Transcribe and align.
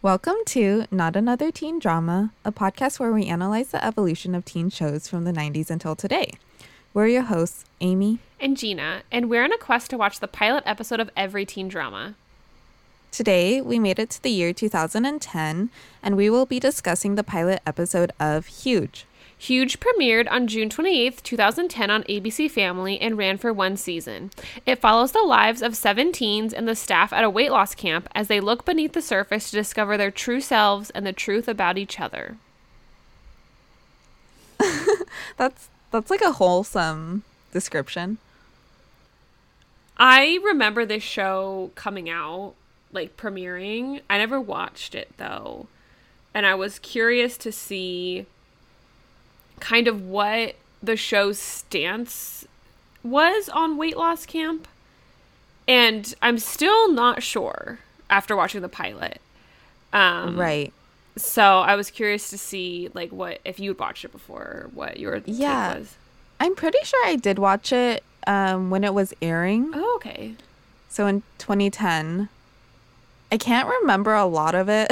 Welcome 0.00 0.36
to 0.46 0.84
Not 0.92 1.16
Another 1.16 1.50
Teen 1.50 1.80
Drama, 1.80 2.30
a 2.44 2.52
podcast 2.52 3.00
where 3.00 3.12
we 3.12 3.26
analyze 3.26 3.70
the 3.70 3.84
evolution 3.84 4.32
of 4.32 4.44
teen 4.44 4.70
shows 4.70 5.08
from 5.08 5.24
the 5.24 5.32
90s 5.32 5.70
until 5.70 5.96
today. 5.96 6.34
We're 6.94 7.08
your 7.08 7.22
hosts, 7.22 7.64
Amy 7.80 8.20
and 8.38 8.56
Gina, 8.56 9.02
and 9.10 9.28
we're 9.28 9.42
on 9.42 9.52
a 9.52 9.58
quest 9.58 9.90
to 9.90 9.98
watch 9.98 10.20
the 10.20 10.28
pilot 10.28 10.62
episode 10.64 11.00
of 11.00 11.10
every 11.16 11.44
teen 11.44 11.66
drama. 11.66 12.14
Today, 13.10 13.60
we 13.60 13.80
made 13.80 13.98
it 13.98 14.10
to 14.10 14.22
the 14.22 14.30
year 14.30 14.52
2010, 14.52 15.70
and 16.00 16.16
we 16.16 16.30
will 16.30 16.46
be 16.46 16.60
discussing 16.60 17.16
the 17.16 17.24
pilot 17.24 17.60
episode 17.66 18.12
of 18.20 18.46
Huge. 18.46 19.04
Huge 19.40 19.78
premiered 19.78 20.28
on 20.30 20.48
June 20.48 20.68
28th, 20.68 21.22
2010 21.22 21.90
on 21.90 22.02
ABC 22.04 22.50
Family 22.50 23.00
and 23.00 23.16
ran 23.16 23.38
for 23.38 23.52
one 23.52 23.76
season. 23.76 24.32
It 24.66 24.80
follows 24.80 25.12
the 25.12 25.22
lives 25.22 25.62
of 25.62 25.76
seven 25.76 26.10
teens 26.10 26.52
and 26.52 26.66
the 26.66 26.74
staff 26.74 27.12
at 27.12 27.22
a 27.22 27.30
weight 27.30 27.52
loss 27.52 27.76
camp 27.76 28.08
as 28.16 28.26
they 28.26 28.40
look 28.40 28.64
beneath 28.64 28.94
the 28.94 29.00
surface 29.00 29.48
to 29.50 29.56
discover 29.56 29.96
their 29.96 30.10
true 30.10 30.40
selves 30.40 30.90
and 30.90 31.06
the 31.06 31.12
truth 31.12 31.46
about 31.46 31.78
each 31.78 32.00
other. 32.00 32.36
that's 35.36 35.68
that's 35.92 36.10
like 36.10 36.20
a 36.20 36.32
wholesome 36.32 37.22
description. 37.52 38.18
I 39.96 40.40
remember 40.44 40.84
this 40.84 41.04
show 41.04 41.70
coming 41.76 42.10
out, 42.10 42.54
like 42.92 43.16
premiering. 43.16 44.00
I 44.10 44.18
never 44.18 44.40
watched 44.40 44.96
it 44.96 45.12
though. 45.16 45.68
And 46.34 46.44
I 46.44 46.56
was 46.56 46.80
curious 46.80 47.38
to 47.38 47.52
see 47.52 48.26
kind 49.60 49.88
of 49.88 50.02
what 50.02 50.54
the 50.82 50.96
show's 50.96 51.38
stance 51.38 52.46
was 53.02 53.48
on 53.48 53.76
weight 53.76 53.96
loss 53.96 54.26
camp. 54.26 54.68
And 55.66 56.14
I'm 56.22 56.38
still 56.38 56.90
not 56.90 57.22
sure 57.22 57.78
after 58.08 58.34
watching 58.34 58.62
the 58.62 58.68
pilot. 58.68 59.20
Um, 59.92 60.38
right. 60.38 60.72
So 61.16 61.60
I 61.60 61.74
was 61.74 61.90
curious 61.90 62.30
to 62.30 62.38
see 62.38 62.88
like 62.94 63.10
what 63.10 63.40
if 63.44 63.58
you'd 63.58 63.78
watched 63.78 64.04
it 64.04 64.12
before, 64.12 64.70
what 64.72 64.98
your 64.98 65.20
yeah. 65.26 65.76
was. 65.78 65.96
I'm 66.40 66.54
pretty 66.54 66.78
sure 66.84 67.06
I 67.06 67.16
did 67.16 67.38
watch 67.38 67.72
it 67.72 68.02
um, 68.26 68.70
when 68.70 68.84
it 68.84 68.94
was 68.94 69.12
airing. 69.20 69.72
Oh, 69.74 69.96
okay. 69.96 70.34
So 70.88 71.06
in 71.06 71.22
2010. 71.38 72.28
I 73.30 73.36
can't 73.36 73.68
remember 73.68 74.14
a 74.14 74.24
lot 74.24 74.54
of 74.54 74.68
it. 74.70 74.90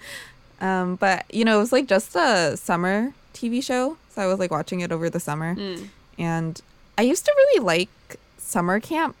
um, 0.60 0.96
but 0.96 1.24
you 1.32 1.44
know, 1.44 1.56
it 1.56 1.60
was 1.60 1.72
like 1.72 1.86
just 1.86 2.14
a 2.14 2.56
summer 2.56 3.14
TV 3.34 3.62
show. 3.62 3.96
So 4.10 4.22
I 4.22 4.26
was 4.26 4.38
like 4.38 4.50
watching 4.50 4.80
it 4.80 4.92
over 4.92 5.08
the 5.10 5.20
summer. 5.20 5.54
Mm. 5.54 5.88
And 6.18 6.60
I 6.96 7.02
used 7.02 7.24
to 7.24 7.32
really 7.36 7.64
like 7.64 8.18
summer 8.38 8.80
camp 8.80 9.16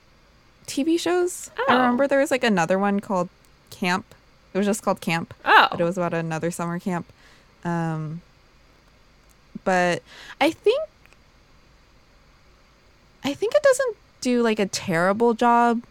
TV 0.66 0.98
shows. 0.98 1.50
Oh. 1.58 1.64
I 1.68 1.74
remember 1.74 2.06
there 2.06 2.20
was 2.20 2.30
like 2.30 2.44
another 2.44 2.78
one 2.78 3.00
called 3.00 3.28
Camp. 3.70 4.14
It 4.52 4.58
was 4.58 4.66
just 4.66 4.82
called 4.82 5.00
Camp. 5.00 5.34
Oh. 5.44 5.68
But 5.70 5.80
it 5.80 5.84
was 5.84 5.96
about 5.96 6.14
another 6.14 6.50
summer 6.50 6.78
camp. 6.78 7.06
Um, 7.64 8.22
but 9.64 10.02
I 10.40 10.50
think 10.50 10.80
I 13.24 13.34
think 13.34 13.54
it 13.54 13.62
doesn't 13.62 13.96
do 14.20 14.42
like 14.42 14.58
a 14.58 14.66
terrible 14.66 15.34
job 15.34 15.82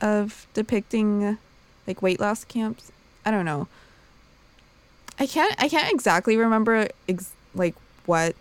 of 0.00 0.46
depicting 0.54 1.38
like 1.86 2.02
weight 2.02 2.20
loss 2.20 2.44
camps. 2.44 2.92
I 3.24 3.30
don't 3.30 3.44
know. 3.44 3.68
I 5.18 5.26
can't 5.26 5.54
I 5.58 5.68
can't 5.68 5.92
exactly 5.92 6.36
remember 6.36 6.88
ex- 7.08 7.32
like 7.54 7.74
what 8.04 8.34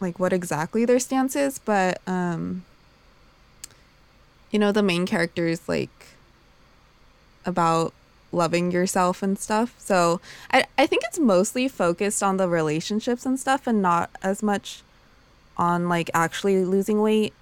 like 0.00 0.18
what 0.18 0.32
exactly 0.32 0.84
their 0.84 0.98
stance 0.98 1.36
is, 1.36 1.58
but 1.58 2.00
um 2.06 2.64
you 4.50 4.58
know 4.58 4.72
the 4.72 4.82
main 4.82 5.06
character 5.06 5.46
is 5.46 5.68
like 5.68 5.90
about 7.44 7.92
loving 8.32 8.70
yourself 8.70 9.22
and 9.22 9.38
stuff. 9.38 9.74
So 9.78 10.20
I 10.52 10.64
I 10.78 10.86
think 10.86 11.02
it's 11.04 11.18
mostly 11.18 11.68
focused 11.68 12.22
on 12.22 12.36
the 12.36 12.48
relationships 12.48 13.26
and 13.26 13.38
stuff 13.38 13.66
and 13.66 13.82
not 13.82 14.10
as 14.22 14.42
much 14.42 14.82
on 15.56 15.88
like 15.88 16.10
actually 16.14 16.64
losing 16.64 17.00
weight. 17.02 17.34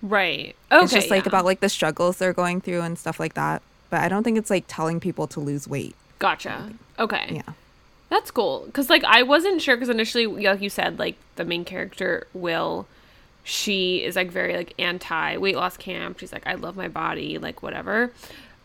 Right. 0.00 0.56
Okay. 0.70 0.84
It's 0.84 0.92
just 0.92 1.10
like 1.10 1.24
yeah. 1.24 1.30
about 1.30 1.44
like 1.44 1.60
the 1.60 1.68
struggles 1.68 2.18
they're 2.18 2.32
going 2.32 2.60
through 2.60 2.80
and 2.80 2.98
stuff 2.98 3.20
like 3.20 3.34
that. 3.34 3.62
But 3.90 4.00
I 4.00 4.08
don't 4.08 4.22
think 4.22 4.38
it's 4.38 4.50
like 4.50 4.64
telling 4.68 5.00
people 5.00 5.26
to 5.28 5.40
lose 5.40 5.68
weight. 5.68 5.94
Gotcha. 6.18 6.72
Okay. 6.98 7.28
Yeah. 7.30 7.52
That's 8.10 8.30
cool. 8.30 8.64
Because, 8.66 8.88
like, 8.88 9.04
I 9.04 9.22
wasn't 9.22 9.60
sure, 9.60 9.76
because 9.76 9.90
initially, 9.90 10.26
like 10.26 10.60
you 10.60 10.70
said, 10.70 10.98
like, 10.98 11.16
the 11.36 11.44
main 11.44 11.64
character, 11.64 12.26
Will, 12.32 12.86
she 13.44 14.02
is, 14.02 14.16
like, 14.16 14.30
very, 14.30 14.56
like, 14.56 14.74
anti 14.78 15.36
weight 15.36 15.56
loss 15.56 15.76
camp. 15.76 16.18
She's 16.18 16.32
like, 16.32 16.46
I 16.46 16.54
love 16.54 16.76
my 16.76 16.88
body, 16.88 17.38
like, 17.38 17.62
whatever. 17.62 18.12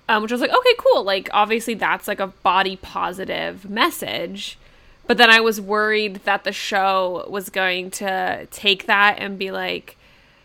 Um, 0.07 0.21
which 0.21 0.31
I 0.31 0.35
was 0.35 0.41
like, 0.41 0.53
okay, 0.53 0.73
cool. 0.77 1.03
Like, 1.03 1.29
obviously, 1.33 1.73
that's, 1.73 2.07
like, 2.07 2.19
a 2.19 2.27
body 2.27 2.77
positive 2.77 3.69
message. 3.69 4.57
But 5.07 5.17
then 5.17 5.29
I 5.29 5.41
was 5.41 5.59
worried 5.59 6.21
that 6.23 6.45
the 6.45 6.53
show 6.53 7.25
was 7.29 7.49
going 7.49 7.91
to 7.91 8.47
take 8.51 8.85
that 8.87 9.17
and 9.19 9.37
be 9.37 9.51
like, 9.51 9.97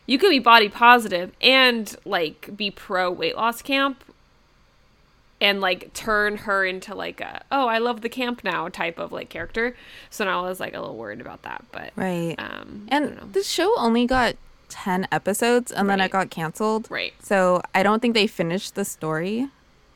you 0.06 0.18
could 0.18 0.30
be 0.30 0.40
body 0.40 0.68
positive 0.68 1.32
and, 1.40 1.94
like, 2.04 2.56
be 2.56 2.70
pro 2.70 3.10
weight 3.10 3.36
loss 3.36 3.62
camp 3.62 4.02
and 5.40 5.60
like 5.60 5.92
turn 5.94 6.36
her 6.38 6.64
into 6.64 6.94
like 6.94 7.20
a 7.20 7.42
oh 7.52 7.66
I 7.66 7.78
love 7.78 8.00
the 8.00 8.08
camp 8.08 8.42
now 8.42 8.68
type 8.68 8.98
of 8.98 9.12
like 9.12 9.28
character. 9.28 9.76
So 10.10 10.24
now 10.24 10.44
I 10.44 10.48
was 10.48 10.60
like 10.60 10.74
a 10.74 10.80
little 10.80 10.96
worried 10.96 11.20
about 11.20 11.42
that, 11.42 11.64
but 11.72 11.92
right. 11.96 12.34
Um, 12.38 12.86
and 12.88 13.32
the 13.32 13.42
show 13.42 13.72
only 13.78 14.06
got 14.06 14.36
ten 14.68 15.06
episodes, 15.10 15.72
and 15.72 15.88
right. 15.88 15.96
then 15.96 16.06
it 16.06 16.10
got 16.10 16.30
canceled. 16.30 16.90
Right. 16.90 17.14
So 17.22 17.62
I 17.74 17.82
don't 17.82 18.00
think 18.00 18.14
they 18.14 18.26
finished 18.26 18.74
the 18.74 18.84
story. 18.84 19.48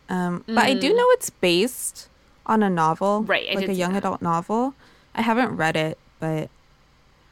Um, 0.08 0.44
mm. 0.46 0.54
But 0.54 0.64
I 0.64 0.74
do 0.74 0.92
mm. 0.92 0.96
know 0.96 1.06
it's 1.10 1.30
based 1.30 2.08
on 2.46 2.62
a 2.62 2.70
novel, 2.70 3.22
right? 3.22 3.48
I 3.50 3.54
like 3.54 3.68
a 3.68 3.74
young 3.74 3.96
adult 3.96 4.22
novel. 4.22 4.74
I 5.14 5.22
haven't 5.22 5.56
read 5.56 5.76
it, 5.76 5.98
but 6.20 6.50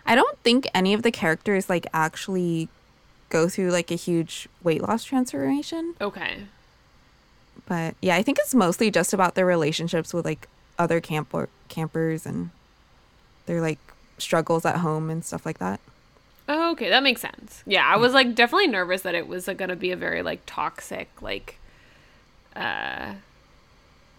I 0.06 0.14
don't 0.14 0.38
think 0.40 0.68
any 0.74 0.94
of 0.94 1.02
the 1.02 1.10
characters 1.10 1.68
like 1.68 1.86
actually 1.92 2.68
go 3.28 3.48
through 3.48 3.70
like 3.70 3.90
a 3.90 3.94
huge 3.94 4.48
weight 4.62 4.82
loss 4.82 5.04
transformation. 5.04 5.94
Okay. 6.00 6.44
But 7.66 7.94
yeah, 8.02 8.16
I 8.16 8.22
think 8.22 8.38
it's 8.38 8.54
mostly 8.54 8.90
just 8.90 9.12
about 9.12 9.34
their 9.34 9.46
relationships 9.46 10.12
with 10.12 10.24
like 10.24 10.48
other 10.78 11.00
camper 11.00 11.48
campers 11.68 12.26
and 12.26 12.50
their 13.46 13.60
like 13.60 13.78
struggles 14.18 14.64
at 14.64 14.78
home 14.78 15.10
and 15.10 15.24
stuff 15.24 15.44
like 15.46 15.58
that. 15.58 15.80
Oh, 16.48 16.72
okay, 16.72 16.88
that 16.88 17.02
makes 17.02 17.20
sense. 17.20 17.62
Yeah, 17.66 17.86
I 17.86 17.96
was 17.96 18.12
like 18.12 18.34
definitely 18.34 18.66
nervous 18.66 19.02
that 19.02 19.14
it 19.14 19.28
was 19.28 19.46
like, 19.46 19.56
gonna 19.56 19.76
be 19.76 19.92
a 19.92 19.96
very 19.96 20.22
like 20.22 20.40
toxic 20.46 21.08
like 21.20 21.58
uh 22.56 23.14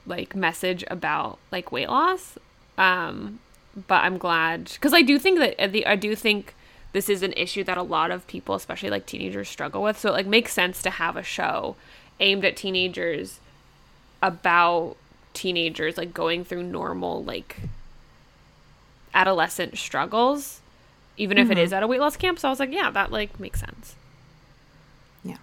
like 0.05 0.35
message 0.35 0.83
about 0.89 1.39
like 1.51 1.71
weight 1.71 1.89
loss. 1.89 2.37
Um 2.77 3.39
but 3.87 4.03
I'm 4.03 4.17
glad 4.17 4.71
cuz 4.79 4.93
I 4.93 5.01
do 5.01 5.19
think 5.19 5.39
that 5.39 5.59
uh, 5.59 5.67
the 5.67 5.85
I 5.85 5.95
do 5.95 6.15
think 6.15 6.55
this 6.93 7.09
is 7.09 7.23
an 7.23 7.33
issue 7.33 7.63
that 7.63 7.77
a 7.77 7.83
lot 7.83 8.11
of 8.11 8.27
people, 8.27 8.55
especially 8.55 8.89
like 8.89 9.05
teenagers 9.05 9.49
struggle 9.49 9.81
with. 9.81 9.97
So 9.97 10.09
it 10.09 10.13
like 10.13 10.27
makes 10.27 10.53
sense 10.53 10.81
to 10.83 10.89
have 10.89 11.15
a 11.15 11.23
show 11.23 11.75
aimed 12.21 12.45
at 12.45 12.55
teenagers 12.55 13.39
about 14.21 14.95
teenagers 15.33 15.97
like 15.97 16.13
going 16.13 16.45
through 16.45 16.63
normal 16.63 17.23
like 17.23 17.57
adolescent 19.13 19.77
struggles 19.77 20.61
even 21.17 21.37
mm-hmm. 21.37 21.51
if 21.51 21.57
it 21.57 21.61
mm-hmm. 21.61 21.73
at 21.73 21.83
a 21.83 21.87
weight 21.87 21.99
loss 21.99 22.15
camp 22.15 22.39
so 22.39 22.47
i 22.47 22.51
was 22.51 22.59
like 22.59 22.71
yeah 22.71 22.89
that 22.89 23.11
like 23.11 23.39
makes 23.39 23.59
sense 23.59 23.95
yeah 25.23 25.37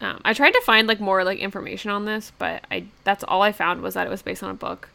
um, 0.00 0.20
i 0.24 0.32
tried 0.32 0.50
to 0.50 0.60
find 0.62 0.88
like 0.88 1.00
more 1.00 1.24
like 1.24 1.38
information 1.38 1.90
on 1.90 2.04
this 2.04 2.32
but 2.38 2.64
i 2.70 2.84
that's 3.04 3.24
all 3.24 3.42
i 3.42 3.52
found 3.52 3.80
was 3.82 3.94
that 3.94 4.06
it 4.06 4.10
was 4.10 4.22
based 4.22 4.42
on 4.42 4.50
a 4.50 4.54
book 4.54 4.88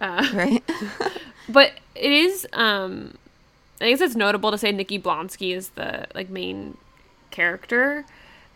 uh, 0.00 0.26
right 0.34 0.62
but 1.48 1.72
it 1.94 2.12
is 2.12 2.46
um 2.52 3.16
i 3.80 3.88
guess 3.90 4.00
it's 4.00 4.16
notable 4.16 4.50
to 4.50 4.58
say 4.58 4.72
nikki 4.72 4.98
blonsky 4.98 5.54
is 5.54 5.70
the 5.70 6.06
like 6.14 6.28
main 6.28 6.76
character 7.30 8.04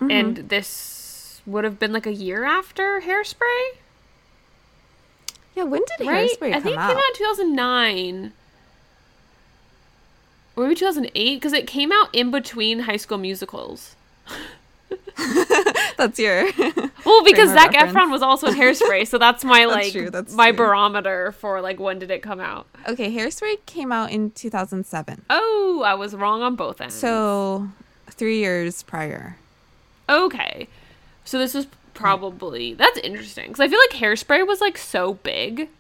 mm-hmm. 0.01 0.11
and 0.11 0.37
this 0.49 1.41
would 1.47 1.65
have 1.65 1.79
been 1.79 1.93
like 1.93 2.07
a 2.07 2.13
year 2.13 2.45
after 2.45 3.01
Hairspray. 3.01 3.77
Yeah, 5.55 5.65
when 5.65 5.83
did 5.99 6.07
right? 6.07 6.31
Hairspray 6.31 6.55
I 6.55 6.61
think 6.61 6.77
it 6.77 6.79
came 6.79 6.79
out 6.79 6.99
in 6.99 7.17
2009. 7.17 8.33
Or 10.57 10.65
maybe 10.65 10.75
2008 10.75 11.35
because 11.37 11.53
it 11.53 11.67
came 11.67 11.93
out 11.93 12.09
in 12.13 12.31
between 12.31 12.81
High 12.81 12.97
School 12.97 13.19
Musicals. 13.19 13.97
that's 15.97 16.19
your 16.19 16.45
well 17.05 17.25
because 17.25 17.51
Zac 17.51 17.73
Efron 17.73 18.11
was 18.11 18.23
also 18.23 18.49
in 18.49 18.55
Hairspray, 18.55 19.07
so 19.07 19.19
that's 19.19 19.45
my 19.45 19.65
like 19.67 19.93
that's 19.93 20.11
that's 20.11 20.35
my 20.35 20.51
true. 20.51 20.59
barometer 20.59 21.33
for 21.33 21.61
like 21.61 21.79
when 21.79 21.99
did 21.99 22.11
it 22.11 22.23
come 22.23 22.41
out. 22.41 22.67
Okay, 22.89 23.15
Hairspray 23.15 23.65
came 23.67 23.93
out 23.93 24.11
in 24.11 24.31
2007. 24.33 25.25
Oh, 25.31 25.83
I 25.85 25.95
was 25.95 26.15
wrong 26.15 26.43
on 26.43 26.57
both 26.57 26.81
ends. 26.81 26.95
So 26.95 27.69
three 28.21 28.39
years 28.39 28.83
prior. 28.83 29.39
Okay, 30.07 30.69
so 31.25 31.39
this 31.39 31.55
is 31.55 31.67
probably 31.95 32.75
that's 32.75 32.99
interesting 32.99 33.49
because 33.49 33.61
I 33.61 33.69
feel 33.69 33.81
like 33.91 33.99
Hairspray 33.99 34.47
was 34.47 34.61
like 34.61 34.77
so 34.77 35.15
big, 35.15 35.71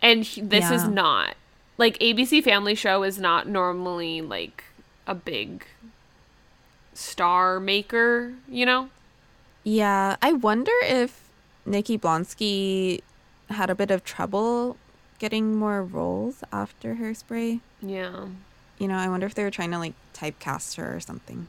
and 0.00 0.24
he, 0.24 0.40
this 0.40 0.70
yeah. 0.70 0.72
is 0.72 0.88
not 0.88 1.36
like 1.76 1.98
ABC 1.98 2.42
Family 2.42 2.74
Show 2.74 3.02
is 3.02 3.18
not 3.18 3.46
normally 3.46 4.22
like 4.22 4.64
a 5.06 5.14
big 5.14 5.66
star 6.94 7.60
maker, 7.60 8.32
you 8.48 8.64
know. 8.64 8.88
Yeah, 9.64 10.16
I 10.22 10.32
wonder 10.32 10.72
if 10.84 11.28
Nikki 11.66 11.98
Blonsky 11.98 13.02
had 13.50 13.68
a 13.68 13.74
bit 13.74 13.90
of 13.90 14.02
trouble 14.02 14.78
getting 15.18 15.56
more 15.56 15.82
roles 15.82 16.42
after 16.50 16.94
Hairspray. 16.94 17.60
Yeah. 17.82 18.28
You 18.78 18.88
know, 18.88 18.96
I 18.96 19.08
wonder 19.08 19.26
if 19.26 19.34
they 19.34 19.44
were 19.44 19.50
trying 19.50 19.70
to 19.72 19.78
like 19.78 19.94
typecast 20.14 20.76
her 20.76 20.94
or 20.94 21.00
something. 21.00 21.48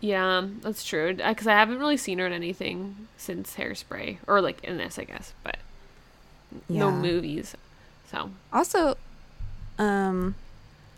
Yeah, 0.00 0.46
that's 0.60 0.84
true. 0.84 1.14
Because 1.14 1.46
I 1.46 1.52
haven't 1.52 1.78
really 1.78 1.96
seen 1.96 2.18
her 2.18 2.26
in 2.26 2.32
anything 2.32 3.08
since 3.16 3.56
Hairspray, 3.56 4.18
or 4.28 4.40
like 4.40 4.62
in 4.62 4.76
this, 4.76 4.98
I 4.98 5.04
guess, 5.04 5.32
but 5.42 5.56
no 6.68 6.90
movies. 6.92 7.54
So, 8.10 8.30
Also, 8.52 8.96
um, 9.78 10.34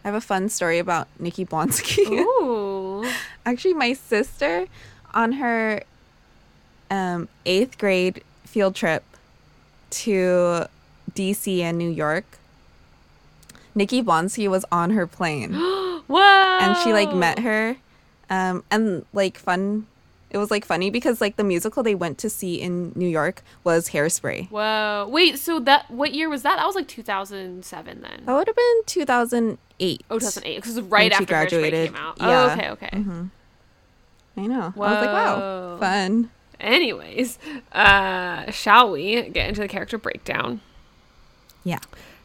I 0.05 0.09
have 0.09 0.15
a 0.15 0.21
fun 0.21 0.49
story 0.49 0.79
about 0.79 1.09
Nikki 1.19 1.45
Blonsky. 1.45 1.99
ooh, 2.09 3.11
Actually, 3.47 3.75
my 3.75 3.95
sister 3.95 4.67
on 5.15 5.33
her 5.33 5.83
um, 6.91 7.29
eighth 7.47 7.79
grade 7.79 8.23
field 8.45 8.75
trip 8.75 9.03
to 9.91 10.67
DC 11.13 11.61
and 11.61 11.79
New 11.79 11.91
York, 11.91 12.39
Nikki 13.75 14.03
Blonsky 14.03 14.49
was 14.49 14.65
on 14.73 14.91
her 14.91 15.07
plane. 15.07 15.53
whoa, 16.07 16.59
and 16.61 16.77
she 16.79 16.93
like 16.93 17.15
met 17.15 17.39
her 17.41 17.77
um 18.29 18.63
and 18.71 19.05
like 19.13 19.39
fun 19.39 19.87
it 20.31 20.39
was 20.39 20.51
like 20.51 20.65
funny 20.65 20.91
because 20.91 21.21
like 21.21 21.35
the 21.37 21.43
musical 21.45 21.83
they 21.83 21.95
went 21.95 22.17
to 22.19 22.31
see 22.31 22.61
in 22.61 22.93
new 22.95 23.09
york 23.09 23.43
was 23.65 23.89
hairspray 23.91 24.49
Whoa, 24.51 25.07
wait. 25.11 25.39
So 25.41 25.59
that 25.61 25.91
what 25.91 26.15
year 26.15 26.29
was 26.29 26.43
that? 26.43 26.57
That 26.57 26.67
was 26.67 26.75
like 26.77 26.87
2007 26.89 28.01
then. 28.03 28.23
that 28.27 28.33
would 28.33 28.47
have 28.47 28.57
been 28.57 28.83
2008 28.87 30.05
Oh, 30.11 30.19
2008. 30.19 30.57
Because 30.57 30.77
it 30.77 30.83
right 30.83 31.11
after 31.13 31.25
Hairspray 31.25 31.29
graduated. 31.29 31.87
came 31.89 31.97
out. 31.97 32.17
Yeah. 32.21 32.27
Oh, 32.29 32.53
okay, 32.53 32.71
okay. 32.71 32.91
i 34.37 34.47
know 34.47 34.73
i 34.77 34.79
was 34.79 35.01
like 35.01 35.13
wow 35.13 35.39
Whoa. 35.39 35.77
fun 35.81 36.31
Anyways, 36.61 37.39
uh, 37.73 38.51
shall 38.51 38.91
we 38.91 39.23
get 39.31 39.49
into 39.49 39.63
the 39.63 39.69
character 39.69 39.97
breakdown? 39.97 40.61
yeah 41.65 41.79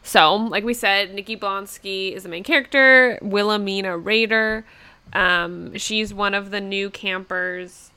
So, 0.06 0.36
like 0.36 0.62
we 0.62 0.72
said, 0.72 1.12
Nikki 1.12 1.36
Blonsky 1.36 2.12
is 2.12 2.22
the 2.22 2.28
main 2.28 2.44
character. 2.44 3.18
Wilhelmina 3.22 3.98
Rader. 3.98 4.64
Um, 5.12 5.76
she's 5.76 6.14
one 6.14 6.32
of 6.32 6.52
the 6.52 6.60
new 6.60 6.90
campers. 6.90 7.90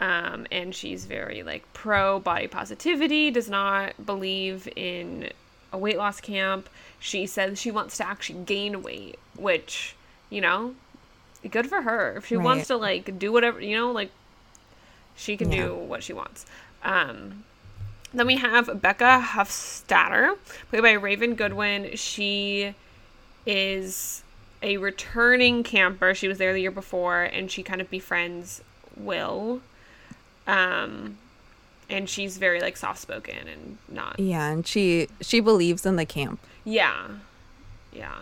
Um, 0.00 0.48
and 0.50 0.74
she's 0.74 1.06
very 1.06 1.44
like 1.44 1.64
pro 1.72 2.18
body 2.18 2.48
positivity, 2.48 3.30
does 3.30 3.48
not 3.48 4.04
believe 4.04 4.68
in 4.74 5.30
a 5.72 5.78
weight 5.78 5.96
loss 5.96 6.20
camp. 6.20 6.68
She 6.98 7.24
says 7.26 7.60
she 7.60 7.70
wants 7.70 7.96
to 7.98 8.06
actually 8.06 8.40
gain 8.44 8.82
weight, 8.82 9.16
which, 9.36 9.94
you 10.30 10.40
know, 10.40 10.74
good 11.48 11.68
for 11.68 11.82
her. 11.82 12.14
If 12.16 12.26
she 12.26 12.36
Right. 12.36 12.44
wants 12.44 12.66
to 12.66 12.76
like 12.76 13.16
do 13.16 13.32
whatever, 13.32 13.60
you 13.60 13.76
know, 13.76 13.92
like 13.92 14.10
she 15.16 15.36
can 15.36 15.52
Yeah. 15.52 15.66
do 15.66 15.74
what 15.74 16.02
she 16.02 16.12
wants. 16.12 16.46
Um, 16.82 17.44
then 18.12 18.26
we 18.26 18.36
have 18.36 18.80
Becca 18.80 19.24
Hofstadter, 19.32 20.36
played 20.70 20.82
by 20.82 20.92
Raven 20.92 21.34
Goodwin. 21.34 21.96
She 21.96 22.74
is 23.46 24.22
a 24.62 24.76
returning 24.78 25.62
camper. 25.62 26.14
She 26.14 26.28
was 26.28 26.38
there 26.38 26.52
the 26.52 26.60
year 26.60 26.70
before, 26.70 27.22
and 27.22 27.50
she 27.50 27.62
kind 27.62 27.80
of 27.80 27.90
befriends 27.90 28.62
Will. 28.96 29.60
Um, 30.46 31.18
and 31.90 32.08
she's 32.08 32.38
very 32.38 32.60
like 32.60 32.76
soft 32.76 33.00
spoken 33.00 33.48
and 33.48 33.78
not. 33.88 34.18
yeah 34.18 34.48
and 34.50 34.66
she 34.66 35.08
she 35.20 35.40
believes 35.40 35.86
in 35.86 35.96
the 35.96 36.04
camp 36.06 36.40
Yeah, 36.64 37.08
yeah. 37.92 38.16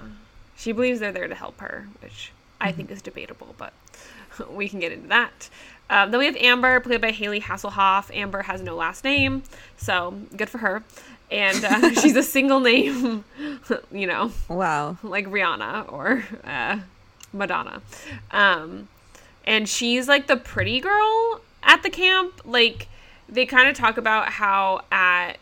She 0.56 0.72
believes 0.72 1.00
they're 1.00 1.12
there 1.12 1.28
to 1.28 1.34
help 1.34 1.60
her, 1.60 1.88
which 2.00 2.32
I 2.60 2.72
think 2.72 2.90
is 2.90 3.02
debatable, 3.02 3.54
but 3.58 3.72
we 4.50 4.68
can 4.68 4.80
get 4.80 4.92
into 4.92 5.08
that. 5.08 5.50
Um, 5.88 6.10
then 6.10 6.18
we 6.18 6.26
have 6.26 6.36
Amber, 6.36 6.80
played 6.80 7.00
by 7.00 7.12
Hayley 7.12 7.40
Hasselhoff. 7.40 8.14
Amber 8.14 8.42
has 8.42 8.60
no 8.60 8.74
last 8.74 9.04
name, 9.04 9.42
so 9.76 10.14
good 10.36 10.48
for 10.48 10.58
her. 10.58 10.82
And 11.30 11.64
uh, 11.64 11.90
she's 12.00 12.16
a 12.16 12.22
single 12.22 12.60
name, 12.60 13.24
you 13.92 14.06
know, 14.06 14.32
wow 14.48 14.96
like 15.02 15.26
Rihanna 15.26 15.92
or 15.92 16.24
uh, 16.44 16.80
Madonna. 17.32 17.82
Um, 18.30 18.88
and 19.44 19.68
she's 19.68 20.08
like 20.08 20.26
the 20.26 20.36
pretty 20.36 20.80
girl 20.80 21.40
at 21.62 21.82
the 21.82 21.90
camp. 21.90 22.40
Like 22.44 22.88
they 23.28 23.46
kind 23.46 23.68
of 23.68 23.76
talk 23.76 23.96
about 23.96 24.30
how 24.30 24.82
at 24.90 25.38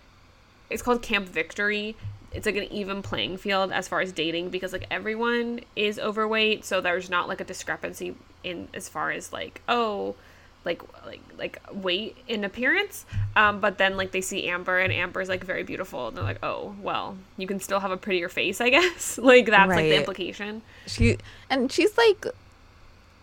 it's 0.71 0.83
called 0.83 1.03
Camp 1.03 1.29
Victory. 1.29 1.97
It's 2.33 2.47
like 2.47 2.57
an 2.57 2.65
even 2.65 3.01
playing 3.01 3.37
field 3.37 3.71
as 3.71 3.87
far 3.87 4.01
as 4.01 4.11
dating 4.11 4.51
because 4.51 4.73
like 4.73 4.87
everyone 4.91 5.61
is 5.77 5.99
overweight, 5.99 6.65
so 6.65 6.81
there's 6.81 7.09
not 7.09 7.29
like 7.29 7.41
a 7.41 7.45
discrepancy 7.45 8.17
in 8.43 8.69
as 8.75 8.89
far 8.89 9.11
as 9.11 9.33
like 9.33 9.61
oh 9.69 10.17
like 10.65 10.83
like 11.07 11.21
like 11.37 11.61
weight 11.73 12.17
in 12.27 12.43
appearance 12.45 13.05
um 13.37 13.61
but 13.61 13.77
then 13.77 13.97
like 13.97 14.13
they 14.13 14.21
see 14.21 14.49
amber 14.49 14.79
and 14.79 14.93
amber's 14.93 15.29
like 15.29 15.45
very 15.45 15.63
beautiful 15.63 16.09
and 16.09 16.17
they're 16.17 16.25
like 16.25 16.39
oh 16.43 16.75
well 16.81 17.17
you 17.37 17.47
can 17.47 17.61
still 17.61 17.81
have 17.81 17.91
a 17.91 17.97
prettier 17.97 18.29
face 18.29 18.61
i 18.61 18.71
guess. 18.77 19.19
Like 19.19 19.47
that's 19.47 19.69
like 19.69 19.85
the 19.85 19.97
implication. 19.97 20.63
She 20.87 21.19
and 21.51 21.71
she's 21.71 21.97
like 21.99 22.25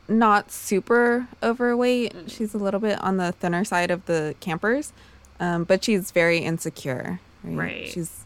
not 0.07 0.51
super 0.51 1.27
overweight. 1.41 2.13
She's 2.27 2.53
a 2.53 2.57
little 2.57 2.79
bit 2.81 2.99
on 3.01 3.17
the 3.17 3.31
thinner 3.31 3.63
side 3.63 3.89
of 3.91 4.05
the 4.05 4.35
campers 4.39 4.93
um 5.39 5.63
but 5.63 5.83
she's 5.83 6.11
very 6.11 6.39
insecure 6.39 7.19
right, 7.43 7.57
Right. 7.57 7.87
she's 7.87 8.23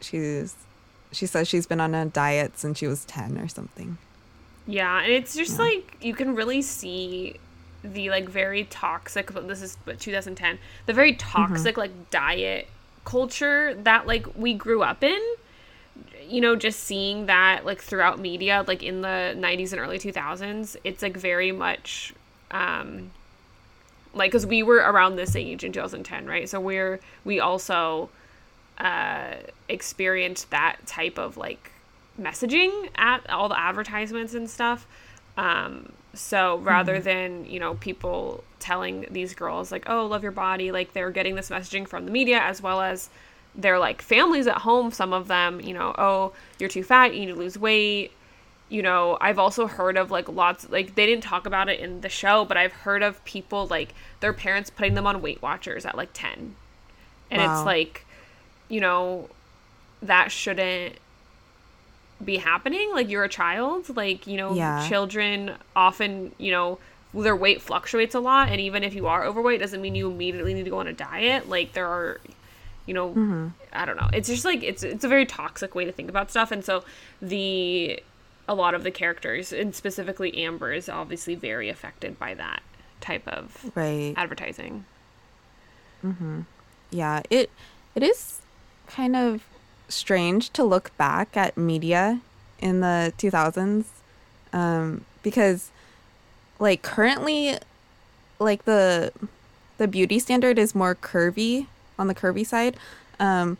she's 0.00 0.54
she 1.12 1.26
says 1.26 1.48
she's 1.48 1.66
been 1.66 1.80
on 1.80 1.94
a 1.94 2.06
diet 2.06 2.58
since 2.58 2.78
she 2.78 2.86
was 2.86 3.04
10 3.06 3.38
or 3.38 3.48
something. 3.48 3.98
Yeah, 4.66 5.00
and 5.02 5.10
it's 5.12 5.34
just 5.34 5.58
Yeah. 5.58 5.64
like 5.64 5.96
you 6.00 6.14
can 6.14 6.34
really 6.36 6.62
see 6.62 7.36
the 7.82 8.10
like 8.10 8.28
very 8.28 8.64
toxic. 8.64 9.32
But 9.32 9.48
this 9.48 9.62
is 9.62 9.76
but 9.84 10.00
2010. 10.00 10.58
The 10.86 10.92
very 10.92 11.14
toxic 11.14 11.76
like 11.76 12.10
diet 12.10 12.68
culture 13.04 13.74
that 13.74 14.06
like 14.06 14.26
we 14.36 14.54
grew 14.54 14.82
up 14.82 15.02
in. 15.02 15.20
You 16.28 16.40
know, 16.40 16.54
just 16.54 16.80
seeing 16.80 17.26
that 17.26 17.64
like 17.64 17.82
throughout 17.82 18.20
media, 18.20 18.64
like 18.66 18.82
in 18.82 19.00
the 19.00 19.34
90s 19.36 19.72
and 19.72 19.80
early 19.80 19.98
2000s, 19.98 20.76
it's 20.84 21.02
like 21.02 21.16
very 21.16 21.50
much 21.50 22.14
um 22.52 23.10
like 24.14 24.30
because 24.30 24.46
we 24.46 24.62
were 24.62 24.76
around 24.76 25.16
this 25.16 25.36
age 25.36 25.64
in 25.64 25.72
2010 25.72 26.26
right 26.26 26.48
so 26.48 26.60
we're 26.60 27.00
we 27.24 27.38
also 27.38 28.08
uh 28.78 29.34
experienced 29.68 30.50
that 30.50 30.76
type 30.86 31.18
of 31.18 31.36
like 31.36 31.70
messaging 32.20 32.88
at 32.96 33.28
all 33.30 33.48
the 33.48 33.58
advertisements 33.58 34.34
and 34.34 34.50
stuff 34.50 34.86
um 35.36 35.92
so 36.14 36.58
rather 36.58 36.96
mm-hmm. 36.96 37.04
than 37.04 37.44
you 37.44 37.60
know 37.60 37.74
people 37.74 38.42
telling 38.58 39.06
these 39.10 39.34
girls 39.34 39.70
like 39.70 39.88
oh 39.88 40.06
love 40.06 40.22
your 40.22 40.32
body 40.32 40.72
like 40.72 40.92
they're 40.92 41.10
getting 41.10 41.34
this 41.34 41.50
messaging 41.50 41.86
from 41.86 42.04
the 42.04 42.10
media 42.10 42.38
as 42.40 42.60
well 42.60 42.80
as 42.80 43.08
their 43.54 43.78
like 43.78 44.02
families 44.02 44.46
at 44.46 44.58
home 44.58 44.90
some 44.90 45.12
of 45.12 45.28
them 45.28 45.60
you 45.60 45.72
know 45.72 45.94
oh 45.98 46.32
you're 46.58 46.68
too 46.68 46.82
fat 46.82 47.14
you 47.14 47.20
need 47.20 47.32
to 47.32 47.34
lose 47.34 47.58
weight 47.58 48.12
you 48.70 48.82
know, 48.82 49.18
I've 49.20 49.38
also 49.38 49.66
heard 49.66 49.96
of 49.96 50.10
like 50.12 50.28
lots 50.28 50.70
like 50.70 50.94
they 50.94 51.04
didn't 51.04 51.24
talk 51.24 51.44
about 51.44 51.68
it 51.68 51.80
in 51.80 52.00
the 52.00 52.08
show, 52.08 52.44
but 52.44 52.56
I've 52.56 52.72
heard 52.72 53.02
of 53.02 53.22
people 53.24 53.66
like 53.66 53.94
their 54.20 54.32
parents 54.32 54.70
putting 54.70 54.94
them 54.94 55.08
on 55.08 55.20
Weight 55.20 55.42
Watchers 55.42 55.84
at 55.84 55.96
like 55.96 56.10
10. 56.14 56.54
And 57.32 57.42
Wow. 57.42 57.52
it's 57.52 57.66
like, 57.66 58.06
you 58.68 58.80
know, 58.80 59.28
that 60.00 60.30
shouldn't 60.30 60.94
be 62.24 62.36
happening. 62.36 62.90
Like 62.92 63.08
you're 63.08 63.24
a 63.24 63.28
child, 63.28 63.94
like, 63.96 64.26
you 64.26 64.36
know, 64.36 64.54
Yeah. 64.54 64.86
children 64.88 65.52
often, 65.74 66.32
you 66.38 66.50
know, 66.50 66.78
their 67.12 67.34
weight 67.34 67.60
fluctuates 67.60 68.14
a 68.14 68.20
lot 68.20 68.48
and 68.50 68.60
even 68.60 68.84
if 68.84 68.94
you 68.94 69.06
are 69.08 69.24
overweight 69.24 69.58
doesn't 69.60 69.80
mean 69.80 69.94
you 69.96 70.10
immediately 70.10 70.54
need 70.54 70.64
to 70.64 70.70
go 70.70 70.78
on 70.78 70.86
a 70.86 70.92
diet. 70.92 71.48
Like 71.48 71.72
there 71.72 71.86
are 71.86 72.20
you 72.86 72.94
know, 72.94 73.10
mm-hmm. 73.10 73.48
I 73.72 73.84
don't 73.84 73.96
know. 73.96 74.08
It's 74.12 74.28
just 74.28 74.44
like 74.44 74.62
it's 74.64 74.82
it's 74.82 75.04
a 75.04 75.08
very 75.08 75.26
toxic 75.26 75.74
way 75.74 75.84
to 75.84 75.92
think 75.92 76.08
about 76.08 76.30
stuff 76.30 76.50
and 76.50 76.64
so 76.64 76.82
the 77.22 78.02
a 78.48 78.54
lot 78.54 78.74
of 78.74 78.82
the 78.82 78.90
characters 78.90 79.52
and 79.52 79.74
specifically 79.74 80.36
Amber 80.44 80.72
is 80.72 80.88
obviously 80.88 81.34
very 81.36 81.68
affected 81.68 82.18
by 82.18 82.34
that 82.34 82.62
type 83.00 83.26
of 83.28 83.70
right 83.76 84.14
advertising. 84.16 84.84
Mm-hmm. 86.04 86.40
yeah 86.90 87.22
it 87.30 87.50
it 87.94 88.02
is 88.02 88.40
kind 88.88 89.14
of 89.14 89.44
strange 89.90 90.50
to 90.50 90.64
look 90.64 90.96
back 90.96 91.36
at 91.36 91.56
media 91.56 92.20
in 92.58 92.80
the 92.80 93.12
2000s 93.18 93.84
um 94.52 95.04
because 95.22 95.70
like 96.58 96.82
currently 96.82 97.56
like 98.38 98.64
the 98.64 99.12
the 99.78 99.88
beauty 99.88 100.18
standard 100.18 100.58
is 100.58 100.74
more 100.74 100.94
curvy 100.94 101.66
on 101.98 102.06
the 102.06 102.14
curvy 102.14 102.46
side 102.46 102.76
um 103.18 103.56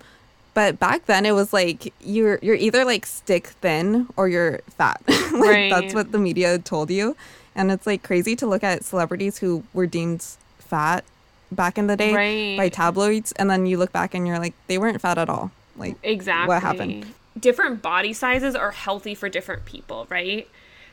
but 0.54 0.78
back 0.80 1.06
then 1.06 1.24
it 1.24 1.32
was 1.32 1.52
like 1.52 1.92
you're 2.00 2.38
you're 2.42 2.56
either 2.56 2.84
like 2.84 3.06
stick 3.06 3.48
thin 3.62 4.08
or 4.16 4.28
you're 4.28 4.60
fat. 4.76 5.00
Like 5.32 5.40
Right. 5.40 5.70
that's 5.70 5.94
what 5.94 6.10
the 6.10 6.18
media 6.18 6.58
told 6.58 6.90
you. 6.90 7.16
And 7.54 7.70
it's 7.70 7.86
like 7.86 8.02
crazy 8.02 8.34
to 8.36 8.46
look 8.46 8.64
at 8.64 8.84
celebrities 8.84 9.38
who 9.38 9.62
were 9.72 9.86
deemed 9.86 10.22
fat 10.58 11.04
back 11.52 11.78
in 11.78 11.86
the 11.86 11.96
day 11.96 12.12
by 12.56 12.68
tabloids 12.68 13.30
and 13.32 13.48
then 13.48 13.64
you 13.66 13.78
look 13.78 13.92
back 13.92 14.12
and 14.12 14.26
you're 14.26 14.38
like 14.40 14.54
they 14.66 14.76
weren't 14.78 15.00
fat 15.00 15.18
at 15.18 15.28
all 15.28 15.50
like 15.80 15.96
Exactly. 16.02 16.48
what 16.48 16.62
happened 16.62 17.06
Different 17.38 17.80
body 17.80 18.12
sizes 18.12 18.54
are 18.54 18.72
healthy 18.72 19.14
for 19.14 19.28
different 19.28 19.64
people, 19.64 20.06
right? 20.10 20.48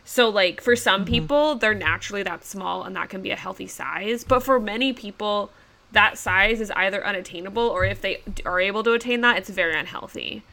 So 0.06 0.30
like 0.30 0.62
for 0.62 0.76
some 0.76 1.02
mm-hmm. 1.02 1.14
people, 1.14 1.56
they're 1.56 1.74
naturally 1.74 2.24
that 2.24 2.46
small 2.46 2.84
and 2.84 2.96
that 2.96 3.10
can 3.10 3.22
be 3.22 3.32
a 3.32 3.36
healthy 3.36 3.68
size, 3.68 4.24
but 4.24 4.42
for 4.42 4.60
many 4.60 4.94
people 4.94 5.52
that 5.92 6.18
size 6.18 6.62
is 6.62 6.72
either 6.72 7.06
unattainable 7.06 7.64
or 7.64 7.86
if 7.86 8.02
they 8.02 8.22
are 8.46 8.60
able 8.60 8.84
to 8.84 8.94
attain 8.94 9.22
that, 9.22 9.38
it's 9.38 9.50
very 9.50 9.78
unhealthy 9.78 10.44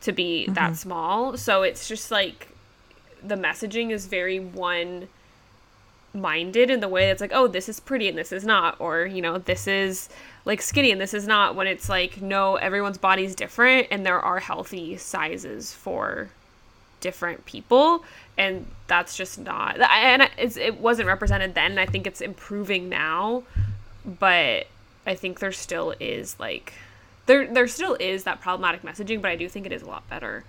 to 0.00 0.12
be 0.12 0.46
that 0.46 0.54
mm-hmm. 0.54 0.74
small. 0.74 1.36
So 1.36 1.62
it's 1.62 1.88
just 1.88 2.10
like 2.10 2.48
the 3.22 3.36
messaging 3.36 3.90
is 3.90 4.06
very 4.06 4.40
one 4.40 5.08
minded 6.14 6.70
in 6.70 6.80
the 6.80 6.88
way 6.88 7.06
that's 7.06 7.20
like, 7.20 7.32
oh, 7.32 7.46
this 7.46 7.68
is 7.68 7.80
pretty 7.80 8.08
and 8.08 8.18
this 8.18 8.32
is 8.32 8.44
not, 8.44 8.76
or 8.78 9.06
you 9.06 9.22
know, 9.22 9.38
this 9.38 9.66
is 9.66 10.08
like 10.44 10.60
skinny 10.60 10.90
and 10.90 11.00
this 11.00 11.14
is 11.14 11.26
not. 11.26 11.54
When 11.54 11.66
it's 11.66 11.88
like, 11.88 12.20
no, 12.20 12.56
everyone's 12.56 12.98
body's 12.98 13.34
different 13.34 13.88
and 13.90 14.04
there 14.04 14.20
are 14.20 14.40
healthy 14.40 14.96
sizes 14.96 15.72
for 15.72 16.28
different 17.00 17.44
people, 17.46 18.04
and 18.38 18.66
that's 18.86 19.16
just 19.16 19.38
not. 19.38 19.80
And 19.80 20.28
it's, 20.38 20.56
it 20.56 20.78
wasn't 20.80 21.08
represented 21.08 21.54
then. 21.54 21.78
I 21.78 21.86
think 21.86 22.06
it's 22.06 22.20
improving 22.20 22.88
now, 22.88 23.42
but 24.04 24.66
I 25.06 25.14
think 25.14 25.40
there 25.40 25.50
still 25.52 25.94
is 25.98 26.38
like, 26.38 26.74
there 27.26 27.46
there 27.46 27.66
still 27.68 27.96
is 27.98 28.24
that 28.24 28.40
problematic 28.40 28.82
messaging, 28.82 29.20
but 29.22 29.30
I 29.30 29.36
do 29.36 29.48
think 29.48 29.66
it 29.66 29.72
is 29.72 29.82
a 29.82 29.86
lot 29.86 30.08
better. 30.10 30.44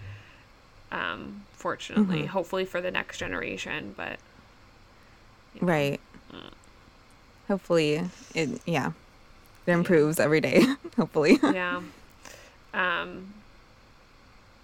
Um, 0.91 1.43
fortunately, 1.53 2.20
Mm-hmm. 2.20 2.27
hopefully 2.27 2.65
for 2.65 2.82
the 2.82 2.91
next 2.91 3.17
generation, 3.17 3.93
but 3.98 4.20
Right. 5.62 6.00
Hopefully, 7.48 8.01
it 8.33 8.62
yeah, 8.65 8.91
it 9.65 9.72
improves 9.72 10.19
every 10.19 10.41
day. 10.41 10.65
Hopefully. 10.98 11.39
yeah. 11.43 11.81
Um. 12.74 13.33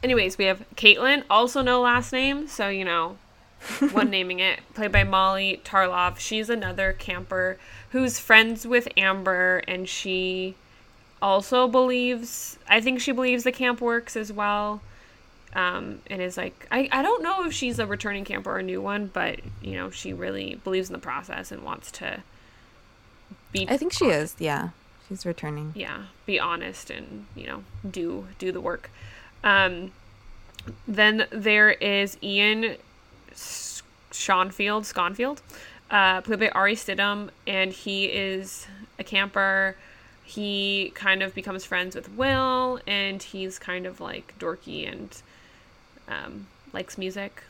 Anyways, 0.01 0.37
we 0.37 0.45
have 0.45 0.63
Caitlin, 0.75 1.23
also 1.29 1.61
no 1.61 1.81
last 1.81 2.13
name, 2.13 2.47
so 2.47 2.69
you 2.69 2.85
know, 2.85 3.17
one 3.91 4.09
naming 4.09 4.39
it, 4.39 4.61
played 4.73 4.93
by 4.93 5.03
Molly 5.03 5.61
Tarlov. 5.65 6.19
She's 6.19 6.49
another 6.49 6.93
camper 6.93 7.57
who's 7.91 8.17
friends 8.17 8.65
with 8.65 8.87
Amber, 8.95 9.61
and 9.67 9.89
she 9.89 10.55
also 11.21 11.67
believes. 11.67 12.57
I 12.69 12.79
think 12.79 13.01
she 13.01 13.11
believes 13.11 13.43
the 13.43 13.51
camp 13.51 13.81
works 13.81 14.15
as 14.15 14.31
well. 14.31 14.81
Um, 15.53 16.01
and 16.07 16.21
is 16.21 16.37
like 16.37 16.67
I, 16.71 16.87
I 16.91 17.01
don't 17.01 17.23
know 17.23 17.43
if 17.45 17.53
she's 17.53 17.79
a 17.79 17.87
returning 17.87 18.23
camper 18.23 18.51
or 18.51 18.59
a 18.59 18.63
new 18.63 18.81
one, 18.81 19.07
but 19.11 19.39
you 19.61 19.73
know 19.73 19.89
she 19.89 20.13
really 20.13 20.55
believes 20.63 20.89
in 20.89 20.93
the 20.93 20.99
process 20.99 21.51
and 21.51 21.63
wants 21.63 21.91
to 21.93 22.21
be. 23.51 23.67
I 23.67 23.77
think 23.77 23.91
she 23.93 24.05
is. 24.05 24.35
Yeah, 24.37 24.69
she's 25.09 25.25
returning. 25.25 25.73
yeah 25.75 26.03
be 26.25 26.39
honest 26.39 26.89
and 26.91 27.25
you 27.35 27.47
know 27.47 27.63
do 27.89 28.27
do 28.37 28.51
the 28.51 28.61
work 28.61 28.89
um 29.43 29.91
then 30.87 31.25
there 31.31 31.71
is 31.71 32.17
ian 32.21 32.75
S- 33.31 33.81
Schoenfield 34.11 34.83
Sconfield 34.83 35.41
uh 35.89 36.21
played 36.21 36.39
by 36.39 36.49
Ari 36.49 36.75
Stidham 36.75 37.29
and 37.47 37.73
he 37.73 38.05
is 38.05 38.67
a 38.99 39.03
camper 39.03 39.75
he 40.23 40.91
kind 40.93 41.23
of 41.23 41.33
becomes 41.33 41.65
friends 41.65 41.95
with 41.95 42.13
Will 42.13 42.79
and 42.85 43.23
he's 43.23 43.57
kind 43.57 43.87
of 43.87 43.99
like 43.99 44.35
dorky 44.37 44.87
and 44.91 45.21
um 46.09 46.47
likes 46.73 46.97
music 46.97 47.43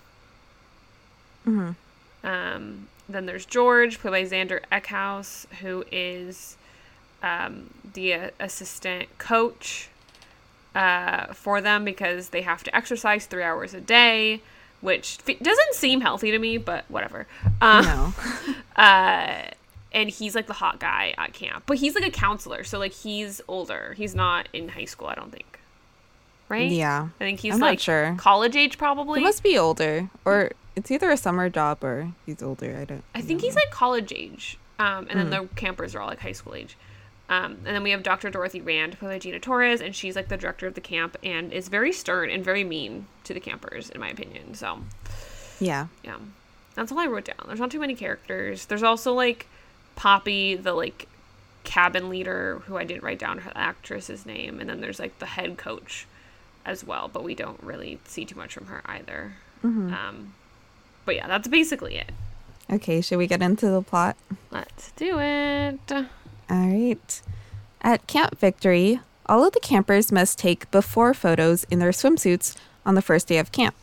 hmm 1.46 1.72
um, 2.22 2.88
then 3.08 3.26
there's 3.26 3.46
George, 3.46 4.00
played 4.00 4.12
by 4.12 4.24
Zander 4.24 4.60
Eckhouse, 4.72 5.48
who 5.62 5.86
is 5.90 6.58
um, 7.24 7.70
the 7.94 8.14
uh, 8.14 8.30
assistant 8.42 9.18
coach 9.18 9.88
uh, 10.76 11.28
for 11.34 11.62
them 11.62 11.86
because 11.86 12.30
they 12.30 12.42
have 12.42 12.62
to 12.66 12.76
exercise 12.76 13.26
three 13.26 13.42
hours 13.44 13.74
a 13.74 13.80
day, 13.80 14.42
which 14.82 15.18
f- 15.26 15.40
doesn't 15.40 15.76
seem 15.76 16.02
healthy 16.02 16.30
to 16.32 16.40
me, 16.40 16.58
but 16.58 16.84
whatever. 16.90 17.26
Um, 17.62 17.86
No. 17.86 18.14
uh, 18.76 19.44
and 19.94 20.10
he's 20.10 20.36
like 20.36 20.48
the 20.48 20.54
hot 20.54 20.80
guy 20.80 21.16
at 21.18 21.32
camp, 21.32 21.64
but 21.66 21.78
he's 21.78 21.96
like 21.96 22.06
a 22.06 22.12
counselor, 22.12 22.66
so 22.66 22.78
like 22.78 22.92
he's 22.94 23.40
older. 23.48 23.94
He's 23.98 24.14
not 24.14 24.50
in 24.52 24.68
high 24.70 24.86
school, 24.86 25.08
I 25.08 25.16
don't 25.16 25.32
think. 25.32 25.49
Right? 26.50 26.70
Yeah. 26.72 27.10
I 27.20 27.24
think 27.24 27.40
he's 27.40 27.54
I'm 27.54 27.60
like 27.60 27.80
sure. 27.80 28.16
college 28.18 28.56
age, 28.56 28.78
probably. 28.78 29.20
He 29.20 29.24
must 29.26 29.44
be 29.44 29.58
older, 29.58 30.10
or 30.26 30.52
it's 30.76 30.90
either 30.92 31.10
a 31.12 31.18
summer 31.18 31.50
job 31.50 31.84
or 31.84 32.12
he's 32.26 32.42
older. 32.42 32.76
I 32.82 32.86
don't. 32.86 33.04
I 33.16 33.22
think 33.22 33.42
he's 33.42 33.56
like 33.56 33.70
college 33.72 34.12
age. 34.12 34.58
Um, 34.80 35.08
and 35.10 35.20
then 35.20 35.30
the 35.30 35.48
campers 35.56 35.94
are 35.94 36.00
all 36.02 36.08
like 36.08 36.20
high 36.22 36.32
school 36.32 36.56
age. 36.56 36.76
Um, 37.30 37.58
and 37.66 37.76
then 37.76 37.84
we 37.84 37.92
have 37.92 38.02
Dr. 38.02 38.30
Dorothy 38.32 38.62
Rand, 38.62 38.98
played 38.98 39.10
by 39.10 39.20
Gina 39.20 39.40
Torres, 39.40 39.82
and 39.82 39.96
she's 39.96 40.16
like 40.16 40.30
the 40.30 40.38
director 40.38 40.66
of 40.66 40.74
the 40.74 40.82
camp 40.82 41.16
and 41.24 41.54
is 41.54 41.68
very 41.68 41.92
stern 41.92 42.32
and 42.32 42.44
very 42.44 42.64
mean 42.64 43.06
to 43.26 43.34
the 43.36 43.40
campers, 43.40 43.90
in 43.92 44.00
my 44.00 44.10
opinion. 44.10 44.56
So, 44.56 44.80
Yeah. 45.60 45.88
yeah. 46.04 46.16
That's 46.74 46.92
all 46.92 46.98
I 47.00 47.06
wrote 47.08 47.26
down. 47.26 47.38
There's 47.46 47.60
not 47.60 47.70
too 47.70 47.80
many 47.80 47.94
characters. 47.94 48.66
There's 48.66 48.82
also 48.84 49.14
like 49.14 49.46
Poppy, 49.96 50.56
the 50.56 50.74
like 50.74 51.08
cabin 51.66 52.10
leader, 52.10 52.62
who 52.66 52.78
I 52.78 52.84
didn't 52.86 53.04
write 53.04 53.20
down 53.20 53.40
her 53.40 53.52
actress's 53.54 54.26
name. 54.26 54.60
And 54.60 54.70
then 54.70 54.80
there's 54.82 55.00
like 55.00 55.20
the 55.20 55.26
head 55.28 55.58
coach 55.58 56.08
as 56.66 56.84
well, 56.84 57.10
but 57.12 57.24
we 57.24 57.36
don't 57.36 57.62
really 57.64 58.00
see 58.06 58.26
too 58.26 58.36
much 58.36 58.54
from 58.54 58.68
her 58.68 58.82
either. 58.86 59.34
Um, 59.64 60.34
but 61.06 61.16
yeah, 61.16 61.28
that's 61.28 61.48
basically 61.48 61.96
it. 61.98 62.12
Okay. 62.72 63.02
Should 63.02 63.18
we 63.18 63.28
get 63.28 63.42
into 63.42 63.68
the 63.70 63.82
plot? 63.82 64.16
Let's 64.52 64.92
do 64.92 65.20
it. 65.20 65.80
All 65.92 66.06
right. 66.50 67.22
At 67.82 68.08
Camp 68.08 68.38
Victory, 68.38 69.00
all 69.26 69.46
of 69.46 69.54
the 69.54 69.60
campers 69.60 70.12
must 70.12 70.38
take 70.38 70.70
before 70.72 71.14
photos 71.14 71.64
in 71.66 71.80
their 71.80 71.92
swimsuits 71.92 72.56
on 72.86 72.96
the 72.96 73.02
first 73.02 73.28
day 73.28 73.38
of 73.38 73.52
camp. 73.52 73.76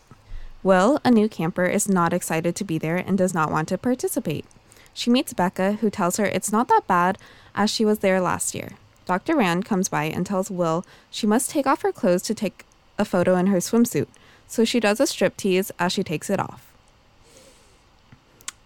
Will, 0.62 0.98
a 1.04 1.10
new 1.10 1.28
camper, 1.28 1.66
is 1.66 1.88
not 1.88 2.12
excited 2.12 2.56
to 2.56 2.64
be 2.64 2.78
there 2.78 2.96
and 2.96 3.16
does 3.16 3.34
not 3.34 3.50
want 3.50 3.68
to 3.68 3.78
participate. 3.78 4.44
She 4.92 5.10
meets 5.10 5.32
Becca, 5.34 5.74
who 5.74 5.90
tells 5.90 6.16
her 6.16 6.24
it's 6.24 6.50
not 6.50 6.68
that 6.68 6.86
bad 6.86 7.18
as 7.54 7.70
she 7.70 7.84
was 7.84 8.00
there 8.00 8.20
last 8.20 8.54
year. 8.54 8.70
Dr. 9.06 9.36
Rand 9.36 9.64
comes 9.64 9.88
by 9.88 10.04
and 10.04 10.26
tells 10.26 10.50
Will 10.50 10.84
she 11.10 11.26
must 11.26 11.50
take 11.50 11.66
off 11.66 11.82
her 11.82 11.92
clothes 11.92 12.22
to 12.22 12.34
take 12.34 12.64
a 12.98 13.04
photo 13.04 13.36
in 13.36 13.46
her 13.46 13.58
swimsuit, 13.58 14.08
so 14.46 14.64
she 14.64 14.80
does 14.80 15.00
a 15.00 15.04
striptease 15.04 15.70
as 15.78 15.92
she 15.92 16.02
takes 16.02 16.28
it 16.28 16.40
off. 16.40 16.72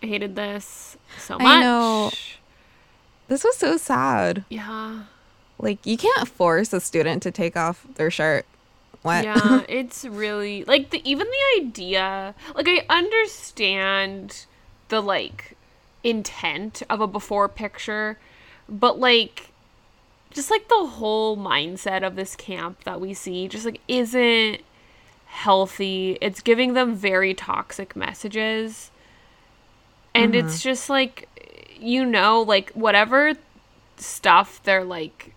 I 0.03 0.07
hated 0.07 0.35
this 0.35 0.97
so 1.19 1.39
much. 1.39 1.47
I 1.47 1.61
know. 1.61 2.11
This 3.29 3.45
was 3.45 3.57
so 3.57 3.77
sad. 3.77 4.45
Yeah. 4.49 5.03
Like, 5.59 5.85
you 5.85 5.99
can't 5.99 6.27
force 6.27 6.73
a 6.73 6.81
student 6.81 7.23
to 7.23 7.31
take 7.31 7.55
off 7.57 7.87
their 7.97 8.11
shirt. 8.11 8.47
What? 9.03 9.25
Yeah, 9.25 9.63
it's 9.69 10.05
really 10.05 10.65
like 10.65 10.91
the 10.91 11.01
even 11.09 11.27
the 11.27 11.63
idea. 11.63 12.35
Like 12.55 12.69
I 12.69 12.85
understand 12.91 14.47
the 14.89 15.01
like 15.01 15.57
intent 16.05 16.83
of 16.91 17.01
a 17.01 17.07
before 17.07 17.49
picture, 17.49 18.19
but 18.69 18.99
like 18.99 19.50
just 20.31 20.51
like 20.51 20.69
the 20.69 20.87
whole 20.87 21.37
mindset 21.37 22.07
of 22.07 22.17
this 22.17 22.37
camp 22.37 22.85
that 22.85 23.01
we 23.01 23.15
see 23.15 23.49
just 23.49 23.65
like 23.65 23.81
isn't 23.89 24.61
healthy. 25.27 26.19
It's 26.21 26.41
giving 26.41 26.75
them 26.75 26.95
very 26.95 27.35
toxic 27.35 27.95
messages. 27.95 28.91
And 30.15 30.35
it's 30.35 30.55
mm-hmm. 30.55 30.69
just 30.69 30.91
like 30.91 31.29
you 31.81 32.05
know, 32.05 32.43
like 32.43 32.71
whatever 32.73 33.35
stuff 33.97 34.63
they're 34.63 34.85
like 34.85 35.35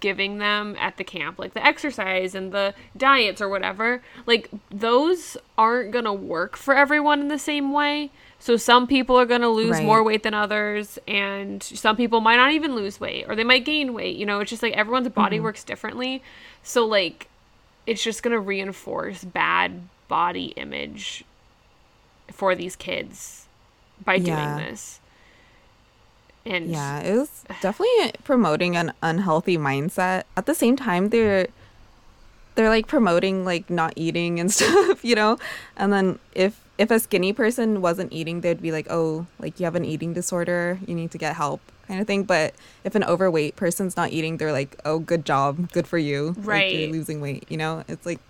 giving 0.00 0.38
them 0.38 0.76
at 0.78 0.96
the 0.96 1.04
camp, 1.04 1.38
like 1.38 1.54
the 1.54 1.64
exercise 1.64 2.34
and 2.34 2.52
the 2.52 2.74
diets 2.96 3.40
or 3.40 3.48
whatever, 3.48 4.02
like 4.26 4.50
those 4.70 5.36
aren't 5.56 5.92
gonna 5.92 6.12
work 6.12 6.56
for 6.56 6.74
everyone 6.74 7.20
in 7.20 7.28
the 7.28 7.38
same 7.38 7.72
way. 7.72 8.10
So 8.40 8.56
some 8.56 8.86
people 8.86 9.16
are 9.18 9.26
gonna 9.26 9.48
lose 9.48 9.72
Right. 9.72 9.84
more 9.84 10.02
weight 10.02 10.22
than 10.22 10.34
others, 10.34 10.98
and 11.08 11.62
some 11.62 11.96
people 11.96 12.20
might 12.20 12.36
not 12.36 12.52
even 12.52 12.74
lose 12.74 13.00
weight, 13.00 13.24
or 13.28 13.34
they 13.34 13.44
might 13.44 13.64
gain 13.64 13.94
weight. 13.94 14.16
You 14.16 14.26
know, 14.26 14.40
it's 14.40 14.50
just 14.50 14.62
like 14.62 14.74
everyone's 14.74 15.08
body 15.08 15.36
mm-hmm. 15.36 15.44
works 15.44 15.64
differently. 15.64 16.22
So 16.62 16.86
like, 16.86 17.28
it's 17.86 18.02
just 18.02 18.22
gonna 18.22 18.38
reinforce 18.40 19.24
bad 19.24 19.88
body 20.06 20.46
image 20.56 21.24
for 22.32 22.54
these 22.54 22.76
kids 22.76 23.46
by 24.04 24.14
Yeah. 24.14 24.56
doing 24.56 24.68
this. 24.68 25.00
And 26.46 26.70
Yeah, 26.70 27.00
it 27.00 27.16
was 27.16 27.44
definitely 27.60 28.12
promoting 28.24 28.76
an 28.76 28.92
unhealthy 29.02 29.58
mindset. 29.58 30.24
At 30.36 30.46
the 30.46 30.54
same 30.54 30.76
time, 30.76 31.08
they're 31.10 31.48
they're 32.54 32.68
like 32.70 32.86
promoting 32.88 33.44
like 33.44 33.70
not 33.70 33.92
eating 33.96 34.40
and 34.40 34.50
stuff, 34.52 35.04
you 35.04 35.14
know. 35.14 35.38
And 35.76 35.92
then 35.92 36.18
if 36.34 36.60
if 36.78 36.90
a 36.90 36.98
skinny 36.98 37.32
person 37.32 37.80
wasn't 37.82 38.12
eating, 38.12 38.40
they'd 38.40 38.62
be 38.62 38.72
like, 38.72 38.86
"Oh, 38.88 39.26
like 39.38 39.58
you 39.60 39.64
have 39.64 39.74
an 39.74 39.84
eating 39.84 40.14
disorder, 40.14 40.78
you 40.86 40.94
need 40.94 41.10
to 41.10 41.18
get 41.18 41.36
help," 41.36 41.60
kind 41.88 42.00
of 42.00 42.06
thing. 42.06 42.22
But 42.22 42.54
if 42.84 42.94
an 42.94 43.04
overweight 43.04 43.56
person's 43.56 43.96
not 43.96 44.12
eating, 44.12 44.36
they're 44.36 44.52
like, 44.52 44.76
"Oh, 44.84 44.98
good 45.00 45.24
job, 45.26 45.70
good 45.72 45.86
for 45.88 45.98
you, 45.98 46.34
like, 46.38 46.46
Right. 46.46 46.72
you're 46.72 46.90
losing 46.92 47.20
weight." 47.20 47.44
You 47.48 47.56
know, 47.56 47.84
it's 47.88 48.06
like 48.06 48.20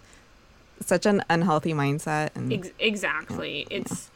such 0.84 1.06
an 1.06 1.22
unhealthy 1.28 1.72
mindset. 1.74 2.30
And 2.34 2.52
Ex- 2.52 2.70
exactly. 2.78 3.66
It's 3.70 4.10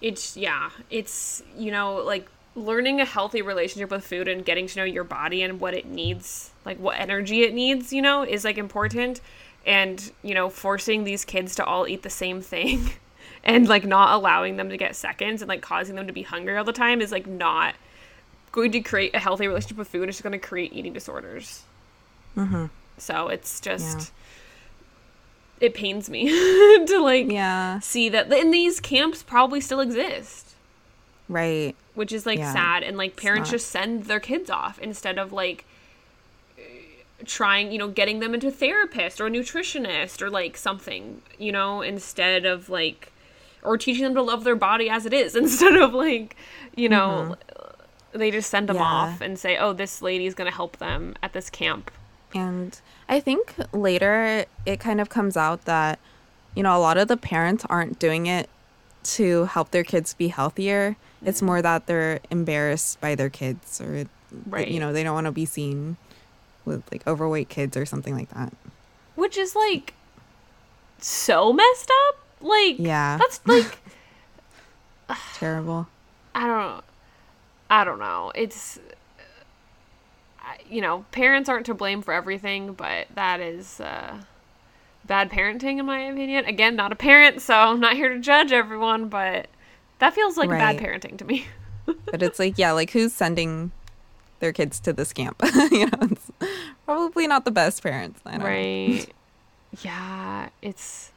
it's 0.00 0.36
yeah, 0.36 0.70
it's 0.90 1.42
you 1.56 1.70
know 1.70 1.96
like 1.96 2.28
learning 2.54 3.00
a 3.02 3.04
healthy 3.04 3.42
relationship 3.42 3.90
with 3.90 4.06
food 4.06 4.26
and 4.28 4.42
getting 4.44 4.66
to 4.66 4.78
know 4.78 4.84
your 4.84 5.04
body 5.04 5.42
and 5.42 5.60
what 5.60 5.74
it 5.74 5.84
needs, 5.84 6.50
like 6.64 6.78
what 6.78 6.98
energy 6.98 7.42
it 7.42 7.52
needs, 7.52 7.92
you 7.92 8.00
know, 8.00 8.22
is 8.22 8.44
like 8.44 8.56
important 8.56 9.20
and 9.66 10.12
you 10.22 10.32
know 10.34 10.48
forcing 10.48 11.04
these 11.04 11.24
kids 11.24 11.54
to 11.56 11.64
all 11.64 11.86
eat 11.88 12.02
the 12.02 12.08
same 12.10 12.40
thing 12.40 12.90
and 13.46 13.66
like 13.68 13.86
not 13.86 14.12
allowing 14.14 14.56
them 14.56 14.68
to 14.68 14.76
get 14.76 14.94
seconds 14.96 15.40
and 15.40 15.48
like 15.48 15.62
causing 15.62 15.94
them 15.94 16.06
to 16.08 16.12
be 16.12 16.22
hungry 16.22 16.56
all 16.58 16.64
the 16.64 16.72
time 16.72 17.00
is 17.00 17.12
like 17.12 17.26
not 17.26 17.74
going 18.52 18.72
to 18.72 18.80
create 18.80 19.14
a 19.14 19.18
healthy 19.18 19.46
relationship 19.46 19.78
with 19.78 19.88
food. 19.88 20.08
It's 20.08 20.18
just 20.18 20.22
going 20.24 20.38
to 20.38 20.46
create 20.46 20.72
eating 20.74 20.92
disorders. 20.92 21.62
Mm-hmm. 22.36 22.66
So 22.98 23.28
it's 23.28 23.60
just 23.60 24.12
Yeah. 25.60 25.66
it 25.68 25.74
pains 25.74 26.10
me 26.10 26.26
to 26.86 26.98
like 27.00 27.30
Yeah. 27.30 27.78
see 27.80 28.08
that 28.10 28.32
and 28.32 28.52
these 28.52 28.80
camps 28.80 29.22
probably 29.22 29.60
still 29.60 29.80
exist, 29.80 30.54
Right. 31.28 31.76
which 31.94 32.12
is 32.12 32.26
like 32.26 32.38
Yeah. 32.40 32.52
sad 32.52 32.82
and 32.82 32.96
like 32.98 33.16
parents 33.16 33.50
just 33.50 33.68
send 33.70 34.04
their 34.04 34.20
kids 34.20 34.50
off 34.50 34.78
instead 34.80 35.18
of 35.18 35.32
like 35.32 35.64
trying, 37.24 37.72
you 37.72 37.78
know, 37.78 37.88
getting 37.88 38.20
them 38.20 38.34
into 38.34 38.48
a 38.48 38.50
therapist 38.50 39.20
or 39.20 39.26
a 39.26 39.30
nutritionist 39.30 40.20
or 40.20 40.30
like 40.30 40.56
something, 40.56 41.22
you 41.38 41.52
know, 41.52 41.80
instead 41.80 42.44
of 42.44 42.68
like 42.68 43.12
or 43.66 43.76
teaching 43.76 44.04
them 44.04 44.14
to 44.14 44.22
love 44.22 44.44
their 44.44 44.56
body 44.56 44.88
as 44.88 45.04
it 45.06 45.12
is 45.12 45.34
instead 45.44 45.76
of 45.76 45.92
like, 45.92 46.36
you 46.76 46.88
know, 46.88 47.36
they 48.12 48.30
just 48.30 48.48
send 48.48 48.68
them 48.68 48.76
Mm-hmm. 48.76 48.82
Yeah. 48.84 49.12
off 49.12 49.20
and 49.20 49.38
say, 49.38 49.58
"Oh, 49.58 49.72
this 49.74 50.00
lady's 50.00 50.34
going 50.34 50.50
to 50.50 50.54
help 50.56 50.78
them 50.78 51.14
at 51.22 51.32
this 51.34 51.50
camp." 51.50 51.90
And 52.34 52.78
I 53.08 53.20
think 53.20 53.54
later 53.72 54.44
it 54.64 54.80
kind 54.80 55.00
of 55.00 55.08
comes 55.08 55.36
out 55.36 55.64
that, 55.66 55.98
you 56.54 56.62
know, 56.62 56.76
a 56.76 56.80
lot 56.80 56.96
of 56.98 57.08
the 57.08 57.16
parents 57.16 57.64
aren't 57.68 57.98
doing 57.98 58.26
it 58.26 58.48
to 59.04 59.44
help 59.44 59.70
their 59.70 59.84
kids 59.84 60.14
be 60.14 60.28
healthier. 60.28 60.96
It's 61.24 61.40
more 61.42 61.62
that 61.62 61.86
they're 61.86 62.20
embarrassed 62.30 63.00
by 63.00 63.14
their 63.14 63.30
kids 63.30 63.80
or, 63.80 64.04
Right. 64.46 64.68
you 64.68 64.80
know, 64.80 64.92
they 64.92 65.02
don't 65.04 65.14
want 65.14 65.26
to 65.26 65.32
be 65.32 65.46
seen 65.46 65.96
with 66.64 66.82
like 66.92 67.06
overweight 67.06 67.48
kids 67.48 67.76
or 67.76 67.86
something 67.86 68.14
like 68.14 68.28
that. 68.34 68.52
which 69.14 69.38
is 69.38 69.54
like 69.56 69.94
so 70.98 71.52
messed 71.52 71.90
up. 72.08 72.25
Like, 72.46 72.76
Yeah. 72.78 73.18
that's 73.18 73.40
like 73.46 73.78
Terrible. 75.34 75.86
I 76.34 76.46
don't, 76.46 76.84
I 77.70 77.84
don't 77.84 77.98
know. 77.98 78.32
It's, 78.34 78.78
you 80.68 80.80
know, 80.80 81.04
parents 81.12 81.48
aren't 81.48 81.66
to 81.66 81.74
blame 81.74 82.02
for 82.02 82.12
everything, 82.12 82.72
but 82.72 83.06
that 83.14 83.40
is 83.40 83.80
uh, 83.80 84.18
bad 85.06 85.30
parenting 85.30 85.78
in 85.78 85.86
my 85.86 86.00
opinion. 86.00 86.44
Again, 86.44 86.76
not 86.76 86.92
a 86.92 86.96
parent, 86.96 87.40
so 87.40 87.54
I'm 87.54 87.80
not 87.80 87.94
here 87.94 88.08
to 88.08 88.18
judge 88.18 88.52
everyone, 88.52 89.08
but 89.08 89.46
that 89.98 90.14
feels 90.14 90.36
like 90.36 90.48
bad 90.50 90.78
parenting 90.78 91.16
to 91.18 91.24
me. 91.24 91.46
But 92.10 92.20
it's 92.20 92.40
like, 92.40 92.58
yeah, 92.58 92.72
like 92.72 92.90
who's 92.90 93.12
sending 93.12 93.70
their 94.40 94.52
kids 94.52 94.80
to 94.80 94.92
this 94.92 95.12
camp? 95.12 95.40
you 95.70 95.86
know, 95.86 95.98
it's 96.10 96.30
probably 96.84 97.28
not 97.28 97.44
the 97.44 97.52
best 97.52 97.80
parents. 97.80 98.20
Don't 98.24 98.38
know. 98.40 98.44
right? 98.44 99.06
yeah, 99.82 100.48
it's. 100.62 101.12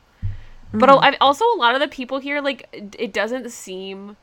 But 0.72 0.90
mm-hmm. 0.90 1.04
I 1.04 1.18
also 1.20 1.46
a 1.46 1.58
lot 1.58 1.74
of 1.74 1.82
the 1.82 1.88
people 1.88 2.20
here 2.20 2.42
like 2.42 2.68
it- 2.72 3.14
doesn't 3.14 3.52
seem 3.52 4.18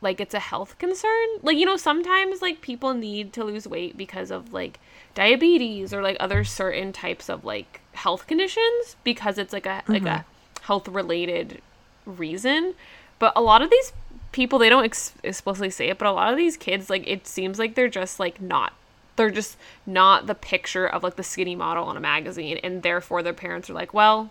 like 0.00 0.20
it's 0.20 0.34
a 0.34 0.40
health 0.40 0.78
concern. 0.78 1.28
Like 1.42 1.58
you 1.58 1.66
know 1.66 1.76
sometimes 1.76 2.40
like 2.40 2.60
people 2.60 2.94
need 2.94 3.32
to 3.34 3.44
lose 3.44 3.66
weight 3.66 3.96
because 3.96 4.30
of 4.30 4.52
like 4.52 4.80
diabetes 5.14 5.92
or 5.92 6.02
like 6.02 6.16
other 6.20 6.44
certain 6.44 6.92
types 6.92 7.28
of 7.28 7.44
like 7.44 7.80
health 7.92 8.26
conditions 8.26 8.96
because 9.04 9.36
it's 9.36 9.52
like 9.52 9.66
a 9.66 9.82
like 9.88 10.02
a 10.02 10.06
mm-hmm. 10.06 10.64
health 10.64 10.88
related 10.88 11.60
reason. 12.06 12.74
But 13.18 13.32
a 13.36 13.42
lot 13.42 13.62
of 13.62 13.70
these 13.70 13.92
people 14.32 14.58
they 14.58 14.70
don't 14.70 14.84
ex- 14.84 15.12
explicitly 15.22 15.70
say 15.70 15.90
it, 15.90 15.98
but 15.98 16.08
a 16.08 16.12
lot 16.12 16.32
of 16.32 16.38
these 16.38 16.56
kids 16.56 16.88
like 16.88 17.06
it 17.06 17.26
seems 17.26 17.58
like 17.58 17.74
they're 17.74 17.88
just 17.88 18.18
like 18.18 18.40
not 18.40 18.72
they're 19.16 19.30
just 19.30 19.58
not 19.84 20.26
the 20.26 20.34
picture 20.34 20.86
of 20.86 21.02
like 21.02 21.16
the 21.16 21.22
skinny 21.22 21.54
model 21.54 21.84
on 21.84 21.98
a 21.98 22.00
magazine 22.00 22.58
and 22.64 22.82
therefore 22.82 23.22
their 23.22 23.34
parents 23.34 23.68
are 23.68 23.74
like, 23.74 23.92
"Well, 23.92 24.30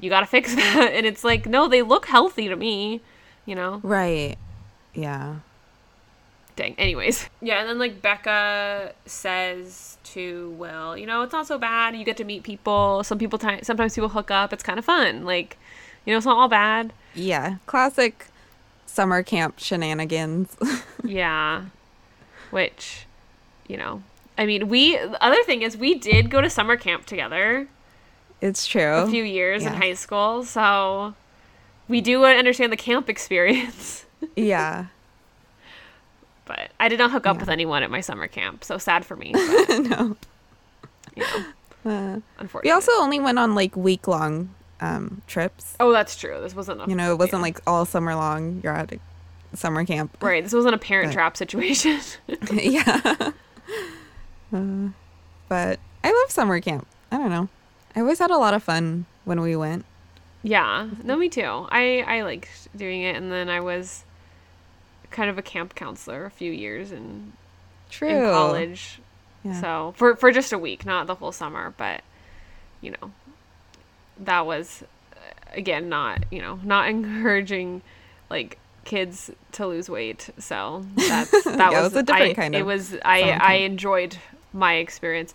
you 0.00 0.10
got 0.10 0.20
to 0.20 0.26
fix 0.26 0.54
that." 0.54 0.90
And 0.92 1.06
it's 1.06 1.24
like, 1.24 1.46
"No, 1.46 1.68
they 1.68 1.82
look 1.82 2.06
healthy 2.06 2.48
to 2.48 2.56
me." 2.56 3.00
You 3.46 3.54
know? 3.56 3.80
Right. 3.82 4.36
Yeah. 4.94 5.36
Dang. 6.54 6.74
Anyways. 6.78 7.28
Yeah, 7.40 7.60
and 7.60 7.68
then 7.68 7.78
like 7.78 8.02
Becca 8.02 8.92
says 9.06 9.96
to 10.04 10.50
Will, 10.58 10.96
you 10.96 11.06
know, 11.06 11.22
it's 11.22 11.32
not 11.32 11.46
so 11.46 11.58
bad. 11.58 11.96
You 11.96 12.04
get 12.04 12.16
to 12.18 12.24
meet 12.24 12.42
people. 12.42 13.02
Some 13.04 13.18
people 13.18 13.38
ti- 13.38 13.62
sometimes 13.62 13.94
people 13.94 14.10
hook 14.10 14.30
up. 14.30 14.52
It's 14.52 14.62
kind 14.62 14.78
of 14.78 14.84
fun. 14.84 15.24
Like, 15.24 15.56
you 16.04 16.12
know, 16.12 16.18
it's 16.18 16.26
not 16.26 16.36
all 16.36 16.48
bad. 16.48 16.92
Yeah. 17.14 17.56
Classic 17.66 18.26
summer 18.86 19.22
camp 19.22 19.58
shenanigans. 19.58 20.56
Yeah. 21.04 21.64
Which, 22.52 23.06
you 23.66 23.76
know, 23.76 24.04
I 24.38 24.46
mean, 24.46 24.68
we 24.68 24.96
the 24.96 25.20
other 25.20 25.42
thing 25.42 25.62
is 25.62 25.76
we 25.76 25.94
did 25.94 26.30
go 26.30 26.40
to 26.40 26.48
summer 26.48 26.76
camp 26.76 27.06
together 27.06 27.66
it's 28.42 28.66
true. 28.66 28.82
a 28.82 29.06
few 29.08 29.24
years 29.24 29.64
in 29.64 29.72
high 29.72 29.94
school, 29.94 30.44
so 30.44 31.14
we 31.88 32.00
do 32.02 32.24
understand 32.24 32.70
the 32.72 32.76
camp 32.76 33.08
experience. 33.14 34.04
yeah. 34.36 34.86
but 36.44 36.70
I 36.78 36.88
did 36.88 36.98
not 36.98 37.10
hook 37.12 37.26
up 37.26 37.36
Yeah. 37.36 37.40
with 37.40 37.48
anyone 37.48 37.82
at 37.82 37.90
my 37.90 38.00
summer 38.02 38.26
camp, 38.26 38.64
so 38.64 38.76
sad 38.78 39.06
for 39.06 39.16
me. 39.16 39.32
But, 39.34 39.78
no. 39.78 40.16
know, 41.16 41.24
Uh, 41.84 42.20
unfortunately. 42.38 42.68
we 42.68 42.70
also 42.70 42.92
only 42.98 43.18
went 43.20 43.38
on 43.38 43.54
like 43.54 43.76
week 43.76 44.06
long 44.06 44.54
um, 44.80 45.20
trips. 45.26 45.76
Oh, 45.80 45.92
that's 45.92 46.16
true. 46.16 46.40
This 46.40 46.54
wasn't 46.54 46.80
a 46.82 46.88
You 46.88 46.94
know, 46.96 47.12
it 47.12 47.18
wasn't 47.18 47.40
yeah. 47.40 47.42
like 47.42 47.60
all 47.66 47.84
summer 47.84 48.14
long. 48.14 48.60
You're 48.62 48.74
at 48.74 48.92
a 48.92 49.56
summer 49.56 49.84
camp. 49.84 50.16
right. 50.22 50.42
This 50.42 50.52
wasn't 50.52 50.74
a 50.74 50.78
parent 50.78 51.08
But- 51.10 51.14
trap 51.14 51.36
situation. 51.36 52.00
yeah. 52.52 53.30
Uh, 54.52 54.88
but 55.48 55.78
I 56.04 56.10
love 56.12 56.30
summer 56.30 56.60
camp. 56.60 56.86
I 57.10 57.18
don't 57.18 57.30
know. 57.30 57.48
I 57.96 58.00
always 58.00 58.18
had 58.18 58.30
a 58.30 58.38
lot 58.38 58.54
of 58.54 58.62
fun 58.62 59.06
when 59.24 59.40
we 59.40 59.56
went. 59.56 59.86
yeah, 60.42 60.88
no, 61.02 61.16
me 61.16 61.28
too. 61.28 61.66
I 61.70 62.04
I 62.06 62.22
liked 62.22 62.68
doing 62.76 63.02
it, 63.02 63.16
and 63.16 63.30
then 63.30 63.48
I 63.48 63.60
was 63.60 64.04
kind 65.10 65.30
of 65.30 65.38
a 65.38 65.42
camp 65.42 65.74
counselor 65.74 66.24
a 66.24 66.30
few 66.30 66.50
years 66.52 66.92
in 66.92 67.32
True. 67.90 68.08
in 68.08 68.22
college. 68.22 69.00
Yeah. 69.44 69.52
So 69.52 69.94
for 69.96 70.16
for 70.16 70.32
just 70.32 70.52
a 70.52 70.58
week, 70.58 70.84
not 70.86 71.06
the 71.06 71.16
whole 71.16 71.32
summer, 71.32 71.74
but 71.76 72.02
you 72.80 72.92
know, 72.92 73.12
that 74.18 74.46
was 74.46 74.82
uh, 75.12 75.16
again 75.52 75.88
not 75.88 76.24
you 76.30 76.40
know 76.40 76.60
not 76.62 76.88
encouraging 76.88 77.82
like 78.30 78.58
kids 78.84 79.30
to 79.52 79.66
lose 79.66 79.88
weight. 79.90 80.30
So 80.38 80.86
that's 80.96 81.42
that 81.56 81.72
Yeah, 81.72 81.80
it 81.80 81.82
was, 81.82 81.92
was 81.92 81.96
a 81.96 82.02
different 82.02 82.32
I, 82.32 82.34
kind 82.34 82.54
It 82.54 82.64
was 82.64 82.94
I 83.04 83.32
I 83.32 83.54
enjoyed 83.54 84.16
my 84.52 84.74
experience. 84.74 85.34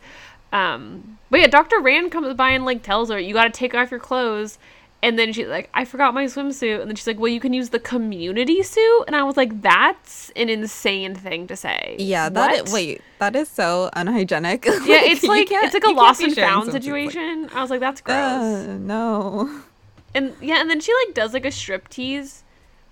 Um, 0.51 1.17
but 1.29 1.39
yeah, 1.41 1.47
Dr. 1.47 1.79
Rand 1.79 2.11
comes 2.11 2.33
by 2.35 2.51
and 2.51 2.65
like 2.65 2.83
tells 2.83 3.09
her 3.09 3.19
you 3.19 3.33
got 3.33 3.45
to 3.45 3.49
take 3.49 3.73
off 3.75 3.91
your 3.91 3.99
clothes. 3.99 4.57
And 5.03 5.19
then 5.19 5.31
she's 5.31 5.45
like, 5.47 5.69
I 5.75 5.85
forgot 5.85 6.15
my 6.15 6.25
swimsuit. 6.25 6.81
And 6.81 6.89
then 6.89 6.95
she's 6.95 7.05
like, 7.05 7.19
Well, 7.19 7.31
you 7.31 7.39
can 7.39 7.53
use 7.53 7.69
the 7.69 7.79
community 7.79 8.63
suit. 8.63 9.03
And 9.05 9.15
I 9.15 9.21
was 9.23 9.37
like, 9.37 9.61
That's 9.61 10.31
an 10.35 10.49
insane 10.49 11.13
thing 11.13 11.45
to 11.47 11.55
say. 11.55 11.95
Yeah, 11.99 12.29
that 12.29 12.51
What? 12.57 12.67
is, 12.67 12.73
wait, 12.73 13.01
that 13.19 13.35
is 13.35 13.47
so 13.47 13.89
unhygienic. 13.93 14.65
Yeah, 14.85 15.01
it's 15.03 15.23
like 15.23 15.49
it's 15.51 15.73
like 15.75 15.83
a 15.83 15.91
lost 15.91 16.21
and 16.21 16.33
found 16.35 16.69
swimsuits 16.69 16.73
like- 16.73 16.81
situation. 16.83 17.49
I 17.53 17.61
was 17.61 17.69
like, 17.69 17.79
that's 17.79 18.01
gross. 18.01 18.17
Uh, 18.17 18.77
no. 18.79 19.61
and 20.15 20.33
yeah, 20.41 20.61
and 20.61 20.69
then 20.69 20.79
she 20.79 20.91
like 21.05 21.13
does 21.13 21.31
like 21.33 21.45
a 21.45 21.51
strip 21.51 21.89
tease, 21.89 22.43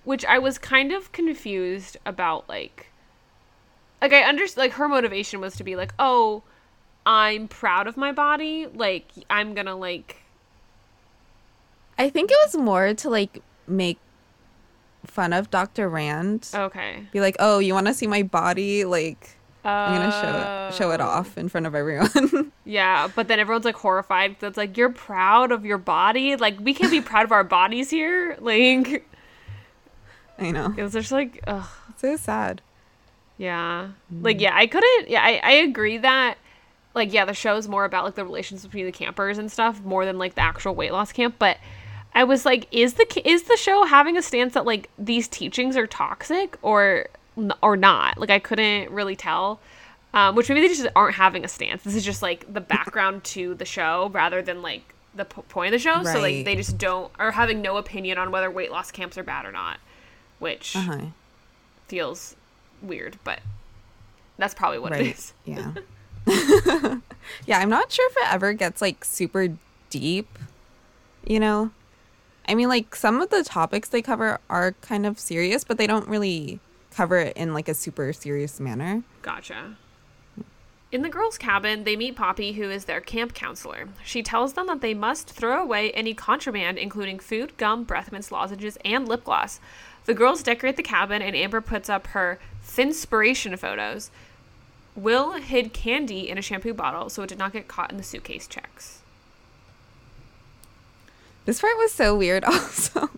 which 0.04 0.24
I 0.26 0.38
was 0.38 0.58
kind 0.58 0.92
of 0.92 1.10
confused 1.10 1.96
about. 2.06 2.48
Like, 2.48 2.86
like 4.00 4.12
I 4.12 4.22
understand 4.22 4.58
like 4.68 4.72
her 4.74 4.86
motivation 4.88 5.40
was 5.40 5.56
to 5.56 5.64
be 5.64 5.74
like, 5.74 5.92
oh, 5.98 6.44
I'm 7.06 7.46
proud 7.48 7.86
of 7.86 7.96
my 7.96 8.12
body. 8.12 8.66
Like 8.66 9.06
I'm 9.30 9.54
gonna 9.54 9.76
like 9.76 10.16
I 11.98 12.10
think 12.10 12.30
it 12.30 12.36
was 12.44 12.56
more 12.56 12.92
to 12.94 13.08
like 13.08 13.42
make 13.66 13.98
fun 15.06 15.32
of 15.32 15.50
Dr. 15.50 15.88
Rand. 15.88 16.48
okay. 16.54 17.06
Be 17.12 17.20
like, 17.20 17.36
oh, 17.38 17.58
you 17.60 17.72
want 17.72 17.86
to 17.86 17.94
see 17.94 18.06
my 18.06 18.22
body? 18.22 18.84
Like, 18.84 19.30
I'm 19.64 19.94
gonna 20.02 20.10
show 20.12 20.68
it, 20.68 20.74
show 20.74 20.90
it 20.90 21.00
off 21.00 21.38
in 21.38 21.48
front 21.48 21.66
of 21.66 21.74
everyone. 21.74 22.52
Yeah, 22.68 23.06
but 23.14 23.28
then 23.28 23.38
everyone's 23.38 23.64
like 23.64 23.76
horrified. 23.76 24.40
'cause 24.40 24.48
It's 24.48 24.56
like 24.56 24.76
you're 24.76 24.90
proud 24.90 25.52
of 25.52 25.64
your 25.64 25.78
body. 25.78 26.34
Like 26.34 26.58
we 26.58 26.74
can't 26.74 26.90
be 26.90 27.00
proud 27.00 27.24
of 27.24 27.30
our 27.30 27.44
bodies 27.44 27.88
here. 27.90 28.36
Like 28.40 29.08
I 30.38 30.50
know. 30.50 30.74
it 30.76 30.82
was 30.82 30.92
just 30.92 31.12
like, 31.12 31.40
ugh. 31.46 31.64
So 31.96 32.16
sad. 32.16 32.60
Yeah. 33.38 33.90
Mm. 34.12 34.24
Like 34.24 34.40
yeah, 34.40 34.54
I 34.56 34.66
couldn't 34.66 35.08
yeah, 35.08 35.22
I, 35.22 35.40
I 35.44 35.52
agree 35.52 35.98
that 35.98 36.38
like 36.96 37.12
yeah, 37.12 37.24
the 37.24 37.34
show's 37.34 37.68
more 37.68 37.84
about 37.84 38.04
like 38.04 38.16
the 38.16 38.24
relations 38.24 38.64
between 38.64 38.86
the 38.86 38.92
campers 38.92 39.38
and 39.38 39.52
stuff 39.52 39.80
more 39.84 40.04
than 40.04 40.18
like 40.18 40.34
the 40.34 40.40
actual 40.40 40.74
weight 40.74 40.90
loss 40.92 41.12
camp, 41.12 41.36
but 41.38 41.58
I 42.14 42.24
was 42.24 42.44
like 42.44 42.66
is 42.72 42.94
the 42.94 43.06
is 43.28 43.44
the 43.44 43.56
show 43.56 43.84
having 43.84 44.16
a 44.16 44.22
stance 44.22 44.54
that 44.54 44.64
like 44.66 44.90
these 44.98 45.28
teachings 45.28 45.76
are 45.76 45.86
toxic 45.86 46.56
or 46.62 47.06
or 47.62 47.76
not? 47.76 48.18
Like 48.18 48.30
I 48.30 48.38
couldn't 48.40 48.90
really 48.90 49.14
tell. 49.14 49.60
Um, 50.14 50.34
which 50.34 50.48
maybe 50.48 50.62
they 50.62 50.68
just 50.68 50.86
aren't 50.96 51.16
having 51.16 51.44
a 51.44 51.48
stance. 51.48 51.82
This 51.82 51.94
is 51.94 52.02
just 52.02 52.22
like 52.22 52.50
the 52.50 52.60
background 52.62 53.22
to 53.24 53.54
the 53.54 53.66
show 53.66 54.08
rather 54.14 54.40
than 54.40 54.62
like 54.62 54.94
the 55.14 55.26
p- 55.26 55.42
point 55.42 55.74
of 55.74 55.78
the 55.78 55.82
show. 55.82 56.02
So 56.04 56.20
like 56.20 56.46
they 56.46 56.56
just 56.56 56.78
don't 56.78 57.12
are 57.18 57.32
having 57.32 57.60
no 57.60 57.76
opinion 57.76 58.16
on 58.16 58.30
whether 58.30 58.50
weight 58.50 58.70
loss 58.70 58.90
camps 58.90 59.18
are 59.18 59.22
bad 59.22 59.44
or 59.44 59.52
not, 59.52 59.78
which 60.38 60.74
Uh 60.74 60.80
huh. 60.80 60.98
feels 61.88 62.34
weird, 62.80 63.18
but 63.24 63.40
that's 64.38 64.54
probably 64.54 64.78
what 64.78 64.92
it 64.92 64.96
Right. 64.96 65.14
is. 65.18 65.34
Yeah. 65.44 65.72
yeah, 67.46 67.58
I'm 67.58 67.70
not 67.70 67.92
sure 67.92 68.08
if 68.10 68.16
it 68.16 68.32
ever 68.32 68.52
gets 68.52 68.82
like 68.82 69.04
super 69.04 69.56
deep, 69.90 70.38
you 71.24 71.40
know? 71.40 71.70
I 72.48 72.54
mean, 72.54 72.68
like 72.68 72.94
some 72.94 73.20
of 73.20 73.30
the 73.30 73.42
topics 73.42 73.88
they 73.88 74.02
cover 74.02 74.38
are 74.48 74.72
kind 74.80 75.06
of 75.06 75.18
serious, 75.18 75.64
but 75.64 75.78
they 75.78 75.86
don't 75.86 76.08
really 76.08 76.60
cover 76.90 77.18
it 77.18 77.36
in 77.36 77.52
like 77.52 77.68
a 77.68 77.74
super 77.74 78.12
serious 78.12 78.60
manner. 78.60 79.02
Gotcha. 79.22 79.76
In 80.92 81.02
the 81.02 81.08
girls' 81.08 81.36
cabin, 81.36 81.82
they 81.82 81.96
meet 81.96 82.14
Poppy, 82.14 82.52
who 82.52 82.70
is 82.70 82.84
their 82.84 83.00
camp 83.00 83.34
counselor. 83.34 83.88
She 84.04 84.22
tells 84.22 84.52
them 84.52 84.68
that 84.68 84.80
they 84.80 84.94
must 84.94 85.28
throw 85.28 85.60
away 85.60 85.90
any 85.90 86.14
contraband, 86.14 86.78
including 86.78 87.18
food, 87.18 87.56
gum, 87.56 87.82
breath 87.82 88.12
mints, 88.12 88.30
lozenges, 88.30 88.78
and 88.84 89.08
lip 89.08 89.24
gloss. 89.24 89.58
The 90.04 90.14
girls 90.14 90.44
decorate 90.44 90.76
the 90.76 90.84
cabin, 90.84 91.22
and 91.22 91.34
Amber 91.34 91.60
puts 91.60 91.90
up 91.90 92.06
her 92.08 92.38
Thinspiration 92.64 93.58
photos. 93.58 94.12
Will 94.96 95.32
hid 95.32 95.72
candy 95.72 96.28
in 96.28 96.38
a 96.38 96.42
shampoo 96.42 96.72
bottle 96.74 97.08
so 97.10 97.22
it 97.22 97.28
did 97.28 97.38
not 97.38 97.52
get 97.52 97.68
caught 97.68 97.90
in 97.90 97.96
the 97.98 98.02
suitcase 98.02 98.46
checks. 98.46 99.00
This 101.44 101.60
part 101.60 101.76
was 101.76 101.92
so 101.92 102.16
weird, 102.16 102.44
also. 102.46 103.10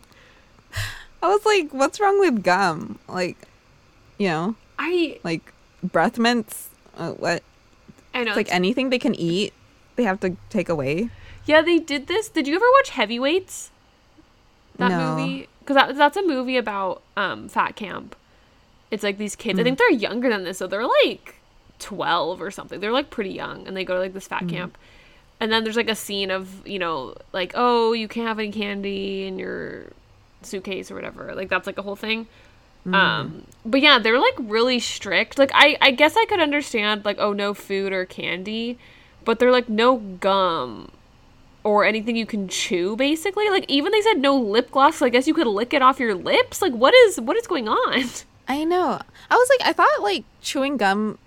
I 1.22 1.28
was 1.28 1.44
like, 1.46 1.72
what's 1.72 1.98
wrong 2.00 2.20
with 2.20 2.42
gum? 2.42 2.98
Like, 3.08 3.36
you 4.18 4.28
know, 4.28 4.54
I 4.78 5.18
like 5.24 5.52
breath 5.82 6.18
mints. 6.18 6.68
Uh, 6.96 7.12
what? 7.12 7.42
I 8.14 8.24
know 8.24 8.32
It's 8.32 8.36
like 8.36 8.52
anything 8.54 8.90
they 8.90 8.98
can 8.98 9.14
eat, 9.14 9.52
they 9.96 10.02
have 10.04 10.20
to 10.20 10.36
take 10.50 10.68
away. 10.68 11.10
Yeah, 11.46 11.62
they 11.62 11.78
did 11.78 12.06
this. 12.08 12.28
Did 12.28 12.46
you 12.46 12.54
ever 12.56 12.64
watch 12.78 12.90
Heavyweights? 12.90 13.70
That 14.76 14.90
No. 14.90 14.98
movie, 15.16 15.48
because 15.60 15.74
that, 15.76 15.96
that's 15.96 16.16
a 16.16 16.22
movie 16.26 16.56
about 16.56 17.02
um, 17.16 17.48
fat 17.48 17.74
camp. 17.76 18.14
It's 18.90 19.02
like 19.02 19.18
these 19.18 19.34
kids. 19.36 19.58
I 19.58 19.62
Hmm. 19.62 19.64
think 19.64 19.78
they're 19.78 19.90
younger 19.92 20.28
than 20.28 20.44
this, 20.44 20.58
so 20.58 20.66
they're 20.66 20.86
like 20.86 21.36
twelve 21.78 22.40
or 22.40 22.50
something. 22.50 22.80
They're 22.80 22.92
like 22.92 23.10
pretty 23.10 23.30
young, 23.30 23.66
and 23.66 23.76
they 23.76 23.84
go 23.84 23.94
to 23.94 24.00
like 24.00 24.12
this 24.14 24.26
fat 24.28 24.42
Hmm. 24.42 24.48
camp. 24.48 24.78
And 25.40 25.52
then 25.52 25.62
there's 25.62 25.76
like 25.76 25.88
a 25.88 25.94
scene 25.94 26.30
of 26.30 26.66
you 26.66 26.78
know 26.78 27.14
like 27.32 27.52
oh 27.54 27.92
you 27.92 28.08
can't 28.08 28.26
have 28.26 28.38
any 28.38 28.50
candy 28.50 29.26
in 29.26 29.38
your 29.38 29.84
suitcase 30.42 30.90
or 30.90 30.94
whatever. 30.94 31.32
Like 31.34 31.48
that's 31.48 31.66
like 31.66 31.78
a 31.78 31.82
whole 31.82 31.96
thing. 31.96 32.26
Hmm. 32.84 32.94
Um, 32.94 33.46
but 33.64 33.80
yeah, 33.80 33.98
they're 33.98 34.18
like 34.20 34.34
really 34.38 34.78
strict. 34.80 35.38
Like 35.38 35.50
I, 35.54 35.76
I 35.80 35.90
guess 35.92 36.16
I 36.16 36.24
could 36.26 36.40
understand 36.40 37.04
like 37.04 37.18
oh 37.18 37.32
no 37.32 37.54
food 37.54 37.92
or 37.92 38.04
candy, 38.04 38.78
but 39.24 39.38
they're 39.38 39.52
like 39.52 39.68
no 39.68 39.96
gum 39.96 40.90
or 41.64 41.84
anything 41.84 42.16
you 42.16 42.26
can 42.26 42.48
chew 42.48 42.96
basically. 42.96 43.48
Like 43.50 43.64
even 43.68 43.92
they 43.92 44.00
said 44.00 44.18
no 44.18 44.36
lip 44.36 44.70
gloss. 44.70 44.96
So 44.96 45.06
I 45.06 45.08
guess 45.08 45.26
you 45.26 45.34
could 45.34 45.46
lick 45.46 45.72
it 45.72 45.82
off 45.82 46.00
your 46.00 46.14
lips. 46.14 46.62
Like 46.62 46.72
what 46.72 46.94
is 46.94 47.20
what 47.20 47.36
is 47.36 47.46
going 47.46 47.68
on? 47.68 48.04
I 48.48 48.64
know. 48.64 49.00
I 49.30 49.34
was 49.36 49.48
like, 49.50 49.68
I 49.68 49.72
thought 49.72 50.02
like 50.02 50.24
chewing 50.40 50.78
gum 50.78 51.18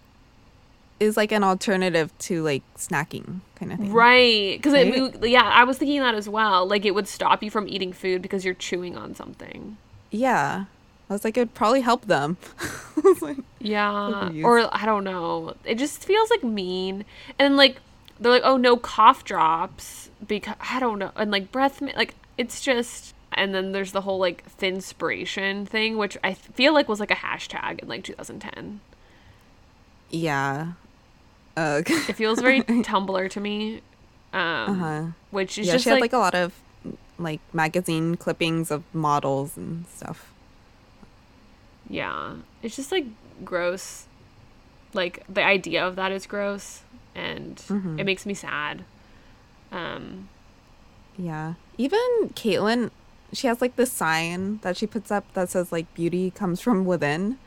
is 1.02 1.18
like 1.18 1.32
an 1.32 1.44
alternative 1.44 2.16
to 2.20 2.44
like 2.44 2.64
snacking 2.78 3.42
kind 3.56 3.74
of 3.74 3.80
thing. 3.80 3.92
Right? 3.92 4.58
Because 4.58 4.74
Right? 4.74 4.94
it 4.94 5.30
yeah, 5.30 5.44
I 5.44 5.64
was 5.64 5.78
thinking 5.78 6.00
that 6.02 6.16
as 6.16 6.30
well. 6.30 6.66
Like 6.68 6.86
it 6.86 6.92
would 6.96 7.08
stop 7.08 7.42
you 7.44 7.50
from 7.50 7.68
eating 7.68 7.92
food 7.92 8.22
because 8.22 8.46
you're 8.46 8.54
chewing 8.54 8.96
on 8.98 9.16
something. 9.16 9.78
Yeah. 10.12 10.66
I 11.10 11.14
was 11.14 11.26
like, 11.26 11.36
it 11.36 11.42
would 11.42 11.54
probably 11.56 11.82
help 11.82 12.06
them. 12.06 12.38
Like, 13.22 13.38
Yeah, 13.60 14.30
or 14.44 14.70
I 14.72 14.86
don't 14.86 15.04
know. 15.04 15.56
It 15.66 15.76
just 15.80 16.04
feels 16.06 16.30
like 16.30 16.44
mean, 16.44 17.04
and 17.40 17.58
like 17.58 17.78
they're 18.20 18.32
like, 18.32 18.44
oh 18.46 18.58
no, 18.58 18.78
cough 18.78 19.24
drops 19.26 20.10
because 20.26 20.56
I 20.72 20.80
don't 20.80 21.00
know, 21.00 21.12
and 21.16 21.32
like 21.32 21.52
breath, 21.52 21.82
like 21.82 22.14
it's 22.38 22.62
just. 22.62 23.16
And 23.34 23.56
then 23.56 23.72
there's 23.72 23.92
the 23.94 24.02
whole 24.02 24.20
like 24.20 24.44
thinspiration 24.60 25.66
thing, 25.68 25.98
which 25.98 26.18
I 26.24 26.34
feel 26.34 26.74
like 26.74 26.88
was 26.90 27.00
like 27.00 27.12
a 27.12 27.16
hashtag 27.16 27.80
in 27.80 27.88
like 27.88 28.04
2010. 28.04 28.82
yeah. 30.10 30.74
Uh, 31.58 31.82
It 31.86 32.14
feels 32.14 32.40
very 32.40 32.62
Tumblr 32.64 33.30
to 33.30 33.40
me, 33.40 33.82
um, 34.34 34.42
uh-huh. 34.42 35.04
which 35.32 35.58
is 35.58 35.68
Yeah, 35.68 35.74
just 35.74 35.84
she 35.84 35.90
had 35.90 35.96
like, 35.96 36.02
like 36.02 36.14
a 36.14 36.18
lot 36.18 36.34
of 36.36 36.54
like 37.18 37.40
magazine 37.54 38.16
clippings 38.16 38.72
of 38.72 38.84
models 38.94 39.58
and 39.58 39.86
stuff. 39.88 40.32
yeah, 41.90 42.36
it's 42.64 42.76
just 42.76 42.92
like 42.92 43.06
gross. 43.44 44.06
Like 44.94 45.24
the 45.30 45.44
idea 45.44 45.86
of 45.86 45.96
that 45.96 46.12
is 46.12 46.26
gross, 46.26 46.82
and 47.16 47.56
Mhm. 47.68 48.00
it 48.00 48.04
makes 48.06 48.26
me 48.26 48.34
sad. 48.34 48.84
Um, 49.72 50.30
Yeah. 51.18 51.54
Even 51.78 52.00
Caitlyn, 52.36 52.90
she 53.34 53.48
has 53.48 53.62
like 53.62 53.76
this 53.76 53.92
sign 53.92 54.60
that 54.64 54.78
she 54.78 54.88
puts 54.88 55.12
up 55.12 55.26
that 55.34 55.50
says 55.50 55.72
like 55.72 55.94
beauty 55.94 56.32
comes 56.32 56.62
from 56.62 56.86
within. 56.86 57.38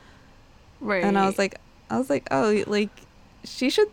right. 0.80 1.02
And 1.04 1.16
I 1.18 1.26
was 1.26 1.38
like 1.38 1.58
I 1.90 1.98
was 1.98 2.08
like, 2.10 2.28
oh 2.30 2.62
like 2.66 2.90
she 3.44 3.70
should 3.70 3.90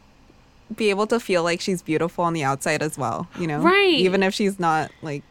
be 0.76 0.90
able 0.90 1.08
to 1.08 1.20
feel 1.20 1.44
like 1.44 1.62
she's 1.62 1.82
beautiful 1.82 2.24
on 2.24 2.34
the 2.34 2.44
outside 2.44 2.82
as 2.82 2.98
well, 2.98 3.28
you 3.38 3.48
know? 3.48 3.60
Right. 3.60 3.94
Even 3.94 4.24
if 4.24 4.34
she's 4.34 4.60
not 4.60 4.92
like 5.02 5.24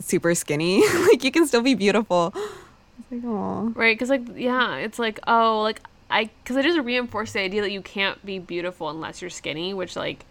super 0.00 0.34
skinny. 0.34 0.86
like 1.06 1.22
you 1.24 1.30
can 1.30 1.46
still 1.46 1.62
be 1.62 1.74
beautiful. 1.74 2.32
It's 2.34 3.10
like, 3.10 3.22
oh. 3.24 3.72
Right, 3.74 3.94
because 3.96 4.10
like 4.10 4.22
yeah, 4.36 4.76
it's 4.76 4.98
like 4.98 5.20
oh 5.26 5.62
like 5.62 5.80
I 6.10 6.30
because 6.42 6.56
it 6.56 6.64
just 6.64 6.80
reinforced 6.80 7.34
the 7.34 7.40
idea 7.40 7.62
that 7.62 7.72
you 7.72 7.82
can't 7.82 8.24
be 8.24 8.38
beautiful 8.38 8.88
unless 8.88 9.20
you're 9.20 9.30
skinny, 9.30 9.72
which 9.74 9.96
like 9.96 10.24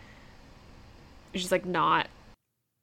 is 1.34 1.41
just 1.41 1.52
like 1.52 1.65
not. 1.65 2.08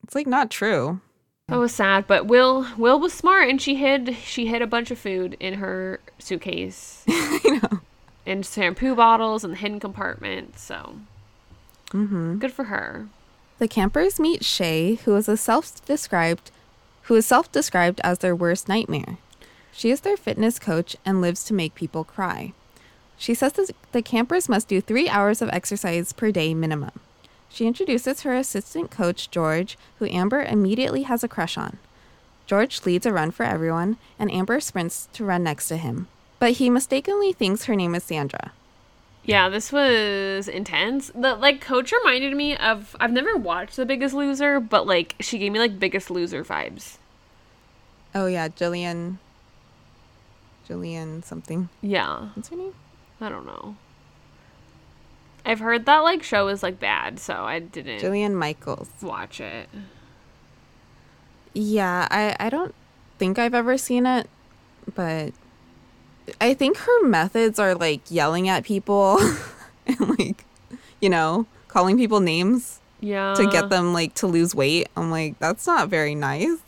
It's 0.04 0.14
like 0.14 0.26
not 0.26 0.50
true. 0.50 1.00
That 1.48 1.58
was 1.58 1.72
sad, 1.72 2.06
but 2.06 2.26
Will 2.26 2.66
Will 2.76 2.98
was 2.98 3.12
smart 3.12 3.48
and 3.48 3.60
she 3.60 3.76
hid 3.76 4.16
she 4.24 4.46
hid 4.46 4.62
a 4.62 4.66
bunch 4.66 4.90
of 4.90 4.98
food 4.98 5.36
in 5.38 5.54
her 5.54 6.00
suitcase 6.18 7.04
I 7.08 7.60
know. 7.62 7.80
And 8.26 8.44
shampoo 8.44 8.94
bottles 8.94 9.44
and 9.44 9.56
hidden 9.56 9.80
compartments. 9.80 10.62
So 10.62 10.96
Mm-hmm. 11.92 12.38
good 12.38 12.52
for 12.52 12.64
her. 12.64 13.06
The 13.58 13.68
campers 13.68 14.18
meet 14.18 14.44
Shay, 14.44 14.96
who 15.04 15.14
is 15.16 15.28
a 15.28 15.36
self-described 15.36 16.50
who 17.02 17.14
is 17.14 17.24
self-described 17.24 18.00
as 18.02 18.18
their 18.18 18.34
worst 18.34 18.68
nightmare. 18.68 19.18
She 19.72 19.90
is 19.90 20.00
their 20.00 20.16
fitness 20.16 20.58
coach 20.58 20.96
and 21.04 21.20
lives 21.20 21.44
to 21.44 21.54
make 21.54 21.76
people 21.76 22.02
cry. 22.02 22.52
She 23.16 23.32
says 23.32 23.52
that 23.52 23.70
the 23.92 24.02
campers 24.02 24.48
must 24.48 24.66
do 24.66 24.80
3 24.80 25.08
hours 25.08 25.40
of 25.40 25.48
exercise 25.52 26.12
per 26.12 26.32
day 26.32 26.52
minimum. 26.52 26.90
She 27.48 27.66
introduces 27.66 28.22
her 28.22 28.34
assistant 28.34 28.90
coach 28.90 29.30
George, 29.30 29.78
who 29.98 30.06
Amber 30.06 30.42
immediately 30.42 31.04
has 31.04 31.22
a 31.22 31.28
crush 31.28 31.56
on. 31.56 31.78
George 32.46 32.84
leads 32.84 33.06
a 33.06 33.12
run 33.12 33.30
for 33.30 33.44
everyone, 33.44 33.96
and 34.18 34.30
Amber 34.30 34.58
sprints 34.60 35.08
to 35.12 35.24
run 35.24 35.44
next 35.44 35.68
to 35.68 35.76
him. 35.76 36.08
But 36.38 36.52
he 36.52 36.68
mistakenly 36.70 37.32
thinks 37.32 37.64
her 37.64 37.74
name 37.76 37.94
is 37.94 38.04
Sandra. 38.04 38.52
Yeah, 39.24 39.48
this 39.48 39.72
was 39.72 40.46
intense. 40.46 41.10
The 41.14 41.34
like 41.34 41.60
coach 41.60 41.92
reminded 41.92 42.36
me 42.36 42.56
of 42.56 42.94
I've 43.00 43.12
never 43.12 43.36
watched 43.36 43.76
The 43.76 43.86
Biggest 43.86 44.14
Loser, 44.14 44.60
but 44.60 44.86
like 44.86 45.16
she 45.20 45.38
gave 45.38 45.52
me 45.52 45.58
like 45.58 45.80
Biggest 45.80 46.10
Loser 46.10 46.44
vibes. 46.44 46.98
Oh 48.14 48.26
yeah, 48.26 48.48
Jillian 48.48 49.18
Jillian 50.68 51.24
something. 51.24 51.68
Yeah. 51.80 52.28
What's 52.34 52.48
her 52.50 52.56
name? 52.56 52.74
I 53.20 53.28
don't 53.28 53.46
know. 53.46 53.76
I've 55.44 55.60
heard 55.60 55.86
that 55.86 55.98
like 56.00 56.22
show 56.22 56.48
is 56.48 56.62
like 56.62 56.78
bad, 56.78 57.18
so 57.18 57.44
I 57.44 57.60
didn't 57.60 58.00
Jillian 58.00 58.34
Michaels. 58.34 58.90
watch 59.00 59.40
it. 59.40 59.68
Yeah, 61.54 62.06
I, 62.10 62.36
I 62.38 62.50
don't 62.50 62.74
think 63.18 63.38
I've 63.38 63.54
ever 63.54 63.78
seen 63.78 64.06
it, 64.06 64.28
but 64.94 65.32
I 66.40 66.54
think 66.54 66.76
her 66.78 67.06
methods 67.06 67.58
are 67.58 67.74
like 67.74 68.00
yelling 68.10 68.48
at 68.48 68.64
people 68.64 69.18
and 69.86 70.18
like, 70.18 70.44
you 71.00 71.08
know, 71.08 71.46
calling 71.68 71.96
people 71.96 72.20
names 72.20 72.80
Yeah. 73.00 73.34
to 73.34 73.46
get 73.46 73.68
them 73.70 73.92
like 73.92 74.14
to 74.14 74.26
lose 74.26 74.54
weight. 74.54 74.88
I'm 74.96 75.10
like, 75.10 75.38
that's 75.38 75.66
not 75.66 75.88
very 75.88 76.14
nice. 76.14 76.58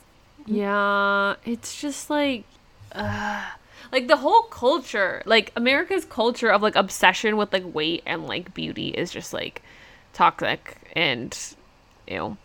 Yeah, 0.47 1.35
it's 1.45 1.79
just 1.81 2.09
like 2.09 2.45
uh, 2.93 3.45
like 3.93 4.09
the 4.09 4.17
whole 4.17 4.43
culture, 4.43 5.23
like 5.27 5.53
America's 5.57 6.05
culture 6.07 6.51
of 6.51 6.63
like 6.63 6.75
obsession 6.77 7.37
with 7.37 7.53
like 7.53 7.65
weight 7.75 8.03
and 8.07 8.27
like 8.27 8.55
beauty 8.55 8.89
is 8.89 9.11
just 9.11 9.33
like 9.35 9.63
toxic 10.15 10.77
and 10.97 11.37
ew. 12.07 12.37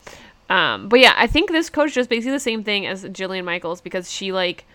Um, 0.50 0.90
but 0.90 1.00
yeah, 1.00 1.14
I 1.16 1.28
think 1.28 1.50
this 1.52 1.70
coach 1.70 1.94
does 1.96 2.08
basically 2.08 2.34
the 2.34 2.40
same 2.40 2.64
thing 2.64 2.86
as 2.86 3.06
Jillian 3.06 3.46
Michaels 3.46 3.80
because 3.80 4.12
she 4.12 4.32
like 4.34 4.66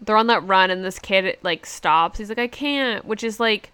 they're 0.00 0.16
on 0.16 0.28
that 0.28 0.46
run 0.46 0.70
and 0.70 0.84
this 0.84 0.98
kid 0.98 1.36
like 1.42 1.66
stops. 1.66 2.18
He's 2.18 2.28
like, 2.28 2.38
I 2.38 2.48
can't, 2.48 3.04
which 3.04 3.22
is 3.22 3.38
like 3.38 3.70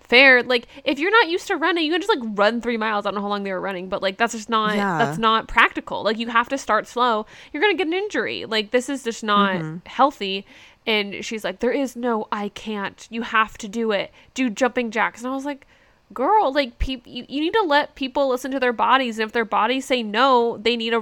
fair. 0.00 0.42
Like 0.42 0.66
if 0.84 0.98
you're 0.98 1.10
not 1.10 1.28
used 1.28 1.46
to 1.48 1.56
running, 1.56 1.84
you 1.84 1.92
can 1.92 2.00
just 2.00 2.14
like 2.14 2.36
run 2.38 2.60
three 2.60 2.76
miles. 2.76 3.06
I 3.06 3.10
don't 3.10 3.16
know 3.16 3.22
how 3.22 3.28
long 3.28 3.44
they 3.44 3.52
were 3.52 3.60
running, 3.60 3.88
but 3.88 4.02
like 4.02 4.16
that's 4.16 4.32
just 4.32 4.48
not 4.48 4.76
Yeah. 4.76 4.98
that's 4.98 5.18
not 5.18 5.48
practical. 5.48 6.02
Like 6.02 6.18
you 6.18 6.28
have 6.28 6.48
to 6.48 6.58
start 6.58 6.86
slow. 6.86 7.26
You're 7.52 7.62
gonna 7.62 7.74
get 7.74 7.86
an 7.86 7.94
injury. 7.94 8.44
Like 8.44 8.70
this 8.70 8.88
is 8.88 9.04
just 9.04 9.22
not 9.22 9.56
mm-hmm. 9.56 9.78
healthy. 9.86 10.46
And 10.86 11.24
she's 11.24 11.44
like, 11.44 11.60
There 11.60 11.72
is 11.72 11.96
no 11.96 12.26
I 12.32 12.48
can't. 12.50 13.06
You 13.10 13.22
have 13.22 13.58
to 13.58 13.68
do 13.68 13.92
it. 13.92 14.10
Do 14.34 14.50
jumping 14.50 14.90
jacks. 14.90 15.22
And 15.22 15.30
I 15.30 15.34
was 15.34 15.44
like, 15.44 15.66
Girl, 16.12 16.52
like 16.52 16.78
people 16.78 17.12
you, 17.12 17.26
you 17.28 17.40
need 17.40 17.52
to 17.52 17.62
let 17.62 17.94
people 17.94 18.28
listen 18.28 18.50
to 18.50 18.60
their 18.60 18.72
bodies 18.72 19.18
and 19.18 19.26
if 19.26 19.32
their 19.32 19.44
bodies 19.44 19.84
say 19.84 20.02
no, 20.02 20.56
they 20.56 20.76
need 20.76 20.94
a 20.94 21.00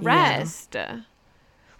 Yeah. 0.74 1.00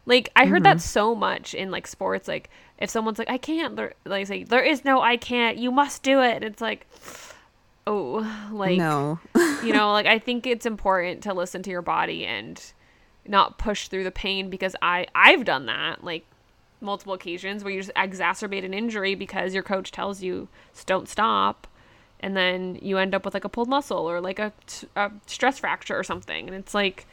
Like 0.06 0.30
I 0.36 0.46
heard 0.46 0.62
that 0.62 0.76
mm-hmm. 0.76 0.88
so 0.88 1.14
much 1.14 1.52
in 1.52 1.70
like 1.70 1.86
sports. 1.86 2.28
Like 2.28 2.48
if 2.78 2.88
someone's 2.88 3.18
like 3.18 3.28
I 3.28 3.38
can't, 3.38 3.76
they're 3.76 3.94
like 4.04 4.26
say 4.26 4.44
there 4.44 4.62
is 4.62 4.84
no 4.84 5.00
I 5.00 5.16
can't. 5.16 5.58
You 5.58 5.72
must 5.72 6.02
do 6.02 6.22
it. 6.22 6.36
And 6.36 6.44
it's 6.44 6.60
like, 6.60 6.86
oh, 7.86 8.48
like 8.52 8.78
no. 8.78 9.18
you 9.62 9.72
know, 9.72 9.92
like 9.92 10.06
I 10.06 10.18
think 10.18 10.46
it's 10.46 10.64
important 10.64 11.22
to 11.24 11.34
listen 11.34 11.62
to 11.64 11.70
your 11.70 11.82
body 11.82 12.24
and 12.24 12.62
not 13.26 13.58
push 13.58 13.88
through 13.88 14.04
the 14.04 14.12
pain 14.12 14.48
because 14.48 14.76
I 14.80 15.06
I've 15.14 15.44
done 15.44 15.66
that 15.66 16.04
like 16.04 16.24
multiple 16.80 17.14
occasions 17.14 17.64
where 17.64 17.72
you 17.72 17.80
just 17.80 17.94
exacerbate 17.94 18.64
an 18.64 18.74
injury 18.74 19.14
because 19.14 19.54
your 19.54 19.62
coach 19.62 19.90
tells 19.90 20.22
you 20.22 20.46
don't 20.84 21.08
stop 21.08 21.66
and 22.20 22.36
then 22.36 22.78
you 22.80 22.98
end 22.98 23.14
up 23.14 23.24
with 23.24 23.34
like 23.34 23.44
a 23.44 23.48
pulled 23.48 23.68
muscle 23.68 24.08
or 24.08 24.20
like 24.20 24.38
a, 24.38 24.52
a 24.94 25.10
stress 25.26 25.58
fracture 25.58 25.98
or 25.98 26.04
something 26.04 26.46
and 26.46 26.56
it's 26.56 26.74
like 26.74 27.06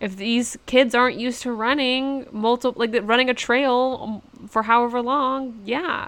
if 0.00 0.16
these 0.16 0.58
kids 0.66 0.94
aren't 0.94 1.16
used 1.16 1.42
to 1.42 1.52
running 1.52 2.26
multiple 2.30 2.78
like 2.78 2.94
running 3.02 3.30
a 3.30 3.34
trail 3.34 4.22
for 4.48 4.62
however 4.62 5.02
long 5.02 5.60
yeah. 5.64 6.06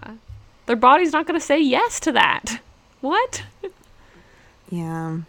Their 0.67 0.77
body's 0.77 1.13
not 1.13 1.27
going 1.27 1.41
to 1.41 1.45
say 1.45 1.59
yes 1.61 2.01
to 2.01 2.13
that. 2.13 2.61
What? 3.01 3.45
Yeah. 4.71 5.21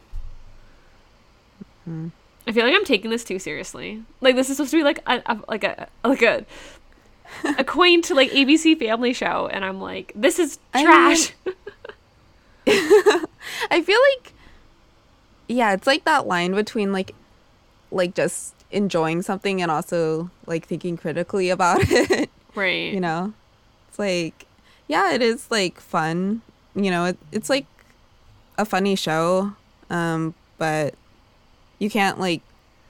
Mm-hmm. 1.87 2.07
i 2.47 2.51
feel 2.51 2.65
like 2.65 2.75
i'm 2.75 2.83
taking 2.83 3.11
this 3.11 3.23
too 3.23 3.37
seriously. 3.37 4.03
Like 4.21 4.35
this 4.35 4.49
is 4.49 4.57
supposed 4.57 4.71
to 4.71 4.77
be 4.77 4.83
like 4.83 4.99
a, 5.05 5.21
a 5.27 5.39
like 5.47 5.63
a 5.63 5.87
like 6.03 6.21
a 6.23 6.45
a 7.57 7.63
quaint 7.63 8.09
like 8.09 8.31
abc 8.31 8.77
family 8.79 9.13
show 9.13 9.47
and 9.51 9.63
i'm 9.63 9.79
like 9.79 10.11
this 10.15 10.39
is 10.39 10.57
trash 10.71 11.33
I, 11.45 11.49
mean, 12.65 13.25
I 13.71 13.81
feel 13.81 13.99
like 14.13 14.33
yeah 15.47 15.73
it's 15.73 15.87
like 15.87 16.05
that 16.05 16.27
line 16.27 16.53
between 16.53 16.91
like 16.91 17.13
like 17.91 18.15
just 18.15 18.53
enjoying 18.71 19.21
something 19.21 19.61
and 19.61 19.71
also 19.71 20.29
like 20.45 20.65
thinking 20.65 20.97
critically 20.97 21.49
about 21.55 21.81
it. 21.83 22.29
Right. 22.55 22.93
You 22.93 22.99
know? 22.99 23.33
It's 23.89 23.99
like 23.99 24.45
yeah, 24.89 25.13
it 25.13 25.21
is 25.21 25.49
like 25.49 25.79
fun. 25.79 26.41
You 26.75 26.91
know, 26.91 27.05
it, 27.05 27.17
it's 27.31 27.49
like 27.49 27.65
a 28.57 28.65
funny 28.65 28.95
show. 28.95 29.53
Um, 29.89 30.33
but 30.57 30.95
you 31.77 31.89
can't 31.89 32.19
like 32.19 32.41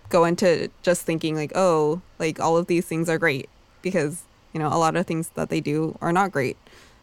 go 0.10 0.26
into 0.26 0.72
just 0.82 1.04
thinking 1.04 1.36
like, 1.36 1.52
oh, 1.56 2.02
like 2.18 2.40
all 2.40 2.58
of 2.58 2.68
these 2.68 2.86
things 2.86 3.08
are 3.10 3.20
great 3.20 3.50
because, 3.82 4.24
you 4.54 4.60
know, 4.60 4.68
a 4.68 4.80
lot 4.80 4.96
of 4.96 5.06
things 5.06 5.30
that 5.36 5.50
they 5.50 5.62
do 5.62 5.98
are 6.02 6.12
not 6.12 6.32
great. 6.32 6.58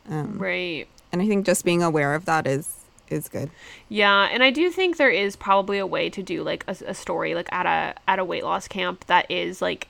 Um, 0.08 0.38
right. 0.38 0.88
And 1.12 1.22
I 1.22 1.28
think 1.28 1.46
just 1.46 1.64
being 1.64 1.82
aware 1.82 2.14
of 2.14 2.24
that 2.24 2.46
is 2.46 2.75
is 3.08 3.28
good. 3.28 3.50
Yeah, 3.88 4.28
and 4.30 4.42
I 4.42 4.50
do 4.50 4.70
think 4.70 4.96
there 4.96 5.10
is 5.10 5.36
probably 5.36 5.78
a 5.78 5.86
way 5.86 6.10
to 6.10 6.22
do 6.22 6.42
like 6.42 6.64
a, 6.66 6.76
a 6.86 6.94
story 6.94 7.34
like 7.34 7.52
at 7.52 7.66
a 7.66 7.94
at 8.08 8.18
a 8.18 8.24
weight 8.24 8.44
loss 8.44 8.68
camp 8.68 9.06
that 9.06 9.30
is 9.30 9.62
like 9.62 9.88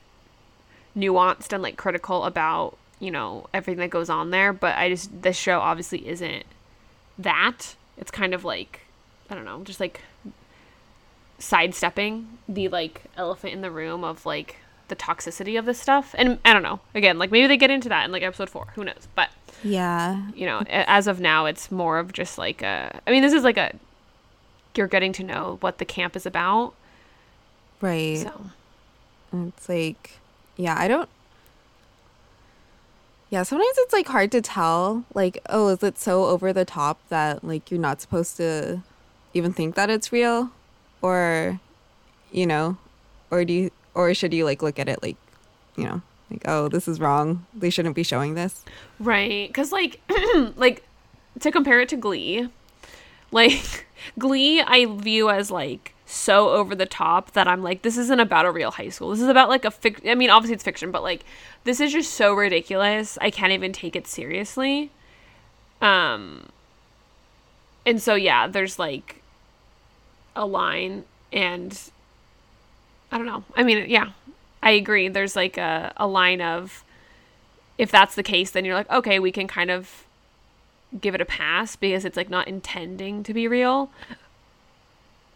nuanced 0.97 1.53
and 1.53 1.63
like 1.63 1.77
critical 1.77 2.25
about 2.25 2.77
you 2.99 3.11
know 3.11 3.47
everything 3.53 3.81
that 3.81 3.91
goes 3.91 4.11
on 4.11 4.31
there. 4.31 4.53
But 4.53 4.77
I 4.77 4.89
just 4.89 5.23
this 5.23 5.37
show 5.37 5.61
obviously 5.61 6.07
isn't 6.09 6.45
that. 7.19 7.77
It's 7.99 8.11
kind 8.11 8.35
of 8.35 8.45
like 8.45 8.81
I 9.31 9.35
don't 9.35 9.45
know, 9.45 9.63
just 9.65 9.81
like 9.81 10.01
sidestepping 11.39 12.39
the 12.49 12.69
like 12.69 13.03
elephant 13.17 13.53
in 13.53 13.61
the 13.61 13.71
room 13.71 14.05
of 14.05 14.25
like 14.25 14.57
the 14.89 14.97
toxicity 14.97 15.59
of 15.59 15.65
this 15.65 15.81
stuff. 15.81 16.15
And 16.17 16.39
I 16.45 16.53
don't 16.53 16.63
know. 16.63 16.81
Again, 16.95 17.19
like 17.19 17.31
maybe 17.31 17.47
they 17.47 17.57
get 17.57 17.71
into 17.71 17.89
that 17.89 18.05
in 18.05 18.13
like 18.13 18.23
episode 18.23 18.51
four. 18.51 18.69
Who 18.75 18.85
knows? 18.85 19.09
But 19.15 19.31
yeah, 19.63 20.31
you 20.35 20.47
know, 20.47 20.61
as 20.69 21.07
of 21.07 21.21
now, 21.21 21.47
it's 21.47 21.71
more 21.71 21.99
of 21.99 22.13
just 22.13 22.39
like 22.39 22.63
a. 22.63 23.01
I 23.07 23.11
mean, 23.11 23.23
this 23.23 23.33
is 23.33 23.45
like 23.45 23.57
a. 23.57 23.75
You're 24.75 24.87
getting 24.87 25.13
to 25.15 25.25
know 25.25 25.59
what 25.61 25.79
the 25.79 25.85
camp 25.85 26.17
is 26.17 26.27
about. 26.27 26.75
Right. 27.81 28.19
So. 28.19 28.51
It's 29.33 29.69
like, 29.69 30.19
yeah, 30.57 30.77
I 30.79 30.89
don't. 30.89 31.09
Yeah, 33.29 33.43
sometimes 33.43 33.77
it's 33.79 33.93
like 33.93 34.07
hard 34.07 34.31
to 34.33 34.41
tell. 34.41 35.05
Like, 35.15 35.39
oh, 35.49 35.69
is 35.69 35.83
it 35.83 35.99
so 35.99 36.27
over 36.27 36.53
the 36.53 36.65
top 36.65 36.99
that 37.09 37.43
like 37.43 37.71
you're 37.71 37.81
not 37.81 38.01
supposed 38.01 38.37
to 38.37 38.83
even 39.35 39.53
think 39.53 39.75
that 39.75 39.91
it's 39.91 40.13
real, 40.13 40.51
or, 41.03 41.61
you 42.31 42.47
know, 42.47 42.79
or 43.31 43.45
do 43.45 43.53
you 43.53 43.71
or 43.95 44.15
should 44.15 44.33
you 44.33 44.45
like 44.45 44.63
look 44.63 44.79
at 44.79 44.89
it 44.89 45.03
like, 45.03 45.17
you 45.77 45.85
know, 45.85 46.03
like 46.31 46.43
oh 46.47 46.69
this 46.69 46.89
is 46.89 47.01
wrong. 47.01 47.47
They 47.55 47.71
shouldn't 47.71 47.95
be 47.95 48.03
showing 48.03 48.35
this. 48.35 48.65
Right, 48.99 49.49
because 49.49 49.73
like 49.73 50.01
like 50.57 50.83
to 51.41 51.51
compare 51.51 51.81
it 51.81 51.89
to 51.91 51.97
Glee, 51.97 52.49
like 53.31 53.87
Glee 54.19 54.61
I 54.61 54.87
view 54.87 55.31
as 55.31 55.51
like 55.51 55.95
so 56.07 56.51
over 56.51 56.75
the 56.75 56.87
top 56.87 57.33
that 57.33 57.49
I'm 57.49 57.63
like, 57.63 57.83
this 57.83 57.99
isn't 57.99 58.21
about 58.21 58.47
a 58.47 58.53
real 58.53 58.71
high 58.71 58.89
school. 58.89 59.11
This 59.11 59.21
is 59.21 59.29
about 59.29 59.49
like 59.49 59.65
a 59.65 59.71
fic. 59.71 60.09
I 60.09 60.15
mean, 60.15 60.31
obviously 60.31 60.55
it's 60.55 60.63
fiction, 60.63 60.93
but 60.93 61.03
like, 61.03 61.25
this 61.65 61.81
is 61.81 61.93
just 61.93 62.15
so 62.15 62.33
ridiculous. 62.33 63.19
I 63.21 63.31
can't 63.31 63.53
even 63.53 63.73
take 63.73 63.97
it 63.97 64.07
seriously. 64.07 64.93
Um, 65.83 66.49
and 67.85 68.01
so 68.01 68.15
yeah, 68.15 68.47
there's 68.47 68.79
like 68.79 69.21
a 70.37 70.47
line, 70.47 71.05
and 71.33 71.79
I 73.11 73.19
don't 73.19 73.27
know. 73.27 73.43
I 73.57 73.65
mean, 73.65 73.91
yeah, 73.91 74.11
I 74.63 74.71
agree. 74.73 75.09
There's 75.09 75.37
like 75.37 75.57
a, 75.59 75.93
a 75.97 76.07
line 76.07 76.41
of 76.41 76.85
if 77.79 77.91
that's 77.91 78.15
the 78.15 78.23
case, 78.23 78.51
then 78.51 78.65
you're 78.65 78.75
like, 78.75 78.91
okay, 78.91 79.19
we 79.19 79.31
can 79.31 79.47
kind 79.47 79.71
of 79.71 80.05
give 81.01 81.15
it 81.15 81.21
a 81.21 81.27
pass 81.27 81.77
because 81.77 82.05
it's 82.05 82.17
like 82.17 82.31
not 82.31 82.49
intending 82.49 83.23
to 83.23 83.35
be 83.35 83.47
real. 83.49 83.91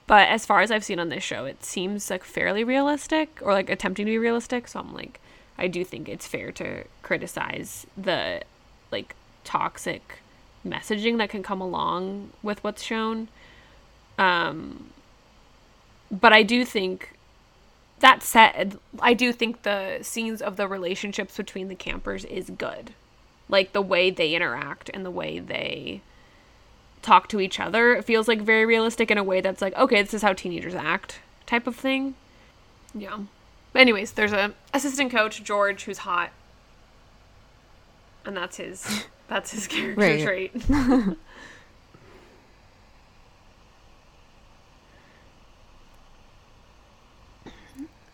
But 0.07 0.29
as 0.29 0.45
far 0.45 0.61
as 0.61 0.71
I've 0.71 0.85
seen 0.85 0.99
on 0.99 1.09
this 1.09 1.23
show, 1.23 1.45
it 1.45 1.65
seems 1.65 2.11
like 2.11 2.25
fairly 2.25 2.65
realistic 2.65 3.39
or 3.43 3.53
like 3.53 3.71
attempting 3.71 4.07
to 4.07 4.11
be 4.11 4.19
realistic. 4.19 4.69
So 4.69 4.81
I'm 4.81 4.93
like, 4.93 5.21
I 5.57 5.69
do 5.69 5.85
think 5.85 6.09
it's 6.09 6.27
fair 6.27 6.51
to 6.53 6.85
criticize 7.03 7.87
the 7.97 8.43
like 8.91 9.15
toxic 9.45 10.19
messaging 10.67 11.19
that 11.19 11.31
can 11.31 11.43
come 11.43 11.61
along 11.61 12.31
with 12.43 12.65
what's 12.65 12.83
shown. 12.83 13.29
Um, 14.19 14.91
but 16.11 16.33
I 16.33 16.43
do 16.43 16.65
think 16.65 17.11
that 18.01 18.23
said, 18.23 18.79
I 18.99 19.15
do 19.15 19.33
think 19.33 19.63
the 19.63 19.99
scenes 20.03 20.43
of 20.43 20.57
the 20.57 20.67
relationships 20.67 21.37
between 21.37 21.69
the 21.69 21.75
campers 21.75 22.25
is 22.25 22.51
good. 22.51 22.95
Like 23.49 23.73
the 23.73 23.83
way 23.83 24.11
they 24.11 24.35
interact 24.35 24.91
and 24.93 25.05
the 25.05 25.11
way 25.11 25.39
they 25.39 26.03
talk 27.03 27.29
to 27.29 27.41
each 27.41 27.59
other 27.59 27.95
it 27.95 28.05
feels 28.05 28.29
like 28.29 28.43
very 28.43 28.67
realistic 28.67 29.11
in 29.11 29.19
a 29.19 29.25
way 29.25 29.41
that's 29.41 29.63
like, 29.63 29.77
okay, 29.77 30.03
this 30.03 30.15
is 30.15 30.23
how 30.23 30.33
teenagers 30.33 30.75
act 30.75 31.21
type 31.47 31.67
of 31.67 31.77
thing. 31.77 32.15
Yeah. 32.95 33.21
But 33.73 33.81
anyways, 33.81 34.13
there's 34.13 34.33
a 34.33 34.55
assistant 34.75 35.11
coach, 35.11 35.43
George, 35.43 35.85
who's 35.85 35.99
hot. 35.99 36.31
And 38.25 38.37
that's 38.37 38.59
his 38.59 39.05
that's 39.29 39.53
his 39.53 39.67
character 39.69 40.23
trait. 40.23 40.53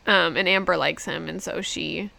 Um, 0.07 0.37
and 0.37 0.49
Amber 0.49 0.77
likes 0.77 1.05
him, 1.05 1.29
and 1.29 1.43
so 1.43 1.61
she 1.61 2.11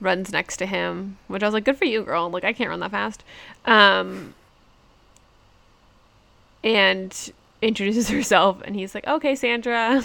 runs 0.00 0.30
next 0.32 0.58
to 0.58 0.66
him, 0.66 1.18
which 1.26 1.42
I 1.42 1.46
was 1.46 1.54
like, 1.54 1.64
good 1.64 1.76
for 1.76 1.84
you, 1.84 2.02
girl. 2.04 2.30
Like, 2.30 2.44
I 2.44 2.52
can't 2.52 2.70
run 2.70 2.80
that 2.80 2.92
fast. 2.92 3.24
Um, 3.64 4.34
and 6.62 7.32
introduces 7.60 8.08
herself, 8.10 8.62
and 8.64 8.76
he's 8.76 8.94
like, 8.94 9.06
okay, 9.06 9.34
Sandra. 9.34 10.02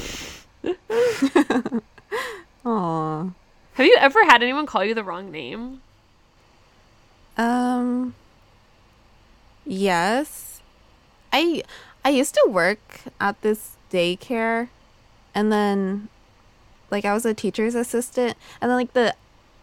Aww. 2.66 3.34
Have 3.74 3.86
you 3.86 3.98
ever 4.00 4.24
had 4.26 4.42
anyone 4.44 4.66
call 4.66 4.86
you 4.86 4.94
the 4.94 5.04
wrong 5.04 5.32
name? 5.32 5.82
Um, 7.38 8.14
yes. 9.66 10.62
I 11.32 11.64
I 12.06 12.10
used 12.10 12.36
to 12.36 12.48
work 12.48 13.02
at 13.20 13.42
this 13.42 13.78
daycare 13.92 14.70
and 15.34 15.52
then 15.52 16.10
like 16.94 17.04
I 17.04 17.14
was 17.14 17.26
a 17.26 17.34
teacher's 17.34 17.76
assistant, 17.76 18.38
and 18.62 18.72
then 18.72 18.78
like 18.78 18.94
the 18.94 19.16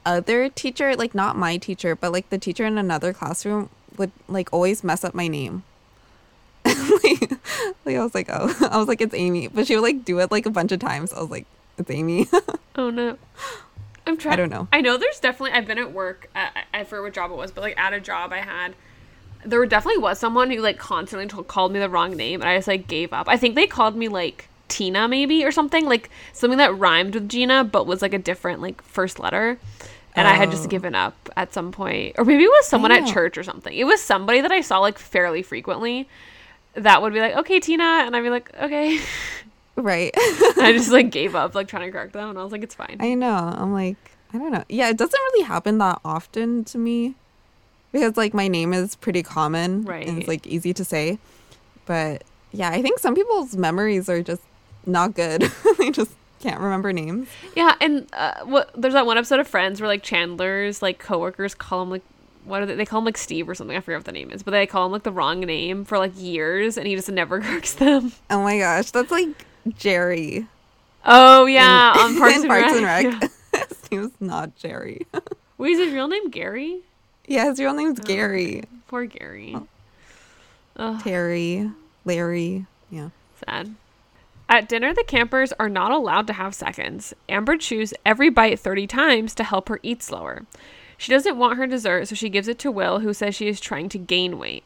other 0.04 0.48
teacher, 0.50 0.94
like 0.96 1.14
not 1.14 1.36
my 1.36 1.56
teacher, 1.56 1.96
but 1.96 2.12
like 2.12 2.28
the 2.28 2.38
teacher 2.38 2.66
in 2.66 2.76
another 2.76 3.14
classroom 3.14 3.70
would 3.96 4.10
like 4.28 4.52
always 4.52 4.84
mess 4.84 5.04
up 5.04 5.14
my 5.14 5.28
name. 5.28 5.62
like, 6.64 7.30
like 7.86 7.96
I 7.96 8.02
was 8.02 8.14
like, 8.14 8.28
oh, 8.28 8.54
I 8.70 8.76
was 8.76 8.88
like, 8.88 9.00
it's 9.00 9.14
Amy, 9.14 9.48
but 9.48 9.66
she 9.66 9.74
would 9.76 9.82
like 9.82 10.04
do 10.04 10.18
it 10.18 10.30
like 10.30 10.44
a 10.44 10.50
bunch 10.50 10.72
of 10.72 10.80
times. 10.80 11.12
I 11.14 11.20
was 11.20 11.30
like, 11.30 11.46
it's 11.78 11.90
Amy. 11.90 12.28
oh 12.76 12.90
no. 12.90 13.16
I'm 14.06 14.16
trying. 14.16 14.32
I 14.32 14.36
don't 14.36 14.50
know. 14.50 14.68
I 14.72 14.80
know 14.80 14.96
there's 14.96 15.20
definitely. 15.20 15.52
I've 15.52 15.66
been 15.66 15.78
at 15.78 15.92
work. 15.92 16.28
At, 16.34 16.66
I 16.74 16.84
forget 16.84 17.02
what 17.02 17.12
job 17.14 17.30
it 17.30 17.36
was, 17.36 17.52
but 17.52 17.62
like 17.62 17.78
at 17.78 17.92
a 17.92 18.00
job 18.00 18.32
I 18.32 18.38
had, 18.38 18.74
there 19.44 19.64
definitely 19.66 20.02
was 20.02 20.18
someone 20.18 20.50
who 20.50 20.60
like 20.60 20.78
constantly 20.78 21.28
told, 21.28 21.48
called 21.48 21.72
me 21.72 21.78
the 21.78 21.88
wrong 21.88 22.16
name, 22.16 22.40
and 22.40 22.50
I 22.50 22.56
just 22.56 22.66
like 22.66 22.88
gave 22.88 23.12
up. 23.12 23.28
I 23.28 23.36
think 23.36 23.54
they 23.54 23.66
called 23.66 23.96
me 23.96 24.08
like 24.08 24.48
Tina 24.70 25.08
maybe 25.08 25.44
or 25.44 25.52
something 25.52 25.84
like 25.86 26.08
something 26.32 26.58
that 26.58 26.76
rhymed 26.78 27.14
with 27.14 27.28
Gina 27.28 27.64
but 27.64 27.86
was 27.86 28.00
like 28.00 28.14
a 28.14 28.18
different 28.18 28.62
like 28.62 28.80
first 28.82 29.18
letter. 29.18 29.58
And 30.16 30.26
oh. 30.26 30.30
I 30.30 30.34
had 30.34 30.50
just 30.50 30.64
oh. 30.64 30.68
given 30.68 30.94
up 30.94 31.28
at 31.36 31.52
some 31.52 31.70
point. 31.70 32.16
Or 32.18 32.24
maybe 32.24 32.44
it 32.44 32.48
was 32.48 32.66
someone 32.66 32.90
at 32.90 33.06
church 33.06 33.38
or 33.38 33.44
something. 33.44 33.72
It 33.72 33.84
was 33.84 34.00
somebody 34.00 34.40
that 34.40 34.50
I 34.50 34.60
saw 34.60 34.78
like 34.78 34.98
fairly 34.98 35.42
frequently 35.42 36.08
that 36.74 37.02
would 37.02 37.12
be 37.12 37.20
like, 37.20 37.36
"Okay, 37.36 37.60
Tina." 37.60 37.84
And 37.84 38.16
I'd 38.16 38.22
be 38.22 38.30
like, 38.30 38.50
"Okay." 38.60 39.00
Right. 39.76 40.12
I 40.16 40.72
just 40.76 40.90
like 40.90 41.10
gave 41.20 41.34
up 41.34 41.54
like 41.54 41.68
trying 41.68 41.86
to 41.86 41.92
correct 41.92 42.12
them 42.12 42.30
and 42.30 42.38
I 42.38 42.42
was 42.42 42.52
like, 42.52 42.62
"It's 42.62 42.74
fine." 42.74 42.96
I 43.00 43.14
know. 43.14 43.34
I'm 43.34 43.72
like, 43.72 43.96
I 44.32 44.38
don't 44.38 44.52
know. 44.52 44.64
Yeah, 44.68 44.88
it 44.88 44.96
doesn't 44.96 45.20
really 45.20 45.44
happen 45.44 45.78
that 45.78 46.00
often 46.04 46.64
to 46.64 46.78
me 46.78 47.14
because 47.92 48.16
like 48.16 48.34
my 48.34 48.48
name 48.48 48.72
is 48.72 48.94
pretty 48.96 49.22
common 49.22 49.84
right. 49.84 50.06
and 50.06 50.18
it's 50.18 50.28
like 50.28 50.46
easy 50.46 50.72
to 50.74 50.84
say. 50.84 51.18
But 51.86 52.24
yeah, 52.52 52.70
I 52.70 52.82
think 52.82 52.98
some 52.98 53.14
people's 53.14 53.56
memories 53.56 54.08
are 54.08 54.22
just 54.22 54.42
not 54.86 55.14
good. 55.14 55.42
they 55.78 55.90
just 55.90 56.12
can't 56.40 56.60
remember 56.60 56.92
names. 56.92 57.28
Yeah, 57.56 57.74
and 57.80 58.06
uh, 58.12 58.44
what 58.44 58.70
there's 58.76 58.94
that 58.94 59.06
one 59.06 59.18
episode 59.18 59.40
of 59.40 59.48
Friends 59.48 59.80
where 59.80 59.88
like 59.88 60.02
Chandler's 60.02 60.82
like 60.82 60.98
coworkers 60.98 61.54
call 61.54 61.82
him 61.82 61.90
like 61.90 62.02
what 62.44 62.62
are 62.62 62.66
they? 62.66 62.74
They 62.74 62.86
call 62.86 63.00
him 63.00 63.04
like 63.04 63.18
Steve 63.18 63.48
or 63.48 63.54
something. 63.54 63.76
I 63.76 63.80
forget 63.80 63.98
what 63.98 64.06
the 64.06 64.12
name 64.12 64.30
is, 64.30 64.42
but 64.42 64.52
they 64.52 64.66
call 64.66 64.86
him 64.86 64.92
like 64.92 65.02
the 65.02 65.12
wrong 65.12 65.40
name 65.40 65.84
for 65.84 65.98
like 65.98 66.12
years, 66.16 66.76
and 66.78 66.86
he 66.86 66.96
just 66.96 67.10
never 67.10 67.40
corrects 67.42 67.74
them. 67.74 68.12
Oh 68.30 68.42
my 68.42 68.58
gosh, 68.58 68.90
that's 68.90 69.10
like 69.10 69.28
Jerry. 69.76 70.46
Oh 71.04 71.44
yeah, 71.46 71.92
in, 71.94 72.00
on 72.14 72.16
Parks, 72.18 72.36
and, 72.36 72.46
Parks 72.46 72.72
Rec. 72.72 72.76
and 72.76 72.84
Rec. 72.84 73.30
Yeah. 73.52 73.64
His 73.68 73.90
name's 73.90 74.12
not 74.20 74.56
Jerry. 74.56 75.06
Wait, 75.58 75.72
is 75.72 75.78
his 75.78 75.92
real 75.92 76.08
name 76.08 76.30
Gary? 76.30 76.80
yeah, 77.26 77.44
his 77.46 77.58
real 77.58 77.70
Oh. 77.70 77.76
name's 77.76 78.00
Gary. 78.00 78.62
Poor 78.88 79.04
Gary. 79.04 79.56
Oh. 80.76 80.98
Terry, 81.02 81.70
Larry. 82.04 82.66
Yeah. 82.90 83.10
sad. 83.46 83.74
At 84.50 84.68
dinner, 84.68 84.92
the 84.92 85.04
campers 85.04 85.52
are 85.60 85.68
not 85.68 85.92
allowed 85.92 86.26
to 86.26 86.32
have 86.32 86.56
seconds. 86.56 87.14
Amber 87.28 87.56
chews 87.56 87.94
every 88.04 88.30
bite 88.30 88.58
30 88.58 88.88
times 88.88 89.32
to 89.36 89.44
help 89.44 89.68
her 89.68 89.78
eat 89.84 90.02
slower. 90.02 90.44
She 90.98 91.12
doesn't 91.12 91.38
want 91.38 91.56
her 91.56 91.68
dessert, 91.68 92.08
so 92.08 92.16
she 92.16 92.28
gives 92.28 92.48
it 92.48 92.58
to 92.58 92.72
Will, 92.72 92.98
who 92.98 93.14
says 93.14 93.36
she 93.36 93.46
is 93.46 93.60
trying 93.60 93.88
to 93.90 93.96
gain 93.96 94.40
weight. 94.40 94.64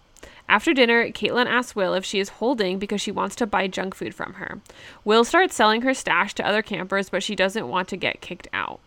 After 0.49 0.73
dinner, 0.73 1.11
Caitlin 1.11 1.45
asks 1.45 1.77
Will 1.77 1.93
if 1.93 2.05
she 2.05 2.19
is 2.19 2.31
holding 2.31 2.79
because 2.79 3.03
she 3.03 3.11
wants 3.11 3.37
to 3.37 3.47
buy 3.47 3.67
junk 3.67 3.95
food 3.95 4.15
from 4.15 4.35
her. 4.35 4.61
Will 5.05 5.23
starts 5.23 5.55
selling 5.55 5.83
her 5.83 5.93
stash 5.93 6.33
to 6.35 6.47
other 6.47 6.63
campers, 6.63 7.11
but 7.11 7.23
she 7.23 7.37
doesn't 7.37 7.69
want 7.69 7.89
to 7.89 7.97
get 7.99 8.23
kicked 8.23 8.49
out. 8.55 8.81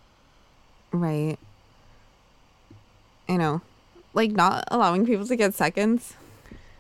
Right. 0.92 1.38
I 3.30 3.38
know. 3.38 3.62
Like 4.16 4.32
not 4.32 4.64
allowing 4.70 5.06
people 5.06 5.28
to 5.28 5.36
get 5.36 5.54
seconds. 5.54 6.16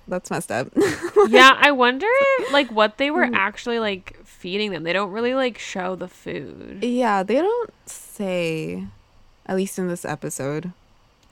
That's 0.08 0.32
messed 0.32 0.52
up. 0.52 0.70
yeah, 1.28 1.56
I 1.58 1.72
wonder 1.72 2.08
like 2.52 2.72
what 2.72 2.98
they 2.98 3.12
were 3.12 3.30
actually 3.34 3.80
like 3.80 4.17
feeding 4.26 4.72
them. 4.72 4.84
They 4.84 4.93
don't 4.93 5.12
really 5.12 5.34
like 5.34 5.58
show 5.58 5.96
the 5.96 6.08
food. 6.08 6.84
yeah, 6.84 7.24
they 7.24 7.36
don't 7.36 7.72
say 7.86 8.86
at 9.46 9.56
least 9.56 9.80
in 9.80 9.88
this 9.88 10.06
episode. 10.06 10.72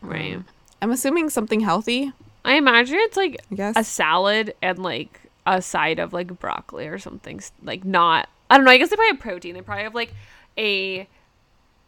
Right. 0.01 0.35
Um, 0.35 0.45
I'm 0.81 0.91
assuming 0.91 1.29
something 1.29 1.61
healthy, 1.61 2.11
I 2.45 2.55
imagine 2.55 2.97
it's 2.99 3.17
like 3.17 3.41
a 3.57 3.83
salad 3.83 4.53
and 4.61 4.77
like 4.77 5.19
a 5.47 5.61
side 5.61 5.97
of 5.97 6.13
like 6.13 6.39
broccoli 6.39 6.87
or 6.87 6.99
something. 6.99 7.41
Like 7.63 7.83
not, 7.83 8.29
I 8.49 8.57
don't 8.57 8.65
know. 8.65 8.71
I 8.71 8.77
guess 8.77 8.91
they 8.91 8.95
probably 8.95 9.13
have 9.13 9.19
protein. 9.19 9.55
They 9.55 9.61
probably 9.61 9.83
have 9.83 9.95
like 9.95 10.13
a 10.57 11.07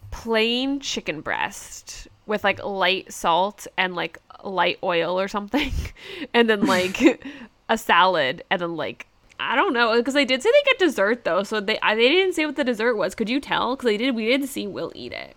plain 0.09 0.79
chicken 0.79 1.21
breast 1.21 2.07
with 2.27 2.43
like 2.43 2.63
light 2.63 3.11
salt 3.11 3.67
and 3.77 3.95
like 3.95 4.19
light 4.43 4.77
oil 4.83 5.19
or 5.19 5.27
something, 5.27 5.71
and 6.33 6.49
then 6.49 6.65
like 6.65 7.23
a 7.69 7.77
salad 7.77 8.43
and 8.49 8.61
then 8.61 8.75
like. 8.75 9.07
I 9.39 9.55
don't 9.55 9.71
know 9.71 9.95
because 9.95 10.15
they 10.15 10.25
did 10.25 10.41
say 10.41 10.49
they 10.49 10.71
get 10.71 10.79
dessert 10.79 11.23
though, 11.23 11.43
so 11.43 11.59
they 11.59 11.77
I, 11.81 11.93
they 11.93 12.09
didn't 12.09 12.33
say 12.33 12.47
what 12.47 12.55
the 12.55 12.63
dessert 12.63 12.95
was. 12.95 13.13
Could 13.13 13.29
you 13.29 13.39
tell? 13.39 13.75
Because 13.75 13.85
they 13.85 13.97
did. 13.97 14.15
We 14.15 14.25
did 14.25 14.49
see 14.49 14.65
Will 14.65 14.91
eat 14.95 15.13
it. 15.13 15.35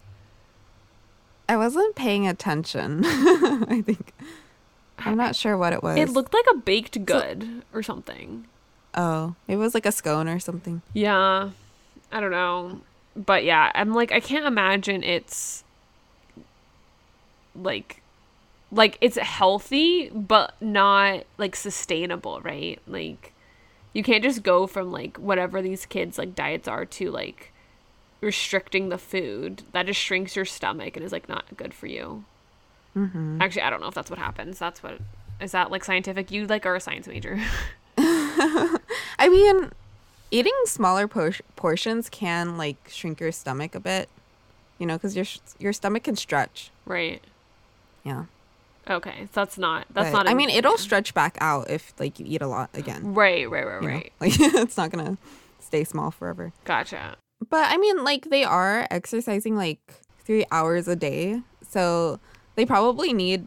I 1.51 1.59
wasn't 1.59 1.97
paying 1.97 2.27
attention. 2.27 3.03
I 3.05 3.83
think 3.85 4.15
I'm 4.99 5.17
not 5.17 5.37
sure 5.37 5.57
what 5.57 5.73
it 5.73 5.83
was. 5.83 5.99
It 5.99 6.09
looked 6.09 6.33
like 6.33 6.47
a 6.51 6.57
baked 6.57 7.05
good 7.05 7.63
or 7.73 7.83
something. 7.83 8.47
Oh, 8.95 9.35
it 9.49 9.57
was 9.57 9.75
like 9.75 9.85
a 9.85 9.93
scone 9.93 10.29
or 10.29 10.39
something. 10.39 10.83
Yeah. 10.93 11.51
I 12.13 12.21
don't 12.21 12.31
know. 12.31 12.81
But 13.17 13.45
yeah, 13.45 13.71
I'm 13.75 13.95
like 13.95 14.13
I 14.13 14.21
can't 14.21 14.47
imagine 14.47 15.03
it's 15.03 15.65
like 17.55 18.03
like 18.73 18.99
it's 19.01 19.17
healthy 19.17 20.11
but 20.11 20.55
not 20.61 21.25
like 21.39 21.57
sustainable, 21.57 22.41
right? 22.43 22.79
Like 22.87 23.33
you 23.93 24.03
can't 24.03 24.23
just 24.23 24.43
go 24.43 24.67
from 24.67 24.93
like 24.93 25.17
whatever 25.17 25.61
these 25.61 25.87
kids 25.87 26.19
like 26.19 26.35
diets 26.35 26.69
are 26.69 26.85
to 26.85 27.11
like 27.11 27.53
restricting 28.21 28.89
the 28.89 28.99
food. 28.99 29.63
That 29.73 29.87
just 29.87 30.01
shrinks 30.01 30.37
your 30.37 30.45
stomach 30.45 30.97
and 30.97 31.05
is 31.05 31.13
like 31.13 31.29
not 31.29 31.45
good 31.57 31.75
for 31.75 31.87
you. 31.87 32.25
Mm-hmm. 32.97 33.41
Actually, 33.41 33.63
I 33.63 33.71
don't 33.71 33.81
know 33.81 33.89
if 33.89 33.95
that's 33.95 34.11
what 34.11 34.19
happens. 34.19 34.59
That's 34.59 34.83
what 34.83 34.99
is 35.41 35.53
that 35.53 35.71
like 35.71 35.85
scientific? 35.85 36.31
You 36.31 36.47
like 36.47 36.67
are 36.67 36.77
a 36.77 36.81
science 36.81 37.07
major. 37.07 37.41
I 37.99 39.29
mean, 39.29 39.71
eating 40.31 40.53
smaller 40.65 41.09
por- 41.09 41.33
portions 41.57 42.09
can 42.09 42.57
like 42.57 42.77
shrink 42.89 43.21
your 43.21 43.33
stomach 43.33 43.75
a 43.75 43.81
bit. 43.81 44.09
You 44.79 44.87
know, 44.87 44.97
because 44.97 45.15
your 45.15 45.25
sh- 45.25 45.41
your 45.59 45.73
stomach 45.73 46.05
can 46.05 46.17
stretch. 46.17 46.71
right. 46.87 47.23
Yeah. 48.05 48.25
Okay. 48.89 49.27
So 49.27 49.41
that's 49.41 49.59
not 49.59 49.87
that's 49.93 50.13
not 50.13 50.29
I 50.29 50.35
mean, 50.35 50.51
it'll 50.51 50.79
stretch 50.79 51.15
back 51.15 51.37
out 51.41 51.71
if 51.71 51.93
like 51.99 52.19
you 52.19 52.27
eat 52.29 52.43
a 52.43 52.47
lot 52.47 52.71
again. 52.75 53.15
Right, 53.15 53.49
right, 53.49 53.67
right, 53.67 53.83
you 53.83 53.89
know? 53.89 53.95
right. 53.95 54.13
Like 54.21 54.33
it's 54.39 54.77
not 54.77 54.91
gonna 54.91 55.19
stay 55.61 55.85
small 55.85 56.11
forever. 56.11 56.53
Gotcha. 56.65 57.17
But 57.49 57.71
I 57.73 57.77
mean, 57.77 58.05
like 58.05 58.31
they 58.31 58.45
are 58.45 58.87
exercising 58.91 59.57
like 59.57 59.81
three 60.25 60.45
hours 60.51 60.89
a 60.89 60.97
day, 60.97 61.43
so 61.69 62.21
they 62.57 62.67
probably 62.67 63.13
need 63.13 63.47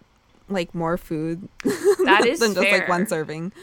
like 0.50 0.74
more 0.74 0.98
food. 0.98 1.48
That 2.04 2.26
is 2.26 2.39
than 2.39 2.54
just 2.54 2.70
like 2.70 2.89
one 2.89 3.08
serving. 3.08 3.54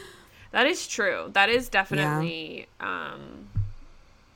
That 0.51 0.65
is 0.65 0.87
true. 0.87 1.29
That 1.33 1.49
is 1.49 1.69
definitely 1.69 2.67
um 2.79 3.47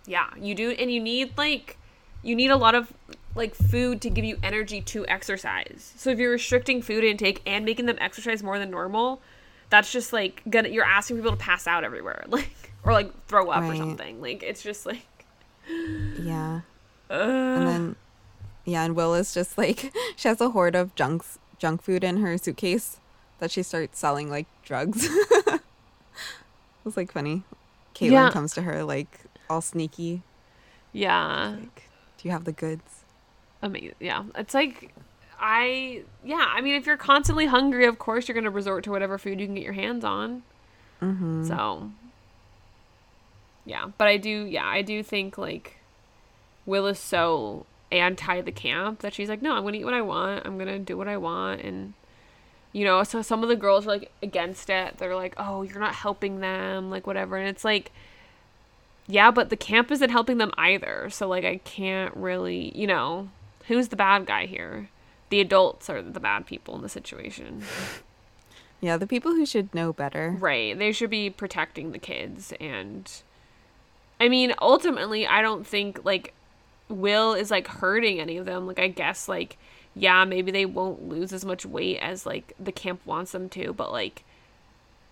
yeah, 0.06 0.30
you 0.39 0.56
do 0.56 0.72
and 0.72 0.91
you 0.91 1.02
need 1.02 1.38
like 1.38 1.78
you 2.24 2.36
need 2.36 2.52
a 2.52 2.58
lot 2.58 2.76
of 2.76 2.94
like 3.36 3.54
food 3.54 4.02
to 4.02 4.10
give 4.10 4.24
you 4.26 4.38
energy 4.41 4.82
to 4.82 5.06
exercise. 5.08 5.93
So 5.98 6.10
if 6.10 6.17
you're 6.19 6.32
restricting 6.32 6.82
food 6.82 7.04
intake 7.04 7.41
and 7.45 7.65
making 7.65 7.86
them 7.86 7.98
exercise 8.00 8.41
more 8.41 8.58
than 8.58 8.71
normal, 8.71 9.21
that's 9.69 9.91
just 9.91 10.13
like 10.13 10.41
gonna 10.50 10.69
you're 10.69 10.86
asking 10.86 11.17
people 11.17 11.32
to 11.32 11.38
pass 11.38 11.67
out 11.67 11.84
everywhere. 11.84 12.24
Like 12.30 12.71
or 12.84 12.93
like 12.93 13.26
throw 13.28 13.50
up 13.50 13.63
or 13.63 13.76
something. 13.76 14.21
Like 14.21 14.41
it's 14.43 14.62
just 14.63 14.86
like 14.86 15.06
Yeah. 16.19 16.62
uh, 17.10 17.13
And 17.13 17.67
then 17.67 17.95
yeah, 18.63 18.84
and 18.84 18.95
Will 18.95 19.13
is 19.15 19.34
just 19.34 19.58
like 19.58 19.91
she 20.15 20.28
has 20.28 20.39
a 20.41 20.50
hoard 20.52 20.76
of 20.76 20.95
junks 20.95 21.38
junk 21.58 21.82
food 21.82 22.04
in 22.04 22.17
her 22.17 22.38
suitcase 22.38 23.00
that 23.39 23.50
she 23.52 23.63
starts 23.63 23.98
selling 24.00 24.30
like 24.30 24.45
drugs. 24.63 25.06
it 25.48 25.62
was 26.84 26.95
like 26.98 27.12
funny. 27.12 27.43
Caitlin 27.95 28.12
Yeah. 28.12 28.30
comes 28.32 28.54
to 28.54 28.62
her 28.63 28.84
like 28.84 29.19
all 29.50 29.62
sneaky, 29.62 30.21
yeah. 30.91 31.56
like, 31.60 31.84
Do 32.17 32.28
you 32.28 32.32
have 32.32 32.45
the 32.45 32.52
goods? 32.52 33.04
Amazing. 33.65 33.95
Yeah, 33.99 34.23
it's 34.36 34.54
like 34.54 34.93
I 35.39 36.04
yeah. 36.23 36.45
I 36.47 36.62
mean, 36.62 36.75
if 36.75 36.86
you're 36.86 36.97
constantly 36.97 37.45
hungry, 37.45 37.86
of 37.86 37.99
course 37.99 38.28
you're 38.28 38.36
gonna 38.36 38.49
resort 38.49 38.84
to 38.86 38.91
whatever 38.91 39.17
food 39.17 39.39
you 39.39 39.45
can 39.45 39.56
get 39.56 39.63
your 39.63 39.73
hands 39.73 40.04
on. 40.04 40.43
Mm-hmm. 41.01 41.45
So 41.45 41.91
yeah, 43.65 43.88
but 43.97 44.08
I 44.08 44.17
do 44.17 44.30
yeah 44.30 44.65
I 44.65 44.82
do 44.82 45.04
think 45.04 45.38
like 45.38 45.78
Will 46.65 46.88
is 46.88 46.99
so 46.99 47.65
anti 47.91 48.41
the 48.41 48.51
camp 48.51 48.99
that 48.99 49.13
she's 49.13 49.30
like, 49.30 49.41
no, 49.41 49.54
I'm 49.54 49.63
gonna 49.63 49.78
eat 49.78 49.86
what 49.86 49.93
I 49.93 50.01
want. 50.01 50.45
I'm 50.45 50.58
gonna 50.58 50.80
do 50.80 50.97
what 50.97 51.08
I 51.08 51.17
want, 51.17 51.62
and 51.62 51.93
you 52.71 52.84
know, 52.86 53.04
so 53.04 53.21
some 53.21 53.43
of 53.43 53.49
the 53.49 53.56
girls 53.56 53.86
are 53.86 53.91
like 53.91 54.12
against 54.23 54.69
it. 54.69 54.97
They're 54.97 55.15
like, 55.15 55.34
oh, 55.38 55.63
you're 55.63 55.80
not 55.80 55.95
helping 55.95 56.39
them, 56.39 56.89
like 56.89 57.08
whatever, 57.08 57.38
and 57.38 57.47
it's 57.49 57.65
like. 57.65 57.91
Yeah, 59.08 59.30
but 59.30 59.51
the 59.51 59.56
camp 59.56 59.91
isn't 59.91 60.10
helping 60.10 60.39
them 60.39 60.51
either. 60.58 61.12
So 61.12 61.28
like 61.28 61.45
I 61.45 61.58
can't 61.58 62.15
really, 62.15 62.71
you 62.75 62.88
know, 62.88 63.30
who's 63.67 63.88
the 63.89 63.95
bad 63.95 64.25
guy 64.25 64.45
here? 64.45 64.89
The 65.30 65.41
adults 65.41 65.89
are 65.89 66.01
the 66.01 66.19
bad 66.19 66.45
people 66.45 66.75
in 66.75 66.82
the 66.82 66.89
situation. 66.89 67.63
Yeah, 68.82 68.97
the 68.97 69.08
people 69.08 69.32
who 69.32 69.45
should 69.45 69.73
know 69.73 69.93
better. 69.93 70.36
Right. 70.39 70.78
They 70.78 70.91
should 70.91 71.10
be 71.10 71.30
protecting 71.30 71.91
the 71.91 71.97
kids 71.99 72.54
and 72.60 73.12
I 74.19 74.30
mean, 74.30 74.54
ultimately 74.62 75.25
I 75.28 75.41
don't 75.41 75.65
think 75.65 76.06
like 76.06 76.34
Will 76.88 77.34
is 77.34 77.49
like 77.49 77.67
hurting 77.67 78.19
any 78.19 78.38
of 78.38 78.45
them. 78.45 78.67
Like 78.67 78.80
I 78.80 78.88
guess 78.88 79.28
like 79.28 79.58
yeah, 79.95 80.25
maybe 80.25 80.51
they 80.51 80.65
won't 80.65 81.08
lose 81.08 81.34
as 81.34 81.45
much 81.45 81.65
weight 81.65 81.97
as 81.99 82.25
like 82.25 82.54
the 82.60 82.71
camp 82.71 83.01
wants 83.06 83.32
them 83.32 83.49
to, 83.49 83.73
but 83.73 83.91
like 83.91 84.23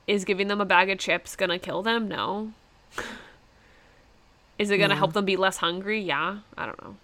is 0.06 0.26
giving 0.26 0.50
them 0.50 0.62
a 0.62 0.66
bag 0.66 0.89
of 0.89 1.00
chips 1.00 1.36
gonna 1.36 1.58
kill 1.58 1.82
them? 1.82 2.08
No. 2.08 2.52
is 4.60 4.70
it 4.70 4.78
gonna 4.78 4.94
Yeah. 4.94 4.98
help 5.00 5.13
them 5.13 5.26
be 5.26 5.38
less 5.38 5.58
hungry? 5.58 6.00
Yeah. 6.02 6.39
I 6.58 6.66
don't 6.66 6.82
know. 6.84 6.98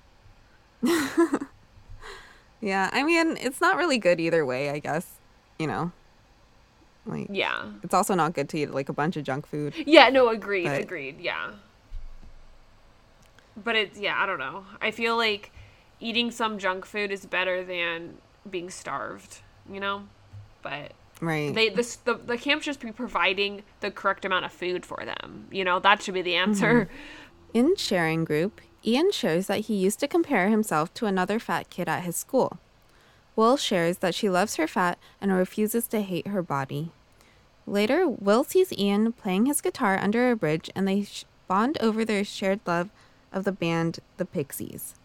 Yeah, 2.61 2.89
I 2.91 3.03
mean, 3.03 3.37
it's 3.37 3.61
not 3.61 3.77
really 3.77 3.97
good 3.97 4.19
either 4.19 4.45
way, 4.45 4.69
I 4.69 4.79
guess. 4.79 5.07
You 5.57 5.67
know, 5.67 5.91
like 7.05 7.27
Yeah. 7.29 7.65
it's 7.83 7.93
also 7.93 8.15
not 8.15 8.33
good 8.33 8.49
to 8.49 8.59
eat 8.59 8.71
like 8.71 8.89
a 8.89 8.93
bunch 8.93 9.17
of 9.17 9.23
junk 9.23 9.45
food. 9.45 9.73
Yeah, 9.85 10.09
no, 10.09 10.29
agreed, 10.29 10.65
But- 10.65 10.81
agreed, 10.81 11.19
yeah. 11.19 11.51
But 13.61 13.75
it's 13.75 13.99
yeah, 13.99 14.21
I 14.21 14.25
don't 14.25 14.39
know. 14.39 14.65
I 14.81 14.91
feel 14.91 15.17
like 15.17 15.51
eating 15.99 16.31
some 16.31 16.57
junk 16.59 16.85
food 16.85 17.11
is 17.11 17.25
better 17.25 17.63
than 17.63 18.17
being 18.49 18.69
starved, 18.69 19.39
you 19.69 19.81
know? 19.81 20.03
But 20.61 20.93
Right. 21.19 21.53
they 21.53 21.67
this 21.69 21.97
the, 21.97 22.13
the 22.13 22.37
camp 22.37 22.61
should 22.61 22.71
just 22.71 22.79
be 22.79 22.93
providing 22.93 23.63
the 23.81 23.91
correct 23.91 24.23
amount 24.23 24.45
of 24.45 24.53
food 24.53 24.85
for 24.85 25.03
them. 25.03 25.47
You 25.51 25.65
know, 25.65 25.79
that 25.79 26.01
should 26.01 26.13
be 26.13 26.21
the 26.21 26.33
mm-hmm. 26.33 26.51
answer. 26.51 26.89
In 27.53 27.75
sharing 27.75 28.23
group, 28.23 28.61
Ian 28.85 29.11
shares 29.11 29.47
that 29.47 29.61
he 29.61 29.75
used 29.75 29.99
to 29.99 30.07
compare 30.07 30.49
himself 30.49 30.93
to 30.95 31.05
another 31.05 31.39
fat 31.39 31.69
kid 31.69 31.89
at 31.89 32.03
his 32.03 32.15
school. 32.15 32.59
Will 33.35 33.57
shares 33.57 33.99
that 33.99 34.15
she 34.15 34.29
loves 34.29 34.55
her 34.55 34.67
fat 34.67 34.97
and 35.21 35.31
refuses 35.31 35.87
to 35.87 36.01
hate 36.01 36.27
her 36.27 36.41
body. 36.41 36.91
Later, 37.65 38.07
Will 38.07 38.43
sees 38.43 38.73
Ian 38.73 39.13
playing 39.13 39.45
his 39.45 39.61
guitar 39.61 39.97
under 39.97 40.31
a 40.31 40.35
bridge 40.35 40.69
and 40.75 40.87
they 40.87 41.05
bond 41.47 41.77
over 41.79 42.03
their 42.03 42.23
shared 42.23 42.59
love 42.65 42.89
of 43.31 43.43
the 43.43 43.51
band 43.51 43.99
The 44.17 44.25
Pixies. 44.25 44.95